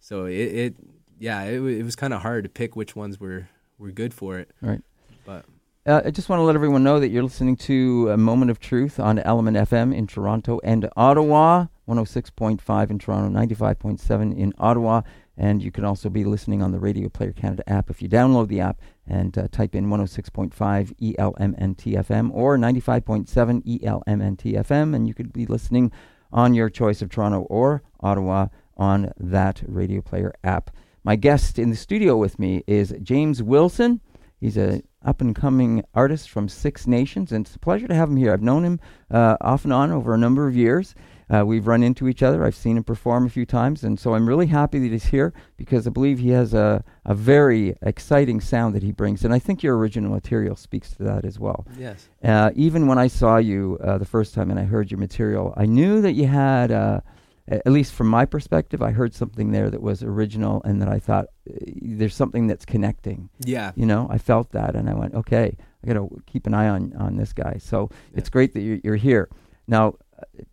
So 0.00 0.26
it, 0.26 0.32
it 0.34 0.76
yeah 1.18 1.42
it, 1.44 1.62
it 1.62 1.82
was 1.84 1.96
kind 1.96 2.12
of 2.12 2.20
hard 2.22 2.44
to 2.44 2.50
pick 2.50 2.76
which 2.76 2.94
ones 2.96 3.18
were 3.20 3.48
were 3.78 3.90
good 3.90 4.12
for 4.12 4.38
it. 4.38 4.50
Right. 4.60 4.82
but 5.24 5.44
Uh, 5.86 6.00
I 6.06 6.10
just 6.10 6.28
want 6.28 6.40
to 6.40 6.44
let 6.44 6.54
everyone 6.54 6.82
know 6.82 6.98
that 7.00 7.08
you're 7.08 7.22
listening 7.22 7.56
to 7.68 8.08
a 8.10 8.16
Moment 8.16 8.50
of 8.50 8.58
Truth 8.58 8.98
on 8.98 9.18
Element 9.18 9.56
FM 9.56 9.94
in 9.94 10.06
Toronto 10.06 10.58
and 10.64 10.88
Ottawa, 10.96 11.66
106.5 11.88 12.90
in 12.90 12.98
Toronto, 12.98 13.38
95.7 13.38 14.36
in 14.36 14.52
Ottawa. 14.58 15.02
And 15.36 15.62
you 15.62 15.70
can 15.70 15.84
also 15.84 16.08
be 16.08 16.24
listening 16.24 16.62
on 16.62 16.70
the 16.70 16.78
Radio 16.78 17.08
Player 17.08 17.32
Canada 17.32 17.68
app 17.68 17.90
if 17.90 18.00
you 18.00 18.08
download 18.08 18.48
the 18.48 18.60
app 18.60 18.80
and 19.06 19.36
uh, 19.36 19.48
type 19.50 19.74
in 19.74 19.86
106.5 19.86 20.92
E 20.98 21.14
ELMNTFM 21.18 22.30
or 22.32 22.56
95.7 22.56 23.62
E 23.64 23.80
ELMNTFM, 23.80 24.94
and 24.94 25.08
you 25.08 25.14
could 25.14 25.32
be 25.32 25.46
listening 25.46 25.90
on 26.32 26.54
your 26.54 26.70
choice 26.70 27.02
of 27.02 27.10
Toronto 27.10 27.40
or 27.42 27.82
Ottawa 28.00 28.48
on 28.76 29.12
that 29.18 29.62
Radio 29.66 30.00
Player 30.00 30.32
app. 30.44 30.70
My 31.02 31.16
guest 31.16 31.58
in 31.58 31.70
the 31.70 31.76
studio 31.76 32.16
with 32.16 32.38
me 32.38 32.62
is 32.66 32.94
James 33.02 33.42
Wilson. 33.42 34.00
He's 34.40 34.56
a 34.56 34.82
up 35.04 35.20
and 35.20 35.34
coming 35.34 35.84
artist 35.94 36.30
from 36.30 36.48
Six 36.48 36.86
Nations, 36.86 37.30
and 37.30 37.46
it's 37.46 37.54
a 37.54 37.58
pleasure 37.58 37.86
to 37.86 37.94
have 37.94 38.08
him 38.08 38.16
here. 38.16 38.32
I've 38.32 38.42
known 38.42 38.64
him 38.64 38.80
uh, 39.10 39.36
off 39.40 39.64
and 39.64 39.72
on 39.72 39.92
over 39.92 40.14
a 40.14 40.18
number 40.18 40.48
of 40.48 40.56
years. 40.56 40.94
Uh, 41.32 41.44
we've 41.46 41.66
run 41.66 41.82
into 41.82 42.08
each 42.08 42.22
other. 42.22 42.44
I've 42.44 42.54
seen 42.54 42.76
him 42.76 42.84
perform 42.84 43.26
a 43.26 43.30
few 43.30 43.46
times, 43.46 43.82
and 43.84 43.98
so 43.98 44.14
I'm 44.14 44.28
really 44.28 44.46
happy 44.46 44.78
that 44.80 44.92
he's 44.92 45.06
here 45.06 45.32
because 45.56 45.86
I 45.86 45.90
believe 45.90 46.18
he 46.18 46.30
has 46.30 46.52
a, 46.54 46.84
a 47.04 47.14
very 47.14 47.76
exciting 47.82 48.40
sound 48.40 48.74
that 48.74 48.82
he 48.82 48.92
brings, 48.92 49.24
and 49.24 49.32
I 49.32 49.38
think 49.38 49.62
your 49.62 49.76
original 49.78 50.10
material 50.10 50.56
speaks 50.56 50.90
to 50.96 51.02
that 51.04 51.24
as 51.24 51.38
well. 51.38 51.66
Yes. 51.78 52.08
Uh, 52.22 52.50
even 52.54 52.86
when 52.86 52.98
I 52.98 53.06
saw 53.08 53.38
you 53.38 53.78
uh, 53.82 53.98
the 53.98 54.04
first 54.04 54.34
time 54.34 54.50
and 54.50 54.60
I 54.60 54.64
heard 54.64 54.90
your 54.90 54.98
material, 55.00 55.54
I 55.56 55.66
knew 55.66 56.00
that 56.02 56.12
you 56.12 56.26
had, 56.26 56.70
uh, 56.70 57.00
at 57.48 57.66
least 57.72 57.94
from 57.94 58.08
my 58.08 58.24
perspective, 58.26 58.82
I 58.82 58.90
heard 58.90 59.14
something 59.14 59.50
there 59.52 59.70
that 59.70 59.82
was 59.82 60.02
original 60.02 60.62
and 60.64 60.80
that 60.82 60.88
I 60.88 60.98
thought 60.98 61.26
uh, 61.50 61.54
there's 61.82 62.14
something 62.14 62.46
that's 62.46 62.64
connecting. 62.64 63.28
Yeah. 63.40 63.72
You 63.76 63.86
know, 63.86 64.06
I 64.10 64.18
felt 64.18 64.52
that 64.52 64.74
and 64.76 64.88
I 64.88 64.94
went, 64.94 65.14
okay, 65.14 65.56
I 65.82 65.86
got 65.86 65.94
to 65.94 66.22
keep 66.26 66.46
an 66.46 66.54
eye 66.54 66.68
on, 66.68 66.94
on 66.98 67.16
this 67.16 67.32
guy. 67.32 67.56
So 67.60 67.88
Yeah. 67.90 68.18
it's 68.18 68.30
great 68.30 68.52
that 68.54 68.60
you're, 68.60 68.78
you're 68.84 68.96
here. 68.96 69.28
Now, 69.66 69.94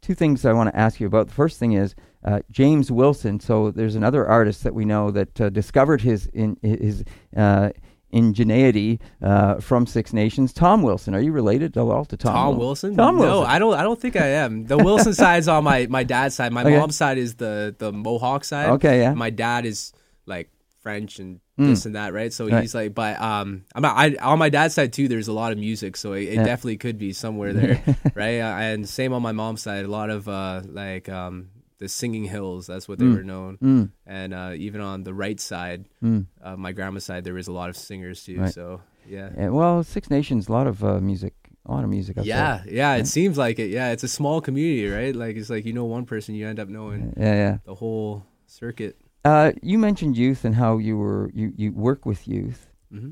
two 0.01 0.13
things 0.15 0.45
I 0.45 0.53
want 0.53 0.69
to 0.69 0.75
ask 0.77 0.99
you 0.99 1.07
about. 1.07 1.27
The 1.27 1.33
first 1.33 1.59
thing 1.59 1.73
is 1.73 1.95
uh, 2.23 2.39
James 2.51 2.91
Wilson. 2.91 3.39
So 3.39 3.71
there's 3.71 3.95
another 3.95 4.27
artist 4.27 4.63
that 4.63 4.73
we 4.73 4.85
know 4.85 5.11
that 5.11 5.39
uh, 5.41 5.49
discovered 5.49 6.01
his 6.01 6.27
in, 6.27 6.57
his 6.61 7.03
uh, 7.35 7.69
ingenuity 8.11 8.99
uh, 9.21 9.55
from 9.59 9.85
Six 9.85 10.13
Nations. 10.13 10.53
Tom 10.53 10.81
Wilson. 10.83 11.15
Are 11.15 11.21
you 11.21 11.31
related 11.31 11.77
at 11.77 11.81
all 11.81 12.05
to 12.05 12.17
Tom? 12.17 12.33
Tom 12.33 12.57
Wil- 12.57 12.67
Wilson? 12.67 12.95
Tom 12.95 13.17
No, 13.17 13.43
I 13.43 13.59
don't. 13.59 13.73
I 13.73 13.83
don't 13.83 13.99
think 13.99 14.15
I 14.15 14.27
am. 14.27 14.65
The 14.65 14.77
Wilson 14.77 15.13
side's 15.23 15.47
on 15.47 15.63
my 15.63 15.87
my 15.87 16.03
dad's 16.03 16.35
side. 16.35 16.51
My 16.51 16.61
Okay. 16.63 16.77
mom's 16.77 16.95
side 16.95 17.17
is 17.17 17.35
the 17.35 17.75
the 17.77 17.91
Mohawk 17.91 18.43
side. 18.43 18.69
Okay, 18.71 18.99
yeah. 19.01 19.13
My 19.13 19.29
dad 19.29 19.65
is 19.65 19.93
like 20.25 20.49
French 20.81 21.19
and 21.19 21.39
Mm. 21.61 21.67
this 21.67 21.85
and 21.85 21.95
that, 21.95 22.13
right? 22.13 22.31
So 22.33 22.47
Right. 22.47 22.61
he's 22.61 22.73
like, 22.75 22.93
but 22.93 23.19
um, 23.21 23.63
I'm 23.75 23.81
not, 23.81 23.97
I 23.97 24.15
on 24.21 24.39
my 24.39 24.49
dad's 24.49 24.73
side 24.73 24.93
too. 24.93 25.07
There's 25.07 25.27
a 25.27 25.33
lot 25.33 25.51
of 25.51 25.57
music, 25.57 25.95
so 25.97 26.13
it, 26.13 26.23
it 26.23 26.33
Yeah. 26.35 26.43
definitely 26.43 26.77
could 26.77 26.97
be 26.97 27.13
somewhere 27.13 27.53
there, 27.53 27.81
right? 28.15 28.39
Uh, 28.39 28.55
and 28.57 28.87
same 28.87 29.13
on 29.13 29.21
my 29.21 29.31
mom's 29.31 29.61
side. 29.61 29.85
A 29.85 29.87
lot 29.87 30.09
of 30.09 30.27
uh, 30.27 30.61
like 30.65 31.07
um, 31.09 31.49
the 31.79 31.87
Singing 31.89 32.25
Hills. 32.25 32.67
That's 32.67 32.87
what 32.87 32.99
they 32.99 33.05
Mm. 33.05 33.15
were 33.15 33.23
known. 33.23 33.57
Mm, 33.57 33.89
And 34.05 34.33
uh, 34.33 34.51
even 34.55 34.81
on 34.81 35.03
the 35.03 35.13
right 35.13 35.39
side, 35.39 35.85
uh, 36.03 36.55
my 36.57 36.71
grandma's 36.73 37.05
side, 37.05 37.23
there 37.23 37.33
was 37.33 37.47
a 37.47 37.53
lot 37.53 37.69
of 37.69 37.75
singers 37.77 38.23
too. 38.23 38.39
Right. 38.41 38.53
So 38.53 38.81
yeah. 39.09 39.29
Yeah, 39.37 39.49
well, 39.49 39.83
Six 39.83 40.09
Nations, 40.09 40.47
a 40.47 40.51
lot 40.51 40.67
of 40.67 40.83
uh, 40.83 40.99
music, 40.99 41.33
a 41.65 41.71
lot 41.71 41.83
of 41.83 41.89
music. 41.89 42.17
Up 42.19 42.25
Yeah, 42.25 42.61
yeah, 42.69 42.91
Right? 42.91 43.01
it 43.01 43.07
seems 43.07 43.35
like 43.37 43.57
it. 43.57 43.69
Yeah, 43.71 43.89
it's 43.91 44.03
a 44.03 44.07
small 44.07 44.41
community, 44.41 44.87
right? 44.87 45.15
Like 45.15 45.35
it's 45.37 45.49
like 45.49 45.65
you 45.65 45.73
know 45.73 45.85
one 45.85 46.05
person, 46.05 46.35
you 46.35 46.47
end 46.47 46.59
up 46.59 46.69
knowing. 46.69 47.13
Yeah, 47.17 47.33
yeah. 47.33 47.57
the 47.65 47.73
whole 47.75 48.25
circuit. 48.45 48.95
Uh, 49.23 49.51
you 49.61 49.77
mentioned 49.77 50.17
youth 50.17 50.45
and 50.45 50.55
how 50.55 50.77
you 50.79 50.97
were 50.97 51.29
you, 51.33 51.53
you 51.55 51.71
work 51.71 52.05
with 52.05 52.27
youth. 52.27 52.67
hmm 52.91 53.11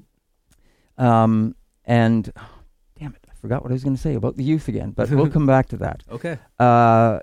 Um, 0.98 1.56
and 1.86 2.32
damn 3.00 3.14
it, 3.14 3.26
I 3.30 3.34
forgot 3.36 3.62
what 3.64 3.72
I 3.72 3.74
was 3.74 3.84
going 3.84 3.96
to 3.96 4.02
say 4.02 4.16
about 4.16 4.36
the 4.38 4.44
youth 4.44 4.68
again. 4.68 4.92
But 4.92 5.10
we'll 5.12 5.30
come 5.38 5.46
back 5.46 5.68
to 5.70 5.78
that. 5.78 6.04
Okay. 6.12 6.38
Uh, 6.60 7.20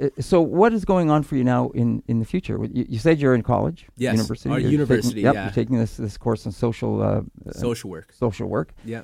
uh, 0.00 0.08
so 0.18 0.40
what 0.40 0.72
is 0.72 0.84
going 0.84 1.10
on 1.10 1.22
for 1.22 1.36
you 1.36 1.44
now 1.44 1.68
in, 1.70 2.02
in 2.06 2.18
the 2.20 2.24
future? 2.24 2.58
You, 2.72 2.86
you 2.88 2.98
said 2.98 3.18
you're 3.20 3.34
in 3.34 3.42
college, 3.42 3.86
Yes, 3.96 4.12
university. 4.14 4.48
our 4.50 4.58
You're 4.58 4.70
university, 4.70 5.08
Taking, 5.08 5.24
yep, 5.24 5.34
yeah. 5.34 5.44
you're 5.44 5.52
taking 5.52 5.78
this 5.78 5.96
this 5.98 6.16
course 6.16 6.46
in 6.46 6.52
social 6.52 7.02
uh, 7.02 7.20
uh, 7.46 7.52
Social 7.52 7.90
work. 7.90 8.12
social 8.12 8.48
work. 8.48 8.72
Yeah. 8.84 9.02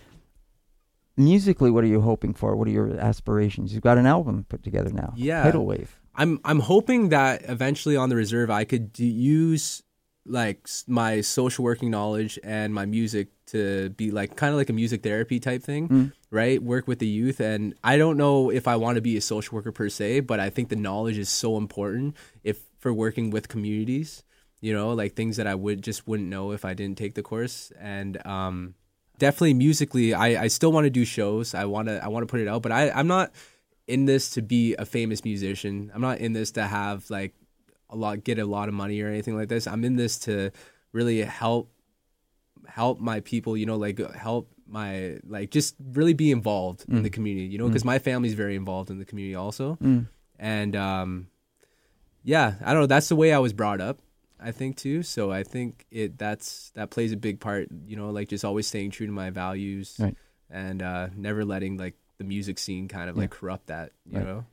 Musically, 1.18 1.70
what 1.70 1.82
are 1.82 1.86
you 1.86 2.00
hoping 2.02 2.34
for? 2.34 2.56
What 2.56 2.68
are 2.68 2.70
your 2.70 2.92
aspirations? 3.00 3.72
You've 3.72 3.82
got 3.82 3.96
an 3.98 4.06
album 4.06 4.44
put 4.48 4.62
together 4.62 4.90
now. 4.90 5.12
Yeah. 5.16 5.42
Tidal 5.42 5.64
Wave. 5.66 5.98
I'm 6.16 6.40
I'm 6.44 6.60
hoping 6.60 7.10
that 7.10 7.42
eventually 7.48 7.96
on 7.96 8.08
the 8.08 8.16
reserve 8.16 8.50
I 8.50 8.64
could 8.64 8.92
d- 8.92 9.06
use 9.06 9.82
like 10.24 10.60
s- 10.64 10.84
my 10.88 11.20
social 11.20 11.62
working 11.64 11.90
knowledge 11.90 12.38
and 12.42 12.74
my 12.74 12.84
music 12.86 13.28
to 13.46 13.90
be 13.90 14.10
like 14.10 14.34
kind 14.34 14.50
of 14.52 14.56
like 14.58 14.68
a 14.70 14.72
music 14.72 15.02
therapy 15.02 15.38
type 15.38 15.62
thing, 15.62 15.88
Mm. 15.88 16.12
right? 16.30 16.60
Work 16.62 16.88
with 16.88 16.98
the 16.98 17.06
youth 17.06 17.38
and 17.40 17.74
I 17.84 17.96
don't 17.96 18.16
know 18.16 18.50
if 18.50 18.66
I 18.66 18.74
want 18.76 18.96
to 18.96 19.00
be 19.02 19.16
a 19.16 19.20
social 19.20 19.54
worker 19.56 19.70
per 19.72 19.88
se, 19.88 20.20
but 20.20 20.40
I 20.40 20.50
think 20.50 20.68
the 20.68 20.74
knowledge 20.76 21.16
is 21.18 21.28
so 21.28 21.56
important 21.56 22.16
if 22.42 22.58
for 22.78 22.92
working 22.92 23.30
with 23.30 23.46
communities, 23.48 24.24
you 24.60 24.72
know, 24.72 24.92
like 24.94 25.14
things 25.14 25.36
that 25.36 25.46
I 25.46 25.54
would 25.54 25.80
just 25.82 26.08
wouldn't 26.08 26.28
know 26.28 26.50
if 26.52 26.64
I 26.64 26.74
didn't 26.74 26.98
take 26.98 27.14
the 27.14 27.22
course 27.22 27.70
and 27.80 28.18
um 28.26 28.74
definitely 29.18 29.54
musically 29.54 30.12
I 30.12 30.44
I 30.44 30.48
still 30.48 30.72
want 30.72 30.84
to 30.86 30.90
do 30.90 31.04
shows. 31.04 31.54
I 31.54 31.66
want 31.66 31.86
to 31.88 32.02
I 32.04 32.08
want 32.08 32.22
to 32.26 32.30
put 32.30 32.40
it 32.40 32.48
out, 32.48 32.62
but 32.62 32.72
I 32.72 32.90
I'm 32.90 33.06
not 33.06 33.30
in 33.86 34.04
this 34.04 34.30
to 34.30 34.42
be 34.42 34.74
a 34.76 34.84
famous 34.86 35.24
musician. 35.24 35.90
I'm 35.94 36.00
not 36.00 36.18
in 36.18 36.32
this 36.32 36.50
to 36.52 36.64
have 36.66 37.08
like 37.10 37.34
a 37.88 37.96
lot 37.96 38.24
get 38.24 38.38
a 38.38 38.44
lot 38.44 38.68
of 38.68 38.74
money 38.74 39.00
or 39.00 39.08
anything 39.08 39.36
like 39.36 39.48
this. 39.48 39.66
I'm 39.66 39.84
in 39.84 39.96
this 39.96 40.18
to 40.20 40.50
really 40.92 41.22
help 41.22 41.70
help 42.66 42.98
my 43.00 43.20
people, 43.20 43.56
you 43.56 43.66
know, 43.66 43.76
like 43.76 43.98
help 44.14 44.50
my 44.68 45.18
like 45.26 45.50
just 45.50 45.76
really 45.92 46.14
be 46.14 46.30
involved 46.32 46.84
in 46.88 47.02
the 47.04 47.10
community, 47.10 47.46
you 47.46 47.58
know, 47.58 47.68
because 47.68 47.84
my 47.84 47.98
family's 48.00 48.34
very 48.34 48.56
involved 48.56 48.90
in 48.90 48.98
the 48.98 49.04
community 49.04 49.34
also. 49.36 49.76
Mm. 49.76 50.08
And 50.38 50.74
um 50.76 51.28
yeah, 52.24 52.54
I 52.64 52.72
don't 52.72 52.82
know, 52.82 52.86
that's 52.86 53.08
the 53.08 53.14
way 53.16 53.32
I 53.32 53.38
was 53.38 53.52
brought 53.52 53.80
up. 53.80 54.00
I 54.40 54.50
think 54.50 54.76
too. 54.76 55.02
So 55.04 55.30
I 55.30 55.44
think 55.44 55.86
it 55.92 56.18
that's 56.18 56.70
that 56.74 56.90
plays 56.90 57.12
a 57.12 57.16
big 57.16 57.38
part, 57.38 57.68
you 57.86 57.96
know, 57.96 58.10
like 58.10 58.28
just 58.28 58.44
always 58.44 58.66
staying 58.66 58.90
true 58.90 59.06
to 59.06 59.12
my 59.12 59.30
values 59.30 59.96
Right. 60.00 60.16
and 60.50 60.82
uh 60.82 61.08
never 61.14 61.44
letting 61.44 61.76
like 61.76 61.94
the 62.18 62.24
music 62.24 62.58
scene 62.58 62.88
kind 62.88 63.10
of 63.10 63.16
like 63.16 63.30
corrupt 63.30 63.66
that, 63.68 63.92
you 64.10 64.18
Right. 64.18 64.26
know. 64.26 64.44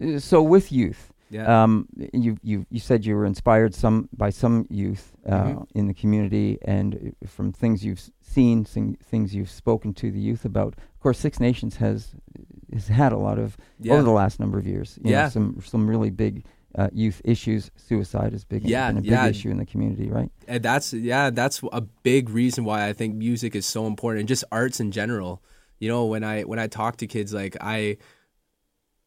Uh, 0.00 0.18
So 0.18 0.42
with 0.42 0.72
youth, 0.72 1.12
Yeah. 1.30 1.62
um, 1.62 1.86
you 2.12 2.36
you 2.42 2.66
you 2.70 2.80
said 2.80 3.04
you 3.04 3.14
were 3.14 3.26
inspired 3.26 3.74
some 3.74 4.08
by 4.16 4.30
some 4.30 4.66
youth 4.70 5.12
uh, 5.26 5.44
Mhm. 5.44 5.66
in 5.74 5.86
the 5.86 5.94
community, 5.94 6.58
and 6.64 6.94
uh, 6.94 7.26
from 7.26 7.52
things 7.52 7.84
you've 7.84 8.02
seen, 8.20 8.64
sing, 8.64 8.96
things 9.10 9.34
you've 9.34 9.50
spoken 9.50 9.92
to 9.94 10.10
the 10.10 10.20
youth 10.20 10.44
about. 10.44 10.74
Of 10.94 11.00
course, 11.00 11.18
Six 11.18 11.38
Nations 11.40 11.76
has 11.76 12.14
has 12.72 12.88
had 12.88 13.12
a 13.12 13.18
lot 13.18 13.38
of 13.38 13.56
yeah. 13.78 13.92
over 13.94 14.02
the 14.02 14.12
last 14.12 14.38
number 14.40 14.58
of 14.58 14.66
years. 14.66 14.98
you 15.02 15.10
know, 15.10 15.18
Yeah. 15.18 15.28
some 15.28 15.60
some 15.64 15.86
really 15.88 16.10
big 16.10 16.44
uh, 16.76 16.88
youth 16.92 17.20
issues. 17.24 17.70
Suicide 17.76 18.32
is 18.32 18.44
big. 18.44 18.64
Yeah, 18.64 18.88
been 18.88 18.98
a 18.98 19.00
big 19.02 19.10
yeah. 19.10 19.26
issue 19.26 19.50
in 19.50 19.58
the 19.58 19.66
community, 19.66 20.08
right? 20.08 20.30
and 20.48 20.62
that's 20.62 20.92
yeah 20.92 21.28
that's 21.30 21.60
a 21.72 21.80
big 22.02 22.30
reason 22.30 22.64
why 22.64 22.88
i 22.88 22.92
think 22.92 23.14
music 23.14 23.54
is 23.54 23.66
so 23.66 23.86
important 23.86 24.20
and 24.20 24.28
just 24.28 24.42
arts 24.50 24.80
in 24.80 24.90
general 24.90 25.40
you 25.80 25.88
know 25.88 26.04
when 26.06 26.22
i 26.22 26.42
when 26.42 26.60
i 26.60 26.68
talk 26.68 26.98
to 26.98 27.08
kids 27.08 27.34
like 27.34 27.56
i 27.60 27.96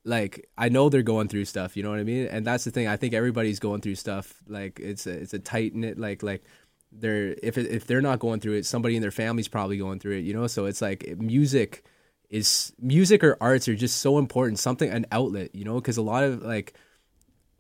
like 0.04 0.50
i 0.58 0.68
know 0.68 0.90
they're 0.90 1.02
going 1.02 1.30
through 1.30 1.46
stuff 1.46 1.78
you 1.78 1.84
know 1.84 1.90
what 1.90 2.00
i 2.00 2.04
mean? 2.04 2.28
And 2.28 2.46
that's 2.46 2.66
the 2.66 2.72
thing 2.72 2.88
i 2.88 2.98
think 2.98 3.14
everybody's 3.14 3.60
going 3.60 3.80
through 3.80 3.96
stuff 3.96 4.42
like 4.48 4.80
it's 4.82 5.08
a 5.08 5.12
it's 5.12 5.34
a 5.34 5.40
tight 5.40 5.74
knit 5.74 5.98
like 5.98 6.22
like 6.24 6.44
they're 6.92 7.36
if 7.42 7.58
if 7.58 7.88
they're 7.88 8.02
not 8.02 8.20
going 8.20 8.40
through 8.40 8.54
it 8.54 8.66
somebody 8.66 8.96
in 8.96 9.02
their 9.02 9.12
family's 9.12 9.48
probably 9.48 9.78
going 9.78 10.00
through 10.00 10.18
it 10.18 10.26
you 10.26 10.34
know? 10.34 10.48
So 10.48 10.66
it's 10.66 10.82
like 10.82 11.18
music 11.18 11.86
is 12.30 12.74
music 12.80 13.24
or 13.24 13.38
arts 13.40 13.68
are 13.68 13.76
just 13.76 13.98
so 13.98 14.18
important 14.18 14.60
something 14.60 14.90
an 14.90 15.06
outlet 15.12 15.56
you 15.56 15.64
know? 15.64 15.76
Because 15.76 15.98
a 15.98 16.02
lot 16.02 16.24
of 16.24 16.42
like 16.42 16.74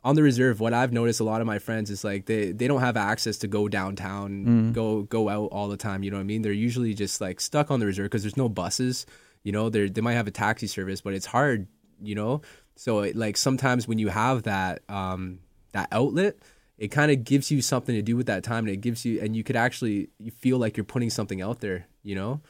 on 0.03 0.15
the 0.15 0.23
reserve 0.23 0.59
what 0.59 0.73
i've 0.73 0.91
noticed 0.91 1.19
a 1.19 1.23
lot 1.23 1.39
of 1.41 1.47
my 1.47 1.59
friends 1.59 1.89
is 1.89 2.03
like 2.03 2.25
they 2.25 2.51
they 2.51 2.67
don't 2.67 2.81
have 2.81 2.97
access 2.97 3.37
to 3.37 3.47
go 3.47 3.67
downtown 3.67 4.45
Mm. 4.45 4.73
go 4.73 5.03
go 5.03 5.29
out 5.29 5.49
all 5.51 5.67
the 5.69 5.77
time 5.77 6.03
you 6.03 6.11
know 6.11 6.17
what 6.17 6.21
i 6.21 6.25
mean? 6.25 6.41
They're 6.41 6.51
usually 6.51 6.93
just 6.93 7.21
like 7.21 7.39
stuck 7.39 7.71
on 7.71 7.79
the 7.79 7.85
reserve 7.85 8.05
because 8.05 8.23
there's 8.23 8.37
no 8.37 8.49
buses 8.49 9.05
you 9.43 9.51
know? 9.51 9.69
They 9.69 9.89
they 9.89 10.01
might 10.01 10.13
have 10.13 10.27
a 10.27 10.31
taxi 10.31 10.67
service 10.67 11.01
but 11.01 11.13
it's 11.13 11.25
hard 11.25 11.67
you 12.01 12.15
know? 12.15 12.41
So 12.75 13.01
it, 13.01 13.15
like 13.15 13.37
sometimes 13.37 13.87
when 13.87 13.99
you 13.99 14.09
have 14.09 14.43
that 14.43 14.81
um 14.89 15.39
that 15.71 15.87
outlet 15.91 16.35
it 16.77 16.89
kind 16.89 17.11
of 17.11 17.23
gives 17.23 17.49
you 17.51 17.61
something 17.61 17.95
to 17.95 18.01
do 18.01 18.15
with 18.17 18.25
that 18.27 18.43
time 18.43 18.65
and 18.65 18.69
it 18.73 18.81
gives 18.81 19.05
you 19.05 19.21
and 19.21 19.35
you 19.35 19.43
could 19.43 19.55
actually 19.55 20.09
you 20.19 20.31
feel 20.31 20.57
like 20.57 20.75
you're 20.75 20.83
putting 20.95 21.09
something 21.09 21.41
out 21.41 21.59
there 21.61 21.87
you 22.03 22.15
know? 22.15 22.41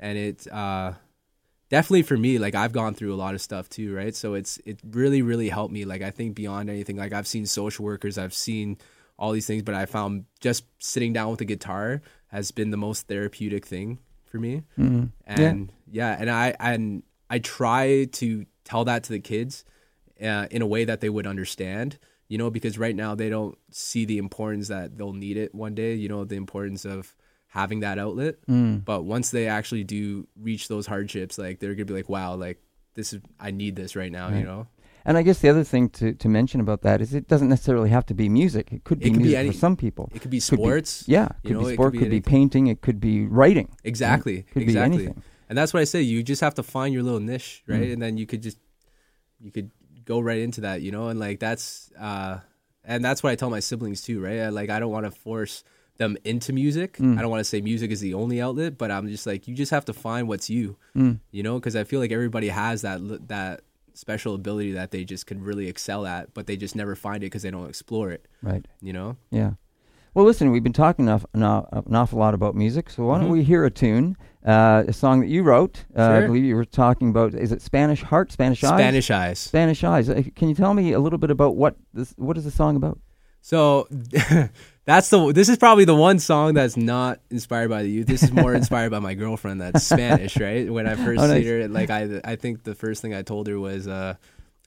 And 0.00 0.16
it 0.16 0.46
uh 0.50 0.92
definitely 1.72 2.02
for 2.02 2.16
me 2.16 2.38
like 2.38 2.54
i've 2.54 2.72
gone 2.72 2.94
through 2.94 3.12
a 3.12 3.16
lot 3.24 3.34
of 3.34 3.40
stuff 3.40 3.68
too 3.68 3.94
right 3.94 4.14
so 4.14 4.34
it's 4.34 4.58
it 4.64 4.78
really 4.90 5.22
really 5.22 5.48
helped 5.48 5.72
me 5.72 5.84
like 5.92 6.02
i 6.02 6.10
think 6.10 6.34
beyond 6.36 6.68
anything 6.70 6.96
like 6.96 7.12
i've 7.12 7.26
seen 7.26 7.46
social 7.46 7.84
workers 7.84 8.18
i've 8.18 8.34
seen 8.34 8.76
all 9.18 9.32
these 9.32 9.46
things 9.46 9.62
but 9.62 9.74
i 9.74 9.86
found 9.86 10.24
just 10.40 10.64
sitting 10.78 11.12
down 11.12 11.30
with 11.30 11.40
a 11.40 11.44
guitar 11.46 12.02
has 12.28 12.50
been 12.50 12.70
the 12.70 12.76
most 12.76 13.08
therapeutic 13.08 13.64
thing 13.66 13.98
for 14.26 14.38
me 14.38 14.62
Mm. 14.78 15.10
and 15.26 15.72
yeah. 15.90 16.16
and 16.20 16.30
i 16.30 16.54
and 16.60 17.02
i 17.30 17.38
try 17.38 18.04
to 18.20 18.44
tell 18.64 18.84
that 18.84 19.02
to 19.04 19.10
the 19.12 19.20
kids 19.20 19.64
uh, 20.22 20.46
in 20.50 20.62
a 20.62 20.66
way 20.66 20.84
that 20.84 21.00
they 21.00 21.08
would 21.08 21.26
understand 21.26 21.98
you 22.28 22.38
know 22.38 22.50
because 22.50 22.78
right 22.78 22.94
now 22.96 23.14
they 23.14 23.28
don't 23.30 23.56
see 23.70 24.04
the 24.04 24.18
importance 24.18 24.68
that 24.68 24.96
they'll 24.96 25.12
need 25.26 25.36
it 25.36 25.54
one 25.54 25.74
day 25.74 25.94
you 25.94 26.08
know 26.08 26.24
the 26.24 26.36
importance 26.36 26.84
of 26.84 27.14
having 27.60 27.80
that 27.80 27.98
outlet 27.98 28.34
Mm. 28.48 28.84
but 28.84 29.02
once 29.04 29.30
they 29.30 29.46
actually 29.46 29.84
do 29.84 30.26
reach 30.48 30.68
those 30.68 30.86
hardships 30.86 31.36
like 31.38 31.60
they're 31.60 31.74
gonna 31.74 31.84
be 31.92 31.94
like 32.00 32.08
wow 32.08 32.34
like 32.34 32.58
this 32.94 33.12
is 33.12 33.20
i 33.38 33.50
need 33.50 33.76
this 33.76 33.94
right 33.94 34.10
now 34.12 34.28
Right. 34.28 34.38
you 34.40 34.44
know 34.44 34.66
And 35.04 35.18
I 35.18 35.22
guess 35.26 35.40
the 35.40 35.48
other 35.50 35.64
thing 35.64 35.88
to, 35.98 36.12
to 36.22 36.28
mention 36.28 36.60
about 36.60 36.82
that 36.82 37.00
is 37.02 37.12
it 37.12 37.26
doesn't 37.26 37.48
necessarily 37.48 37.90
have 37.90 38.06
to 38.06 38.14
be 38.14 38.28
music. 38.28 38.70
It 38.76 38.84
could 38.84 39.00
be 39.00 39.06
It 39.06 39.10
could 39.10 39.18
be 39.18 39.22
music 39.34 39.38
any- 39.42 39.50
for 39.50 39.58
some 39.66 39.76
people. 39.84 40.04
It 40.14 40.20
could 40.22 40.30
be 40.30 40.38
Could 40.38 40.56
be- 40.58 40.62
sports. 40.62 40.90
Yeah, 41.08 41.24
it 41.26 41.30
you 41.42 41.48
could 41.48 41.52
know, 41.54 41.58
be 41.58 41.64
it 41.64 41.68
could 41.70 41.74
sport, 41.82 41.92
be 41.94 41.98
could 41.98 42.10
be 42.18 42.20
painting, 42.36 42.64
it 42.74 42.78
could 42.86 43.00
be 43.00 43.26
writing. 43.38 43.68
Exactly. 43.82 44.36
Could 44.54 44.60
be 44.62 44.70
exactly. 44.70 45.02
anything. 45.02 45.22
And 45.48 45.58
that's 45.58 45.74
what 45.74 45.80
I 45.80 45.88
say. 45.94 46.02
You 46.02 46.22
just 46.22 46.40
have 46.46 46.54
to 46.54 46.62
find 46.62 46.94
your 46.94 47.02
little 47.02 47.18
niche, 47.32 47.64
right? 47.66 47.82
Mm. 47.82 47.92
And 47.94 48.00
then 48.04 48.12
you 48.16 48.26
could 48.30 48.42
just 48.46 48.58
you 49.44 49.50
could 49.50 49.68
go 50.04 50.20
right 50.20 50.38
into 50.46 50.60
that, 50.62 50.82
you 50.86 50.92
know. 50.94 51.08
And 51.10 51.18
like 51.18 51.40
that's 51.40 51.90
uh, 51.98 52.38
and 52.84 53.04
that's 53.04 53.24
what 53.24 53.30
I 53.32 53.34
tell 53.34 53.50
my 53.50 53.58
siblings 53.60 54.02
too, 54.06 54.20
right? 54.22 54.38
I, 54.46 54.48
like 54.50 54.70
I 54.70 54.78
don't 54.78 54.92
want 54.96 55.06
to 55.06 55.10
force 55.26 55.64
them 55.98 56.16
into 56.24 56.52
music. 56.52 56.96
Mm. 56.98 57.18
I 57.18 57.22
don't 57.22 57.30
want 57.30 57.40
to 57.40 57.44
say 57.44 57.60
music 57.60 57.90
is 57.90 58.00
the 58.00 58.14
only 58.14 58.40
outlet, 58.40 58.78
but 58.78 58.90
I'm 58.90 59.08
just 59.08 59.26
like 59.26 59.46
you 59.46 59.54
just 59.54 59.70
have 59.70 59.84
to 59.86 59.92
find 59.92 60.26
what's 60.28 60.48
you, 60.50 60.76
Mm. 60.96 61.20
you 61.30 61.42
know? 61.42 61.54
Because 61.58 61.76
I 61.76 61.84
feel 61.84 62.00
like 62.00 62.12
everybody 62.12 62.48
has 62.48 62.82
that 62.82 63.00
that 63.28 63.62
special 63.94 64.34
ability 64.34 64.72
that 64.72 64.90
they 64.90 65.04
just 65.04 65.26
can 65.26 65.42
really 65.42 65.68
excel 65.68 66.06
at, 66.06 66.32
but 66.32 66.46
they 66.46 66.56
just 66.56 66.74
never 66.74 66.94
find 66.96 67.18
it 67.18 67.26
because 67.26 67.42
they 67.42 67.50
don't 67.50 67.68
explore 67.68 68.10
it, 68.10 68.26
Right. 68.42 68.66
you 68.80 68.92
know? 68.92 69.16
Yeah. 69.30 69.52
Well, 70.14 70.24
listen, 70.24 70.50
we've 70.50 70.62
been 70.62 70.72
talking 70.72 71.04
enough, 71.04 71.24
an, 71.34 71.42
an 71.42 71.94
awful 71.94 72.18
lot 72.18 72.32
about 72.34 72.54
music, 72.54 72.88
so 72.90 73.04
why 73.04 73.18
don't 73.18 73.28
Mhm. 73.28 73.32
we 73.32 73.42
hear 73.44 73.64
a 73.66 73.70
tune, 73.70 74.16
uh, 74.46 74.84
a 74.88 74.92
song 74.94 75.20
that 75.20 75.28
you 75.28 75.42
wrote? 75.42 75.84
Uh, 75.96 76.02
I 76.02 76.26
believe 76.26 76.42
you 76.44 76.56
were 76.56 76.64
talking 76.64 77.10
about. 77.10 77.34
Is 77.34 77.52
it 77.52 77.60
Spanish 77.62 78.02
Heart, 78.02 78.32
Spanish 78.32 78.64
Eyes? 78.64 78.70
Spanish 78.70 79.10
eyes. 79.10 79.38
Spanish 79.38 79.84
Eyes. 79.84 80.08
Uh, 80.10 80.22
Can 80.36 80.48
you 80.48 80.54
tell 80.54 80.72
me 80.74 80.92
a 80.92 80.98
little 81.00 81.18
bit 81.18 81.30
about 81.30 81.56
what 81.56 81.76
this? 81.94 82.12
What 82.16 82.36
is 82.38 82.44
the 82.44 82.50
song 82.50 82.76
about? 82.76 82.98
So 83.42 83.88
that's 84.84 85.08
the 85.10 85.32
this 85.32 85.48
is 85.48 85.56
probably 85.58 85.84
the 85.84 85.94
one 85.94 86.18
song 86.18 86.54
that's 86.54 86.76
not 86.76 87.20
inspired 87.30 87.70
by 87.70 87.82
the 87.82 87.90
youth. 87.90 88.06
This 88.06 88.22
is 88.22 88.32
more 88.32 88.54
inspired 88.60 88.90
by 88.90 88.98
my 88.98 89.14
girlfriend 89.14 89.60
that's 89.60 89.82
Spanish, 89.84 90.36
right? 90.38 90.70
When 90.72 90.86
I 90.86 90.94
first 91.04 91.20
Oh, 91.20 91.26
nice. 91.26 91.42
seen 91.44 91.46
her, 91.62 91.68
like 91.68 91.90
I 91.90 92.20
I 92.24 92.36
think 92.36 92.64
the 92.64 92.74
first 92.74 93.02
thing 93.02 93.14
I 93.14 93.22
told 93.22 93.46
her 93.48 93.58
was 93.60 93.86
uh 93.86 94.14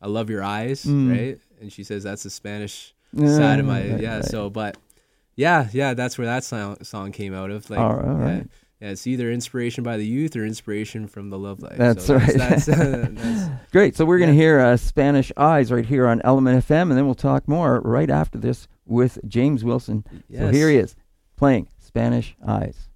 I 0.01 0.07
love 0.07 0.29
your 0.29 0.43
eyes, 0.43 0.83
Mm. 0.85 1.11
right? 1.11 1.39
And 1.61 1.71
she 1.71 1.83
says 1.83 2.03
that's 2.03 2.23
the 2.23 2.29
Spanish 2.29 2.93
side 3.17 3.59
of 3.59 3.65
my 3.65 3.79
right, 3.91 3.99
yeah, 4.01 4.15
right. 4.17 4.25
so 4.25 4.49
but 4.49 4.77
yeah, 5.35 5.67
yeah, 5.73 5.93
that's 5.93 6.17
where 6.17 6.27
that 6.27 6.43
song 6.43 6.77
song 6.83 7.11
came 7.11 7.33
out 7.33 7.49
of. 7.51 7.69
Like 7.69 7.79
All 7.79 7.95
right, 7.95 8.05
all 8.07 8.19
yeah, 8.19 8.43
yeah, 8.81 8.89
it's 8.89 9.07
either 9.07 9.31
inspiration 9.31 9.83
by 9.83 9.97
the 9.97 10.05
youth 10.05 10.35
or 10.35 10.45
inspiration 10.45 11.07
from 11.07 11.29
the 11.29 11.37
love 11.37 11.61
life. 11.61 11.77
That's 11.77 12.05
So 12.05 12.15
right. 12.15 12.33
That's, 12.35 12.65
that's, 12.67 13.49
Great. 13.71 13.95
So 13.95 14.05
we're 14.05 14.17
going 14.19 14.29
to 14.31 14.35
hear 14.35 14.59
uh, 14.59 14.75
Spanish 14.77 15.31
Eyes 15.37 15.71
right 15.71 15.85
here 15.85 16.07
on 16.07 16.21
Element 16.23 16.65
FM, 16.65 16.83
and 16.83 16.91
then 16.91 17.05
we'll 17.05 17.15
talk 17.15 17.47
more 17.47 17.79
right 17.81 18.09
after 18.09 18.37
this 18.37 18.67
with 18.85 19.19
James 19.27 19.63
Wilson. 19.63 20.05
So 20.33 20.49
here 20.49 20.69
he 20.69 20.77
is 20.77 20.95
playing 21.35 21.67
Spanish 21.79 22.35
Eyes. 22.45 22.89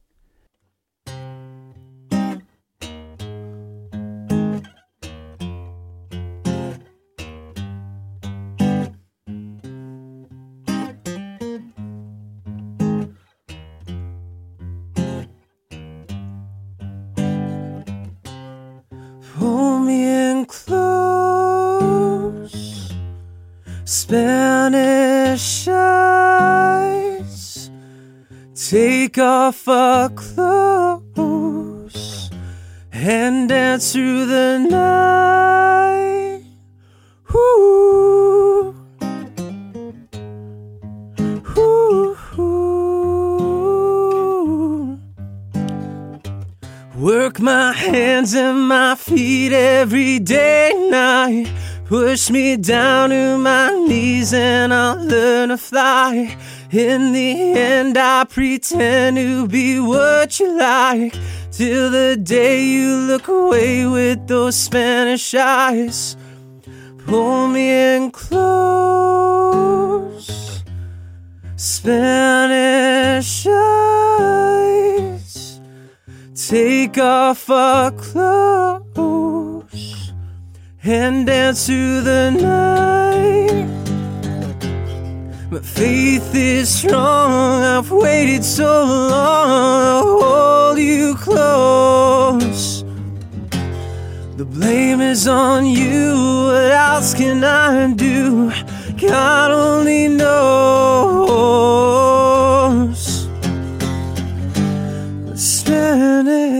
Pull 19.38 19.80
me 19.80 20.04
in 20.04 20.46
close, 20.46 20.84
Spanish 23.86 24.39
Take 29.10 29.24
off 29.24 29.68
our 29.68 30.10
clothes 30.10 31.10
and 32.91 33.49
dance 33.49 33.91
through 33.91 34.28
the 34.28 34.60
night. 34.60 36.43
Ooh. 37.34 38.76
Ooh. 41.57 42.16
Work 46.95 47.39
my 47.39 47.74
hands 47.74 48.36
and 48.36 48.68
my 48.68 48.93
feet 48.93 49.53
every 49.53 50.20
day, 50.20 50.72
night. 50.91 51.51
Push 51.86 52.30
me 52.30 52.57
down 52.57 53.10
to 53.10 53.39
my 53.39 53.72
knees 53.72 54.32
and 54.36 54.72
I'll 54.72 55.03
learn 55.03 55.49
to 55.49 55.57
fly. 55.57 56.38
In 56.72 57.14
the 57.14 57.54
end, 57.58 57.98
I 57.98 58.26
pretend 58.26 59.18
to 59.18 59.48
be 59.48 59.80
what 59.80 60.40
you 60.40 60.56
like. 60.56 61.16
Till 61.52 61.90
the 61.90 62.16
day 62.16 62.64
you 62.64 62.96
look 62.96 63.28
away 63.28 63.88
with 63.88 64.28
those 64.28 64.56
Spanish 64.56 65.34
eyes. 65.34 66.16
Pull 67.08 67.48
me 67.48 67.96
in 67.96 68.12
close. 68.12 69.50
Spanish 71.56 73.48
eyes. 73.48 74.40
Take 76.36 77.00
off 77.00 77.50
our 77.50 77.90
clothes 77.92 79.64
and 80.84 81.26
dance 81.26 81.66
through 81.66 82.02
the 82.02 82.30
night. 82.30 83.89
My 85.52 85.60
faith 85.62 86.36
is 86.36 86.70
strong. 86.70 87.64
I've 87.64 87.89
waited 87.89 88.45
so 88.45 88.84
long. 88.86 89.50
I'll 89.50 90.22
hold 90.22 90.78
you 90.78 91.16
close. 91.16 92.84
The 94.38 94.45
blame 94.45 95.02
is 95.02 95.28
on 95.28 95.66
you. 95.66 96.14
What 96.45 96.72
else 96.72 97.16
can 97.16 97.43
I 97.43 97.91
do? 97.95 98.52
God 99.02 99.50
only 99.50 100.08
knows. 100.08 101.39
Spanish 105.34 106.59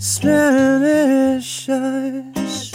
Spanish 0.00 1.68
eyes. 1.68 2.72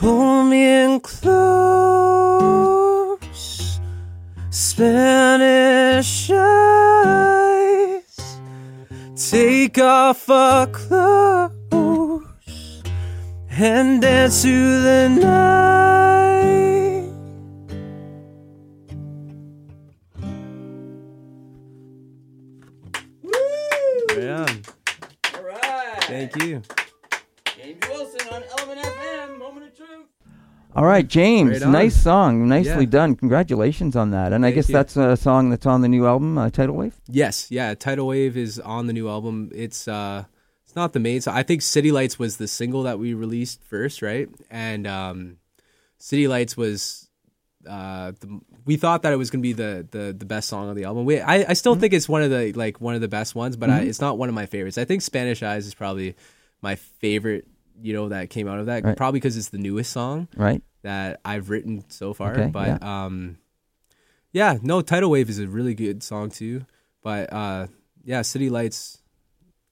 Pull 0.00 0.42
me 0.42 0.84
in 0.84 0.98
close, 0.98 1.40
Spanish 4.50 6.30
eyes. 6.32 7.60
Take 9.14 9.78
off 9.78 10.28
our 10.28 10.66
clothes 10.66 12.24
and 13.50 14.02
dance 14.02 14.42
through 14.42 14.82
the 14.82 15.08
night. 15.10 15.69
Right, 31.00 31.08
James. 31.08 31.60
Right 31.62 31.70
nice 31.70 31.96
song. 31.96 32.48
Nicely 32.48 32.84
Yeah. 32.84 32.90
done. 32.90 33.16
Congratulations 33.16 33.96
on 33.96 34.10
that. 34.12 34.32
And 34.32 34.44
I 34.46 34.50
guess 34.50 34.68
you. 34.68 34.72
that's 34.74 34.96
a 34.96 35.16
song 35.16 35.50
that's 35.50 35.66
on 35.66 35.82
the 35.82 35.88
new 35.88 36.06
album, 36.06 36.38
uh, 36.38 36.50
Tidal 36.50 36.76
Wave. 36.76 36.94
Yes, 37.08 37.50
yeah. 37.50 37.74
Tidal 37.74 38.06
Wave 38.06 38.36
is 38.36 38.58
on 38.60 38.86
the 38.86 38.92
new 38.92 39.08
album. 39.08 39.50
It's 39.54 39.86
uh 39.88 40.24
it's 40.64 40.76
not 40.76 40.92
the 40.92 41.00
main 41.00 41.20
song. 41.20 41.34
I 41.36 41.42
think 41.42 41.62
City 41.62 41.90
Lights 41.90 42.18
was 42.18 42.36
the 42.36 42.46
single 42.46 42.84
that 42.84 42.98
we 42.98 43.12
released 43.14 43.62
first, 43.64 44.02
right? 44.02 44.28
And 44.50 44.86
um 44.86 45.36
City 45.98 46.28
Lights 46.28 46.56
was 46.56 47.08
uh 47.66 48.12
the, 48.20 48.40
we 48.64 48.76
thought 48.76 49.02
that 49.02 49.12
it 49.12 49.16
was 49.16 49.30
gonna 49.30 49.42
be 49.42 49.52
the 49.52 49.86
the 49.90 50.14
the 50.16 50.24
best 50.24 50.48
song 50.48 50.68
on 50.68 50.76
the 50.76 50.84
album. 50.84 51.04
We 51.04 51.20
I, 51.20 51.50
I 51.50 51.52
still 51.54 51.72
Mm-hmm. 51.74 51.80
think 51.80 51.92
it's 51.94 52.08
one 52.08 52.22
of 52.22 52.30
the 52.30 52.52
like 52.54 52.80
one 52.80 52.94
of 52.94 53.00
the 53.00 53.08
best 53.08 53.34
ones, 53.34 53.56
but 53.56 53.68
I, 53.70 53.80
it's 53.80 54.00
not 54.00 54.16
one 54.16 54.28
of 54.28 54.34
my 54.34 54.46
favorites. 54.46 54.78
I 54.78 54.84
think 54.84 55.02
Spanish 55.02 55.42
Eyes 55.42 55.66
is 55.66 55.74
probably 55.74 56.14
my 56.62 56.76
favorite. 56.76 57.46
You 57.82 57.94
know 57.94 58.08
that 58.10 58.28
came 58.30 58.46
out 58.46 58.58
of 58.60 58.66
that 58.66 58.84
Right. 58.84 58.96
probably 58.96 59.20
because 59.20 59.38
it's 59.38 59.48
the 59.48 59.56
newest 59.58 59.90
song 59.90 60.28
Right? 60.36 60.62
That 60.82 61.20
I've 61.24 61.50
written 61.50 61.84
so 61.88 62.14
far. 62.14 62.32
Okay, 62.32 62.46
but 62.52 62.82
um 62.82 63.38
yeah, 64.32 64.58
no, 64.62 64.80
Tidal 64.80 65.10
Wave 65.10 65.28
is 65.28 65.38
a 65.38 65.46
really 65.48 65.74
good 65.74 66.02
song 66.02 66.30
too. 66.30 66.64
But 67.02 67.32
uh 67.32 67.66
yeah, 68.04 68.22
City 68.22 68.50
Lights 68.50 68.98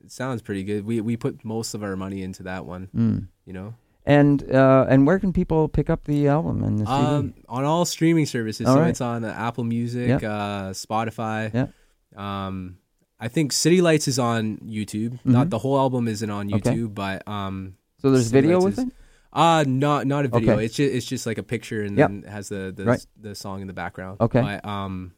it 0.05 0.13
sounds 0.13 0.43
pretty 0.43 0.65
good. 0.65 0.85
We 0.85 1.01
we 1.01 1.17
put 1.17 1.45
most 1.45 1.75
of 1.75 1.83
our 1.83 1.97
money 1.97 2.23
into 2.23 2.45
that 2.45 2.65
one, 2.67 2.89
Mm. 2.95 3.29
you 3.45 3.53
know. 3.53 3.75
And 4.07 4.43
uh, 4.51 4.87
and 4.89 5.07
where 5.07 5.19
can 5.19 5.35
people 5.35 5.69
pick 5.69 5.91
up 5.91 6.05
the 6.05 6.29
album 6.29 6.63
and 6.65 6.79
the 6.79 6.87
CD? 6.87 6.93
Um 6.99 7.35
on 7.49 7.65
all 7.65 7.85
streaming 7.85 8.25
services. 8.27 8.67
All 8.67 8.75
so 8.77 8.81
right. 8.81 8.89
it's 8.89 9.03
on 9.03 9.23
uh, 9.25 9.29
Apple 9.37 9.65
Music, 9.65 10.09
Yep. 10.09 10.23
uh 10.23 10.71
Spotify. 10.73 11.53
Yep. 11.53 11.75
Um 12.19 12.79
I 13.21 13.29
think 13.29 13.53
City 13.53 13.83
Lights 13.83 14.07
is 14.09 14.19
on 14.19 14.59
YouTube. 14.59 15.19
Not 15.25 15.51
the 15.51 15.59
whole 15.59 15.77
album 15.79 16.09
isn't 16.09 16.31
on 16.31 16.47
Mm-hmm. 16.47 16.57
Okay. 16.57 16.75
YouTube, 16.77 16.95
but 16.95 17.27
um 17.29 17.75
so 18.01 18.11
there's 18.11 18.29
City 18.31 18.41
video 18.49 18.61
Lights 18.61 18.77
with 18.77 18.79
is- 18.79 18.93
it. 18.93 18.95
Uh 19.33 19.65
not 19.67 20.07
not 20.07 20.25
a 20.25 20.29
video. 20.29 20.55
Okay. 20.55 20.65
It's 20.65 20.75
just 20.75 20.95
it's 20.95 21.07
just 21.07 21.27
like 21.27 21.39
a 21.39 21.43
picture 21.43 21.83
and 21.83 21.97
Yep. 21.99 22.09
then 22.09 22.25
it 22.27 22.31
has 22.31 22.49
the 22.49 22.73
the, 22.75 22.85
Right. 22.85 23.07
the 23.21 23.35
song 23.35 23.61
in 23.61 23.67
the 23.67 23.73
background. 23.73 24.21
Okay. 24.21 24.41
But, 24.41 24.65
um 24.65 25.13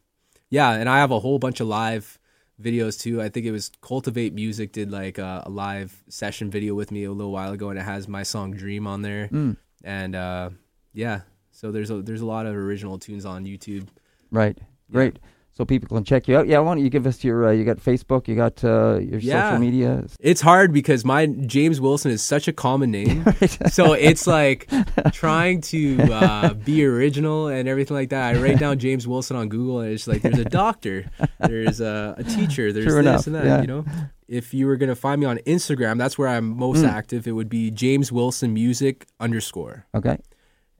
yeah, 0.50 0.72
and 0.72 0.88
I 0.88 0.98
have 0.98 1.12
a 1.12 1.20
whole 1.20 1.38
bunch 1.38 1.60
of 1.60 1.68
live 1.68 2.18
videos 2.60 3.00
too. 3.00 3.22
I 3.22 3.28
think 3.28 3.46
it 3.46 3.52
was 3.52 3.70
Cultivate 3.80 4.34
Music 4.34 4.72
did 4.72 4.90
like 4.90 5.18
a, 5.18 5.44
a 5.46 5.50
live 5.50 6.02
session 6.08 6.50
video 6.50 6.74
with 6.74 6.90
me 6.90 7.04
a 7.04 7.12
little 7.12 7.32
while 7.32 7.52
ago 7.52 7.70
and 7.70 7.78
it 7.78 7.82
has 7.82 8.08
my 8.08 8.24
song 8.24 8.52
Dream 8.52 8.86
on 8.86 9.02
there. 9.02 9.28
Mm. 9.28 9.56
And 9.84 10.14
uh 10.16 10.50
yeah, 10.92 11.20
so 11.52 11.70
there's 11.70 11.90
a 11.90 12.02
there's 12.02 12.20
a 12.20 12.26
lot 12.26 12.46
of 12.46 12.54
original 12.56 12.98
tunes 12.98 13.24
on 13.24 13.44
YouTube. 13.44 13.86
Right. 14.32 14.58
Great. 14.90 15.18
So 15.52 15.64
people 15.66 15.88
can 15.94 16.04
check 16.04 16.26
you 16.26 16.38
out. 16.38 16.46
Yeah, 16.46 16.60
why 16.60 16.74
don't 16.74 16.82
you 16.82 16.88
give 16.88 17.06
us 17.06 17.22
your? 17.22 17.48
Uh, 17.48 17.50
you 17.50 17.64
got 17.64 17.76
Facebook. 17.76 18.28
You 18.28 18.34
got 18.36 18.64
uh, 18.64 18.98
your 18.98 19.18
Yeah. 19.18 19.50
social 19.50 19.60
media. 19.60 20.04
It's 20.18 20.40
hard 20.40 20.72
because 20.72 21.04
my 21.04 21.26
James 21.26 21.80
Wilson 21.82 22.10
is 22.12 22.22
such 22.22 22.48
a 22.48 22.52
common 22.52 22.90
name. 22.90 23.24
so 23.70 23.92
it's 23.92 24.26
like 24.26 24.70
trying 25.12 25.60
to 25.62 26.00
uh, 26.12 26.54
be 26.64 26.84
original 26.86 27.48
and 27.48 27.68
everything 27.68 27.96
like 27.96 28.08
that. 28.10 28.36
I 28.36 28.40
write 28.40 28.58
down 28.58 28.78
James 28.78 29.06
Wilson 29.06 29.36
on 29.36 29.48
Google 29.50 29.80
and 29.80 29.92
it's 29.92 30.06
like 30.06 30.22
there's 30.22 30.38
a 30.38 30.44
doctor, 30.46 31.10
there's 31.40 31.80
a, 31.80 32.14
a 32.16 32.24
teacher, 32.24 32.72
there's 32.72 32.86
True 32.86 33.02
this 33.02 33.26
enough, 33.26 33.26
and 33.26 33.34
that, 33.36 33.44
yeah. 33.44 33.60
you 33.60 33.66
know? 33.66 33.84
If 34.28 34.54
you 34.54 34.66
were 34.68 34.76
going 34.76 34.88
to 34.88 34.96
find 34.96 35.20
me 35.20 35.26
on 35.26 35.38
Instagram, 35.38 35.98
that's 35.98 36.16
where 36.16 36.28
I'm 36.28 36.56
most 36.56 36.78
Mm. 36.84 36.88
active. 36.88 37.26
It 37.26 37.32
would 37.32 37.48
be 37.50 37.70
James 37.72 38.10
Wilson 38.12 38.54
Music 38.54 39.06
underscore. 39.18 39.84
Okay. 39.94 40.16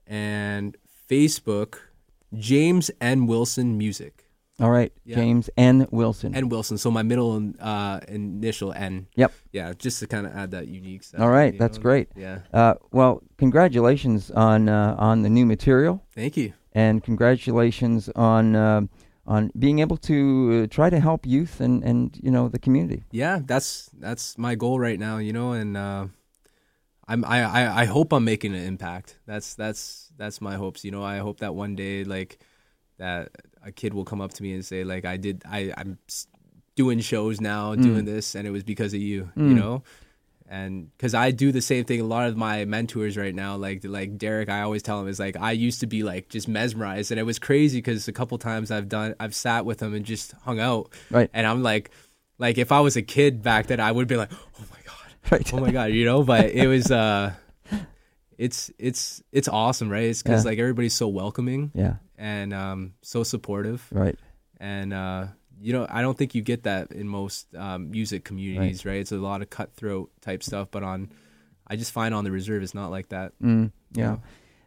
And 0.07 0.75
Facebook, 1.09 1.75
James 2.33 2.89
N. 3.01 3.27
Wilson 3.27 3.77
Music. 3.77 4.20
All 4.61 4.71
right. 4.71 4.93
Yeah. 5.03 5.15
James 5.15 5.49
N. 5.57 5.87
Wilson. 5.91 6.35
N. 6.35 6.49
Wilson. 6.49 6.77
So 6.77 6.91
my 6.91 7.03
middle 7.03 7.51
uh, 7.59 7.99
initial 8.07 8.71
N. 8.73 9.07
Yep. 9.15 9.31
Yeah, 9.51 9.73
just 9.77 9.99
to 9.99 10.07
kind 10.07 10.27
of 10.27 10.35
add 10.35 10.51
that 10.51 10.67
unique 10.67 11.03
stuff. 11.03 11.21
All 11.21 11.29
right. 11.29 11.57
That's 11.57 11.77
know? 11.77 11.83
great. 11.83 12.09
Yeah. 12.15 12.39
Uh, 12.53 12.75
well, 12.91 13.23
congratulations 13.37 14.29
on 14.31 14.69
uh, 14.69 14.95
on 14.97 15.23
the 15.23 15.29
new 15.29 15.45
material, 15.45 16.03
Thank 16.13 16.37
you. 16.37 16.53
and 16.73 17.03
congratulations 17.03 18.09
on 18.15 18.55
uh, 18.55 18.81
on 19.25 19.51
being 19.57 19.79
able 19.79 19.97
to 19.97 20.63
uh, 20.63 20.67
try 20.67 20.89
to 20.89 20.99
help 20.99 21.25
youth 21.25 21.59
and 21.59 21.83
and 21.83 22.17
you 22.21 22.29
know 22.29 22.47
the 22.47 22.59
community. 22.59 23.03
Yeah, 23.11 23.39
that's 23.43 23.89
that's 23.97 24.37
my 24.37 24.55
goal 24.55 24.79
right 24.79 24.99
now, 24.99 25.17
you 25.17 25.33
know, 25.33 25.53
and 25.53 25.75
uh, 25.75 26.07
I'm 27.07 27.25
I, 27.25 27.43
I 27.43 27.81
I 27.81 27.85
hope 27.85 28.13
I'm 28.13 28.23
making 28.23 28.53
an 28.53 28.63
impact. 28.63 29.17
That's 29.25 29.55
that's 29.55 30.11
that's 30.17 30.39
my 30.39 30.55
hopes, 30.55 30.83
you 30.85 30.91
know. 30.91 31.03
I 31.03 31.17
hope 31.17 31.39
that 31.39 31.55
one 31.55 31.75
day 31.75 32.03
like 32.03 32.39
that 32.97 33.29
a 33.63 33.71
kid 33.71 33.93
will 33.93 34.05
come 34.05 34.21
up 34.21 34.33
to 34.33 34.43
me 34.43 34.53
and 34.53 34.65
say 34.65 34.83
like 34.83 35.05
I 35.05 35.17
did 35.17 35.43
I 35.49 35.73
I'm 35.77 35.97
doing 36.75 36.99
shows 36.99 37.39
now, 37.41 37.75
doing 37.75 38.05
this 38.05 38.35
and 38.35 38.47
it 38.47 38.51
was 38.51 38.63
because 38.63 38.93
of 38.93 39.01
you, 39.01 39.29
you 39.35 39.53
know. 39.53 39.83
And 40.49 40.91
because 40.97 41.13
I 41.13 41.31
do 41.31 41.53
the 41.53 41.61
same 41.61 41.85
thing, 41.85 42.01
a 42.01 42.03
lot 42.03 42.27
of 42.27 42.35
my 42.35 42.65
mentors 42.65 43.15
right 43.15 43.33
now, 43.33 43.55
like 43.55 43.85
like 43.85 44.17
Derek, 44.17 44.49
I 44.49 44.61
always 44.63 44.83
tell 44.83 44.99
him 44.99 45.07
is 45.07 45.17
like 45.19 45.37
I 45.37 45.53
used 45.53 45.79
to 45.79 45.87
be 45.87 46.03
like 46.03 46.27
just 46.27 46.49
mesmerized, 46.49 47.09
and 47.11 47.19
it 47.19 47.23
was 47.23 47.39
crazy 47.39 47.77
because 47.77 48.09
a 48.09 48.11
couple 48.11 48.37
times 48.37 48.69
I've 48.69 48.89
done, 48.89 49.15
I've 49.17 49.33
sat 49.33 49.65
with 49.65 49.81
him 49.81 49.93
and 49.93 50.03
just 50.05 50.33
hung 50.43 50.59
out, 50.59 50.91
Right. 51.09 51.29
and 51.33 51.47
I'm 51.47 51.63
like, 51.63 51.91
like 52.37 52.57
if 52.57 52.73
I 52.73 52.81
was 52.81 52.97
a 52.97 53.01
kid 53.01 53.41
back 53.41 53.67
then, 53.67 53.79
I 53.79 53.93
would 53.93 54.09
be 54.09 54.17
like, 54.17 54.29
oh 54.33 54.65
my 54.69 54.77
god, 54.85 55.31
Right. 55.31 55.53
oh 55.53 55.59
my 55.61 55.71
god, 55.71 55.91
you 55.93 56.03
know. 56.03 56.21
But 56.23 56.49
it 56.51 56.67
was, 56.67 56.91
uh, 56.91 57.31
it's 58.45 58.71
it's 58.79 59.21
it's 59.31 59.47
awesome, 59.47 59.89
right? 59.89 60.05
It's 60.05 60.23
because 60.23 60.43
Yeah. 60.43 60.49
like 60.51 60.59
everybody's 60.59 60.95
so 60.95 61.07
welcoming 61.07 61.71
Yeah. 61.75 61.95
and 62.17 62.53
um 62.53 62.93
so 63.01 63.23
supportive, 63.23 63.87
Right. 63.91 64.17
and 64.59 64.91
uh, 64.93 65.27
you 65.61 65.73
know, 65.73 65.85
I 65.89 66.01
don't 66.01 66.17
think 66.17 66.33
you 66.33 66.41
get 66.41 66.63
that 66.63 66.91
in 66.91 67.07
most 67.07 67.53
um, 67.55 67.91
music 67.91 68.23
communities, 68.23 68.83
right. 68.83 68.99
It's 68.99 69.11
a 69.11 69.17
lot 69.17 69.43
of 69.43 69.49
cutthroat 69.51 70.09
type 70.21 70.41
stuff, 70.41 70.69
but 70.71 70.81
on, 70.81 71.09
I 71.67 71.75
just 71.75 71.91
find 71.91 72.15
on 72.15 72.23
the 72.23 72.31
reserve, 72.31 72.63
it's 72.63 72.73
not 72.73 72.89
like 72.89 73.09
that. 73.09 73.33
Mm, 73.43 73.71
yeah. 73.93 74.17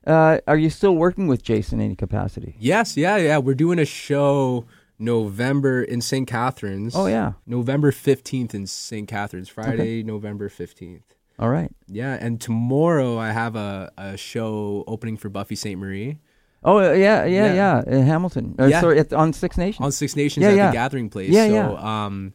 Uh, 0.06 0.38
are 0.46 0.56
you 0.56 0.70
still 0.70 0.94
working 0.94 1.26
with 1.26 1.42
Jason 1.42 1.80
in 1.80 1.86
any 1.86 1.96
capacity? 1.96 2.54
Yes, 2.60 2.96
yeah, 2.96 3.16
yeah. 3.16 3.38
We're 3.38 3.56
doing 3.56 3.80
a 3.80 3.84
show 3.84 4.66
November 5.00 5.82
in 5.82 6.00
St. 6.00 6.28
Catharines. 6.28 6.94
Oh 6.94 7.06
yeah. 7.06 7.32
November 7.44 7.90
15th 7.90 8.54
in 8.54 8.66
St. 8.68 9.08
Catharines, 9.08 9.48
Friday, 9.48 10.02
November 10.04 10.48
15th. 10.48 11.02
All 11.38 11.48
right. 11.48 11.70
Yeah, 11.88 12.16
and 12.20 12.40
tomorrow 12.40 13.18
I 13.18 13.30
have 13.32 13.56
a, 13.56 13.90
a 13.98 14.16
show 14.16 14.84
opening 14.86 15.16
for 15.16 15.28
Buffy 15.28 15.56
Sainte-Marie 15.56 16.18
Oh 16.66 16.78
uh, 16.78 16.92
yeah, 16.92 17.24
yeah, 17.26 17.52
Yeah. 17.52 17.54
yeah. 17.54 17.82
In 17.98 18.06
Hamilton. 18.06 18.54
Uh, 18.58 18.66
Yeah. 18.66 18.80
Sorry, 18.80 18.98
at, 18.98 19.12
on 19.12 19.32
Six 19.32 19.58
Nations. 19.58 19.84
on 19.84 19.92
Six 19.92 20.16
Nations 20.16 20.42
Yeah, 20.44 20.50
at 20.50 20.56
yeah. 20.56 20.66
the 20.68 20.72
Gathering 20.72 21.10
Place. 21.10 21.30
Yeah, 21.30 21.46
so, 21.48 21.52
yeah. 21.52 22.04
um, 22.06 22.32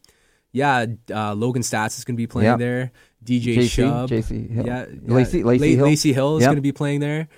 yeah, 0.52 0.86
uh, 1.12 1.34
Logan 1.34 1.62
Staats 1.62 1.98
is 1.98 2.04
going 2.04 2.14
to 2.16 2.20
be 2.20 2.26
playing 2.28 2.50
Yep. 2.50 2.58
there. 2.58 2.92
DJ 3.24 3.56
JC, 3.56 3.84
Shub. 3.84 4.08
JC 4.08 4.48
Hill. 4.50 4.66
Yeah, 4.66 4.86
Lacey- 5.02 5.38
yeah. 5.38 5.44
Lacey 5.44 5.70
La- 5.70 5.76
Hill. 5.76 5.84
Lacey 5.86 6.12
Hill 6.12 6.36
is 6.36 6.42
Yep. 6.42 6.48
going 6.48 6.56
to 6.56 6.62
be 6.62 6.72
playing 6.72 7.00
there. 7.00 7.28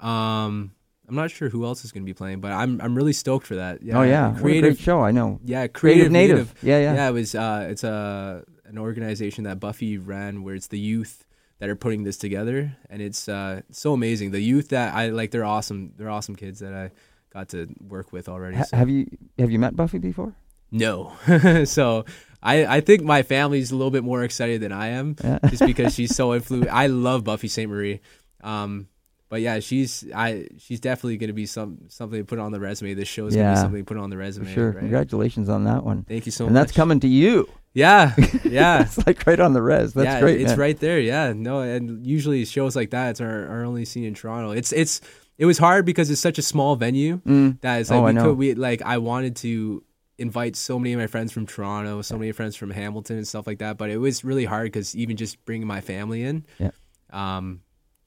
Um, 0.00 0.72
I'm 1.08 1.14
not 1.16 1.30
sure 1.30 1.48
who 1.48 1.64
else 1.64 1.84
is 1.84 1.92
going 1.92 2.02
to 2.04 2.06
be 2.06 2.14
playing, 2.14 2.40
but 2.40 2.52
I'm 2.52 2.80
I'm 2.80 2.94
really 2.94 3.12
stoked 3.12 3.46
for 3.46 3.56
that. 3.56 3.82
Yeah, 3.82 3.98
oh 3.98 4.02
yeah. 4.02 4.34
Creative 4.38 4.74
great 4.74 4.78
show. 4.78 5.00
I 5.02 5.10
know. 5.10 5.40
Yeah, 5.44 5.66
Creative 5.66 6.10
creative, 6.10 6.12
Native. 6.12 6.54
Yeah, 6.62 6.78
yeah. 6.78 6.94
Yeah, 6.94 7.08
it 7.08 7.12
was. 7.12 7.34
Uh, 7.34 7.66
it's 7.70 7.82
a 7.84 8.44
an 8.70 8.78
organization 8.78 9.44
that 9.44 9.60
Buffy 9.60 9.98
ran, 9.98 10.42
where 10.42 10.54
it's 10.54 10.68
the 10.68 10.78
youth 10.78 11.24
that 11.58 11.68
are 11.68 11.76
putting 11.76 12.04
this 12.04 12.16
together, 12.16 12.76
and 12.88 13.02
it's 13.02 13.28
uh, 13.28 13.60
so 13.70 13.92
amazing. 13.92 14.30
The 14.30 14.40
youth 14.40 14.68
that 14.70 14.94
I 14.94 15.08
like, 15.08 15.30
they're 15.30 15.44
awesome. 15.44 15.92
They're 15.96 16.08
awesome 16.10 16.36
kids 16.36 16.60
that 16.60 16.72
I 16.72 16.90
got 17.32 17.50
to 17.50 17.68
work 17.86 18.12
with 18.12 18.28
already. 18.28 18.56
Ha- 18.56 18.64
so- 18.64 18.76
have 18.76 18.88
you 18.88 19.06
have 19.38 19.50
you 19.50 19.58
met 19.58 19.76
Buffy 19.76 19.98
before? 19.98 20.34
no, 20.72 21.12
so 21.64 22.04
I 22.42 22.64
I 22.76 22.80
think 22.80 23.02
my 23.02 23.22
family's 23.22 23.72
a 23.72 23.76
little 23.76 23.90
bit 23.90 24.04
more 24.04 24.22
excited 24.24 24.60
than 24.62 24.72
I 24.72 24.88
am, 24.88 25.16
Yeah. 25.22 25.38
just 25.48 25.66
because 25.66 25.94
she's 25.98 26.14
so 26.14 26.32
influential. 26.32 26.72
I 26.72 26.86
love 26.86 27.24
Buffy 27.24 27.48
Sainte-Marie. 27.48 28.00
Um, 28.42 28.88
but 29.28 29.40
yeah, 29.42 29.60
she's 29.60 30.04
I 30.14 30.46
she's 30.58 30.80
definitely 30.80 31.16
going 31.18 31.28
to 31.28 31.34
be 31.34 31.46
some 31.46 31.78
something 31.88 32.18
to 32.20 32.24
put 32.24 32.38
on 32.38 32.52
the 32.52 32.58
resume. 32.60 32.94
This 32.94 33.06
show's 33.08 33.34
going 33.34 33.46
to 33.46 33.52
be 33.52 33.60
something 33.60 33.84
to 33.84 33.84
put 33.84 33.96
on 33.98 34.10
the 34.10 34.16
resume. 34.16 34.52
sure. 34.52 34.70
right? 34.70 34.78
Congratulations 34.80 35.48
on 35.48 35.64
that 35.64 35.84
one. 35.84 36.04
Thank 36.04 36.26
you 36.26 36.32
so 36.32 36.46
and 36.46 36.54
much. 36.54 36.58
And 36.60 36.68
that's 36.68 36.76
coming 36.76 37.00
to 37.00 37.08
you. 37.08 37.48
Yeah, 37.72 38.14
yeah. 38.44 38.82
it's 38.82 39.04
like 39.06 39.26
right 39.26 39.38
on 39.38 39.52
the 39.52 39.62
res. 39.62 39.92
That's 39.92 40.04
yeah, 40.06 40.20
great. 40.20 40.40
It's 40.40 40.50
man. 40.50 40.58
right 40.58 40.78
there. 40.80 40.98
Yeah, 41.00 41.32
no, 41.34 41.60
and 41.60 42.04
usually 42.06 42.44
shows 42.44 42.74
like 42.74 42.90
that 42.90 43.20
are, 43.20 43.48
our 43.48 43.64
only 43.64 43.84
seen 43.84 44.04
in 44.04 44.14
Toronto. 44.14 44.50
It's 44.50 44.72
it's 44.72 45.00
it 45.38 45.46
was 45.46 45.58
hard 45.58 45.86
because 45.86 46.10
it's 46.10 46.20
such 46.20 46.38
a 46.38 46.42
small 46.42 46.76
venue 46.76 47.18
Mm. 47.18 47.60
that 47.60 47.80
it's 47.80 47.90
like 47.90 48.00
Oh, 48.00 48.06
I 48.06 48.12
we 48.12 48.20
could 48.20 48.36
we 48.36 48.54
like 48.54 48.82
I 48.82 48.98
wanted 48.98 49.36
to 49.36 49.84
invite 50.18 50.54
so 50.56 50.78
many 50.78 50.92
of 50.92 50.98
my 51.00 51.06
friends 51.06 51.32
from 51.32 51.46
Toronto, 51.46 52.02
so 52.02 52.18
many 52.18 52.32
friends 52.32 52.54
from 52.56 52.70
Hamilton 52.70 53.16
and 53.16 53.26
stuff 53.26 53.46
like 53.46 53.60
that, 53.60 53.78
but 53.78 53.88
it 53.88 53.96
was 53.98 54.22
really 54.24 54.44
hard 54.44 54.64
because 54.66 54.94
even 54.94 55.16
just 55.16 55.42
bringing 55.46 55.66
my 55.66 55.80
family 55.80 56.22
in, 56.24 56.44
Yeah. 56.58 56.70
um, 57.10 57.60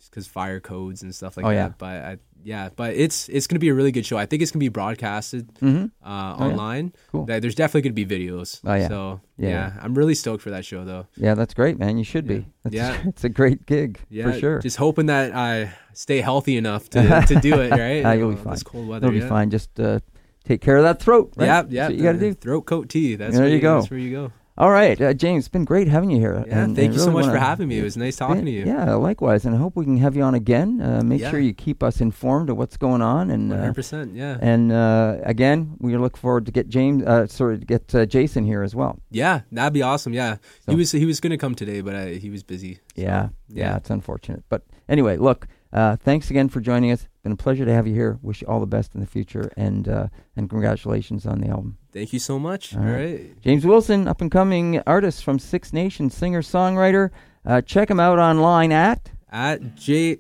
because 0.10 0.28
fire 0.28 0.60
codes 0.60 1.02
and 1.04 1.14
stuff 1.14 1.38
like 1.38 1.46
Oh, 1.46 1.50
that. 1.50 1.56
yeah. 1.56 1.70
But 1.78 1.86
I, 1.88 2.18
yeah, 2.44 2.70
but 2.76 2.94
it's 2.96 3.30
it's 3.30 3.48
gonna 3.48 3.60
be 3.60 3.70
a 3.70 3.74
really 3.74 3.92
good 3.92 4.06
show. 4.06 4.18
I 4.18 4.26
think 4.26 4.42
it's 4.42 4.52
gonna 4.52 4.60
be 4.60 4.70
broadcasted 4.70 5.54
Mhm. 5.56 5.86
uh, 6.04 6.08
yeah. 6.08 6.36
online. 6.46 6.94
Cool. 7.12 7.26
There's 7.26 7.56
definitely 7.56 7.90
gonna 7.90 8.06
be 8.06 8.06
videos. 8.06 8.60
Oh, 8.66 8.74
yeah. 8.74 8.88
So 8.88 9.22
Yeah, 9.38 9.50
yeah, 9.50 9.56
yeah. 9.76 9.80
I'm 9.82 9.94
really 9.96 10.14
stoked 10.16 10.42
for 10.44 10.50
that 10.52 10.66
show 10.66 10.84
though. 10.86 11.08
Yeah, 11.16 11.36
that's 11.36 11.54
great, 11.54 11.80
man. 11.80 11.98
You 11.98 12.04
should 12.04 12.28
be. 12.28 12.46
That's, 12.64 12.76
Yeah. 12.76 12.98
it's 13.06 13.24
a 13.24 13.30
great 13.30 13.66
gig 13.66 14.00
Yeah, 14.10 14.32
for 14.32 14.40
sure. 14.40 14.60
Just 14.60 14.78
hoping 14.78 15.06
that 15.08 15.34
I 15.36 15.74
stay 15.94 16.20
healthy 16.22 16.58
enough 16.58 16.90
to, 16.92 17.24
to 17.28 17.36
do 17.40 17.60
it. 17.62 17.72
Right? 17.72 18.06
Ah, 18.06 18.12
you'll 18.14 18.30
be 18.32 18.36
Uh, 18.36 18.44
fine. 18.44 18.54
This 18.54 18.64
cold 18.64 18.88
weather. 18.88 19.08
It'll 19.08 19.16
be 19.18 19.24
yeah. 19.24 19.30
fine. 19.30 19.50
Just 19.50 19.80
uh, 19.80 20.00
take 20.44 20.60
care 20.62 20.76
of 20.78 20.84
that 20.84 21.00
throat. 21.02 21.34
Right? 21.38 21.46
Yeah, 21.46 21.62
That's 21.62 21.74
yeah. 21.74 21.88
what 21.88 21.96
you 21.96 22.04
got 22.04 22.12
to 22.14 22.20
do. 22.20 22.34
Throat 22.34 22.62
coat 22.66 22.90
tea. 22.90 23.16
That's 23.16 23.34
There 23.36 23.44
where 23.46 23.54
you 23.54 23.60
go. 23.62 23.80
That's 23.80 23.90
where 23.92 24.00
you 24.00 24.12
go. 24.12 24.32
All 24.56 24.70
right, 24.70 25.02
uh, 25.02 25.14
James. 25.16 25.46
It's 25.46 25.48
been 25.50 25.66
great 25.66 25.88
having 25.88 26.12
you 26.12 26.20
here. 26.20 26.44
Yeah, 26.48 26.64
and- 26.64 26.76
thank 26.76 26.86
and 26.90 26.94
you 26.94 27.00
so 27.00 27.10
much 27.10 27.26
for 27.26 27.38
having 27.40 27.68
me. 27.68 27.80
It 27.80 27.84
was 27.84 27.98
nice 27.98 28.18
talking 28.18 28.46
to 28.46 28.52
you. 28.52 28.66
Yeah, 28.66 28.94
likewise. 28.94 29.46
And 29.46 29.56
I 29.56 29.58
hope 29.58 29.76
we 29.76 29.84
can 29.84 29.98
have 29.98 30.16
you 30.16 30.22
on 30.22 30.36
again. 30.36 30.80
Uh, 30.80 31.02
make 31.04 31.22
Yeah. 31.22 31.32
sure 31.32 31.40
you 31.40 31.54
keep 31.56 31.82
us 31.82 32.00
informed 32.02 32.52
of 32.52 32.58
what's 32.58 32.78
going 32.78 33.02
on. 33.02 33.32
And 33.32 33.52
uh, 33.52 33.58
hundred 33.58 33.74
percent. 33.74 34.14
Yeah. 34.16 34.38
and 34.42 34.72
uh, 34.72 35.18
again, 35.24 35.76
we 35.80 35.98
look 35.98 36.18
forward 36.18 36.46
to 36.46 36.52
get 36.52 36.70
James. 36.70 37.04
Uh, 37.04 37.26
sorry, 37.26 37.58
to 37.58 37.66
get 37.66 37.96
uh, 37.96 38.06
Jason 38.06 38.46
here 38.46 38.62
as 38.62 38.76
well. 38.76 39.00
Yeah, 39.10 39.42
that'd 39.52 39.74
be 39.74 39.82
awesome. 39.82 40.14
Yeah, 40.14 40.36
So- 40.66 40.72
he 40.72 40.76
was 40.78 40.92
he 40.92 41.06
was 41.06 41.20
gonna 41.20 41.38
come 41.40 41.56
today, 41.56 41.82
but 41.82 41.96
I, 41.96 42.14
he 42.16 42.30
was 42.30 42.44
busy. 42.44 42.76
So, 42.76 42.80
Yeah, 42.96 43.30
yeah, 43.50 43.70
yeah. 43.72 43.78
it's 43.78 43.90
unfortunate. 43.90 44.44
But 44.50 44.62
anyway, 44.88 45.18
look, 45.18 45.48
uh, 45.72 45.96
thanks 45.96 46.30
again 46.30 46.48
for 46.50 46.60
joining 46.62 46.92
us. 46.92 47.08
Been 47.24 47.32
a 47.32 47.38
pleasure 47.38 47.64
to 47.64 47.74
have 47.74 47.88
you 47.88 47.94
here. 47.94 48.20
Wish 48.22 48.42
you 48.42 48.48
all 48.50 48.60
the 48.60 48.66
best 48.68 48.96
in 48.96 49.00
the 49.00 49.08
future, 49.08 49.50
and 49.56 49.88
uh, 49.88 50.08
and 50.36 50.50
congratulations 50.50 51.26
on 51.26 51.40
the 51.40 51.48
album. 51.48 51.78
Thank 51.94 52.12
you 52.12 52.20
so 52.20 52.38
much. 52.38 52.76
All 52.76 52.82
All 52.82 52.86
right. 52.86 52.96
right. 53.16 53.42
James 53.42 53.66
Wilson, 53.66 54.10
up 54.10 54.20
and 54.20 54.30
coming 54.30 54.82
artist 54.86 55.24
from 55.24 55.40
Six 55.40 55.72
Nations, 55.72 56.14
singer 56.14 56.42
songwriter. 56.42 57.12
Uh, 57.46 57.62
check 57.62 57.90
him 57.90 58.00
out 58.00 58.20
online 58.20 58.74
at. 58.74 59.10
At 59.32 59.76
J. 59.76 60.18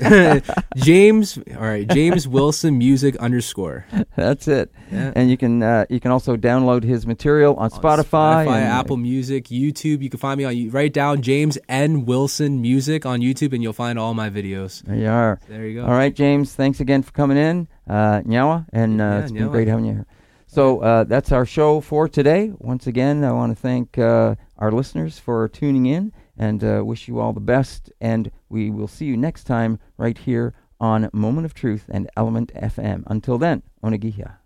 James, 0.76 1.38
all 1.56 1.62
right, 1.62 1.86
James 1.88 2.28
Wilson 2.28 2.78
Music 2.78 3.16
underscore. 3.16 3.86
That's 4.16 4.48
it. 4.48 4.70
Yeah. 4.90 5.12
And 5.14 5.30
you 5.30 5.36
can 5.36 5.62
uh, 5.62 5.86
you 5.88 6.00
can 6.00 6.10
also 6.10 6.36
download 6.36 6.82
his 6.82 7.06
material 7.06 7.54
on, 7.56 7.70
On 7.72 7.80
Spotify, 7.80 8.46
Spotify, 8.46 8.56
and, 8.56 8.64
Apple 8.64 8.96
Music, 8.96 9.46
YouTube. 9.46 10.02
You 10.02 10.10
can 10.10 10.18
find 10.18 10.38
me 10.38 10.44
on. 10.44 10.70
Write 10.70 10.92
down 10.92 11.22
James 11.22 11.58
N 11.68 12.04
Wilson 12.04 12.60
Music 12.60 13.06
on 13.06 13.20
YouTube, 13.20 13.52
and 13.52 13.62
you'll 13.62 13.72
find 13.72 13.98
all 13.98 14.14
my 14.14 14.30
videos. 14.30 14.82
There 14.82 14.96
you 14.96 15.08
are. 15.08 15.40
There 15.48 15.66
you 15.66 15.80
go. 15.80 15.86
All 15.86 15.92
right, 15.92 16.14
James. 16.14 16.54
Thanks 16.54 16.80
again 16.80 17.02
for 17.02 17.12
coming 17.12 17.36
in, 17.36 17.68
uh, 17.88 18.20
Nyawa, 18.22 18.66
and 18.72 19.00
uh, 19.00 19.04
Yeah, 19.04 19.18
it's 19.20 19.32
been 19.32 19.48
great 19.48 19.68
having 19.68 19.84
you 19.86 19.92
here. 19.94 20.06
So 20.46 20.80
uh, 20.80 21.04
that's 21.04 21.32
our 21.32 21.44
show 21.44 21.80
for 21.80 22.08
today. 22.08 22.52
Once 22.58 22.86
again, 22.86 23.24
I 23.24 23.32
want 23.32 23.54
to 23.54 23.60
thank 23.60 23.98
uh, 23.98 24.36
our 24.58 24.72
listeners 24.72 25.18
for 25.18 25.48
tuning 25.48 25.86
in, 25.86 26.12
and 26.36 26.62
uh, 26.62 26.82
wish 26.84 27.08
you 27.08 27.18
all 27.18 27.32
the 27.32 27.40
best. 27.40 27.90
And 28.00 28.30
we 28.48 28.70
will 28.70 28.88
see 28.88 29.06
you 29.06 29.16
next 29.16 29.44
time 29.44 29.78
right 29.96 30.18
here 30.18 30.54
on 30.80 31.10
Moment 31.12 31.46
of 31.46 31.54
Truth 31.54 31.84
and 31.88 32.10
Element 32.16 32.52
FM. 32.54 33.02
Until 33.06 33.38
then, 33.38 33.62
Onagihia. 33.82 34.36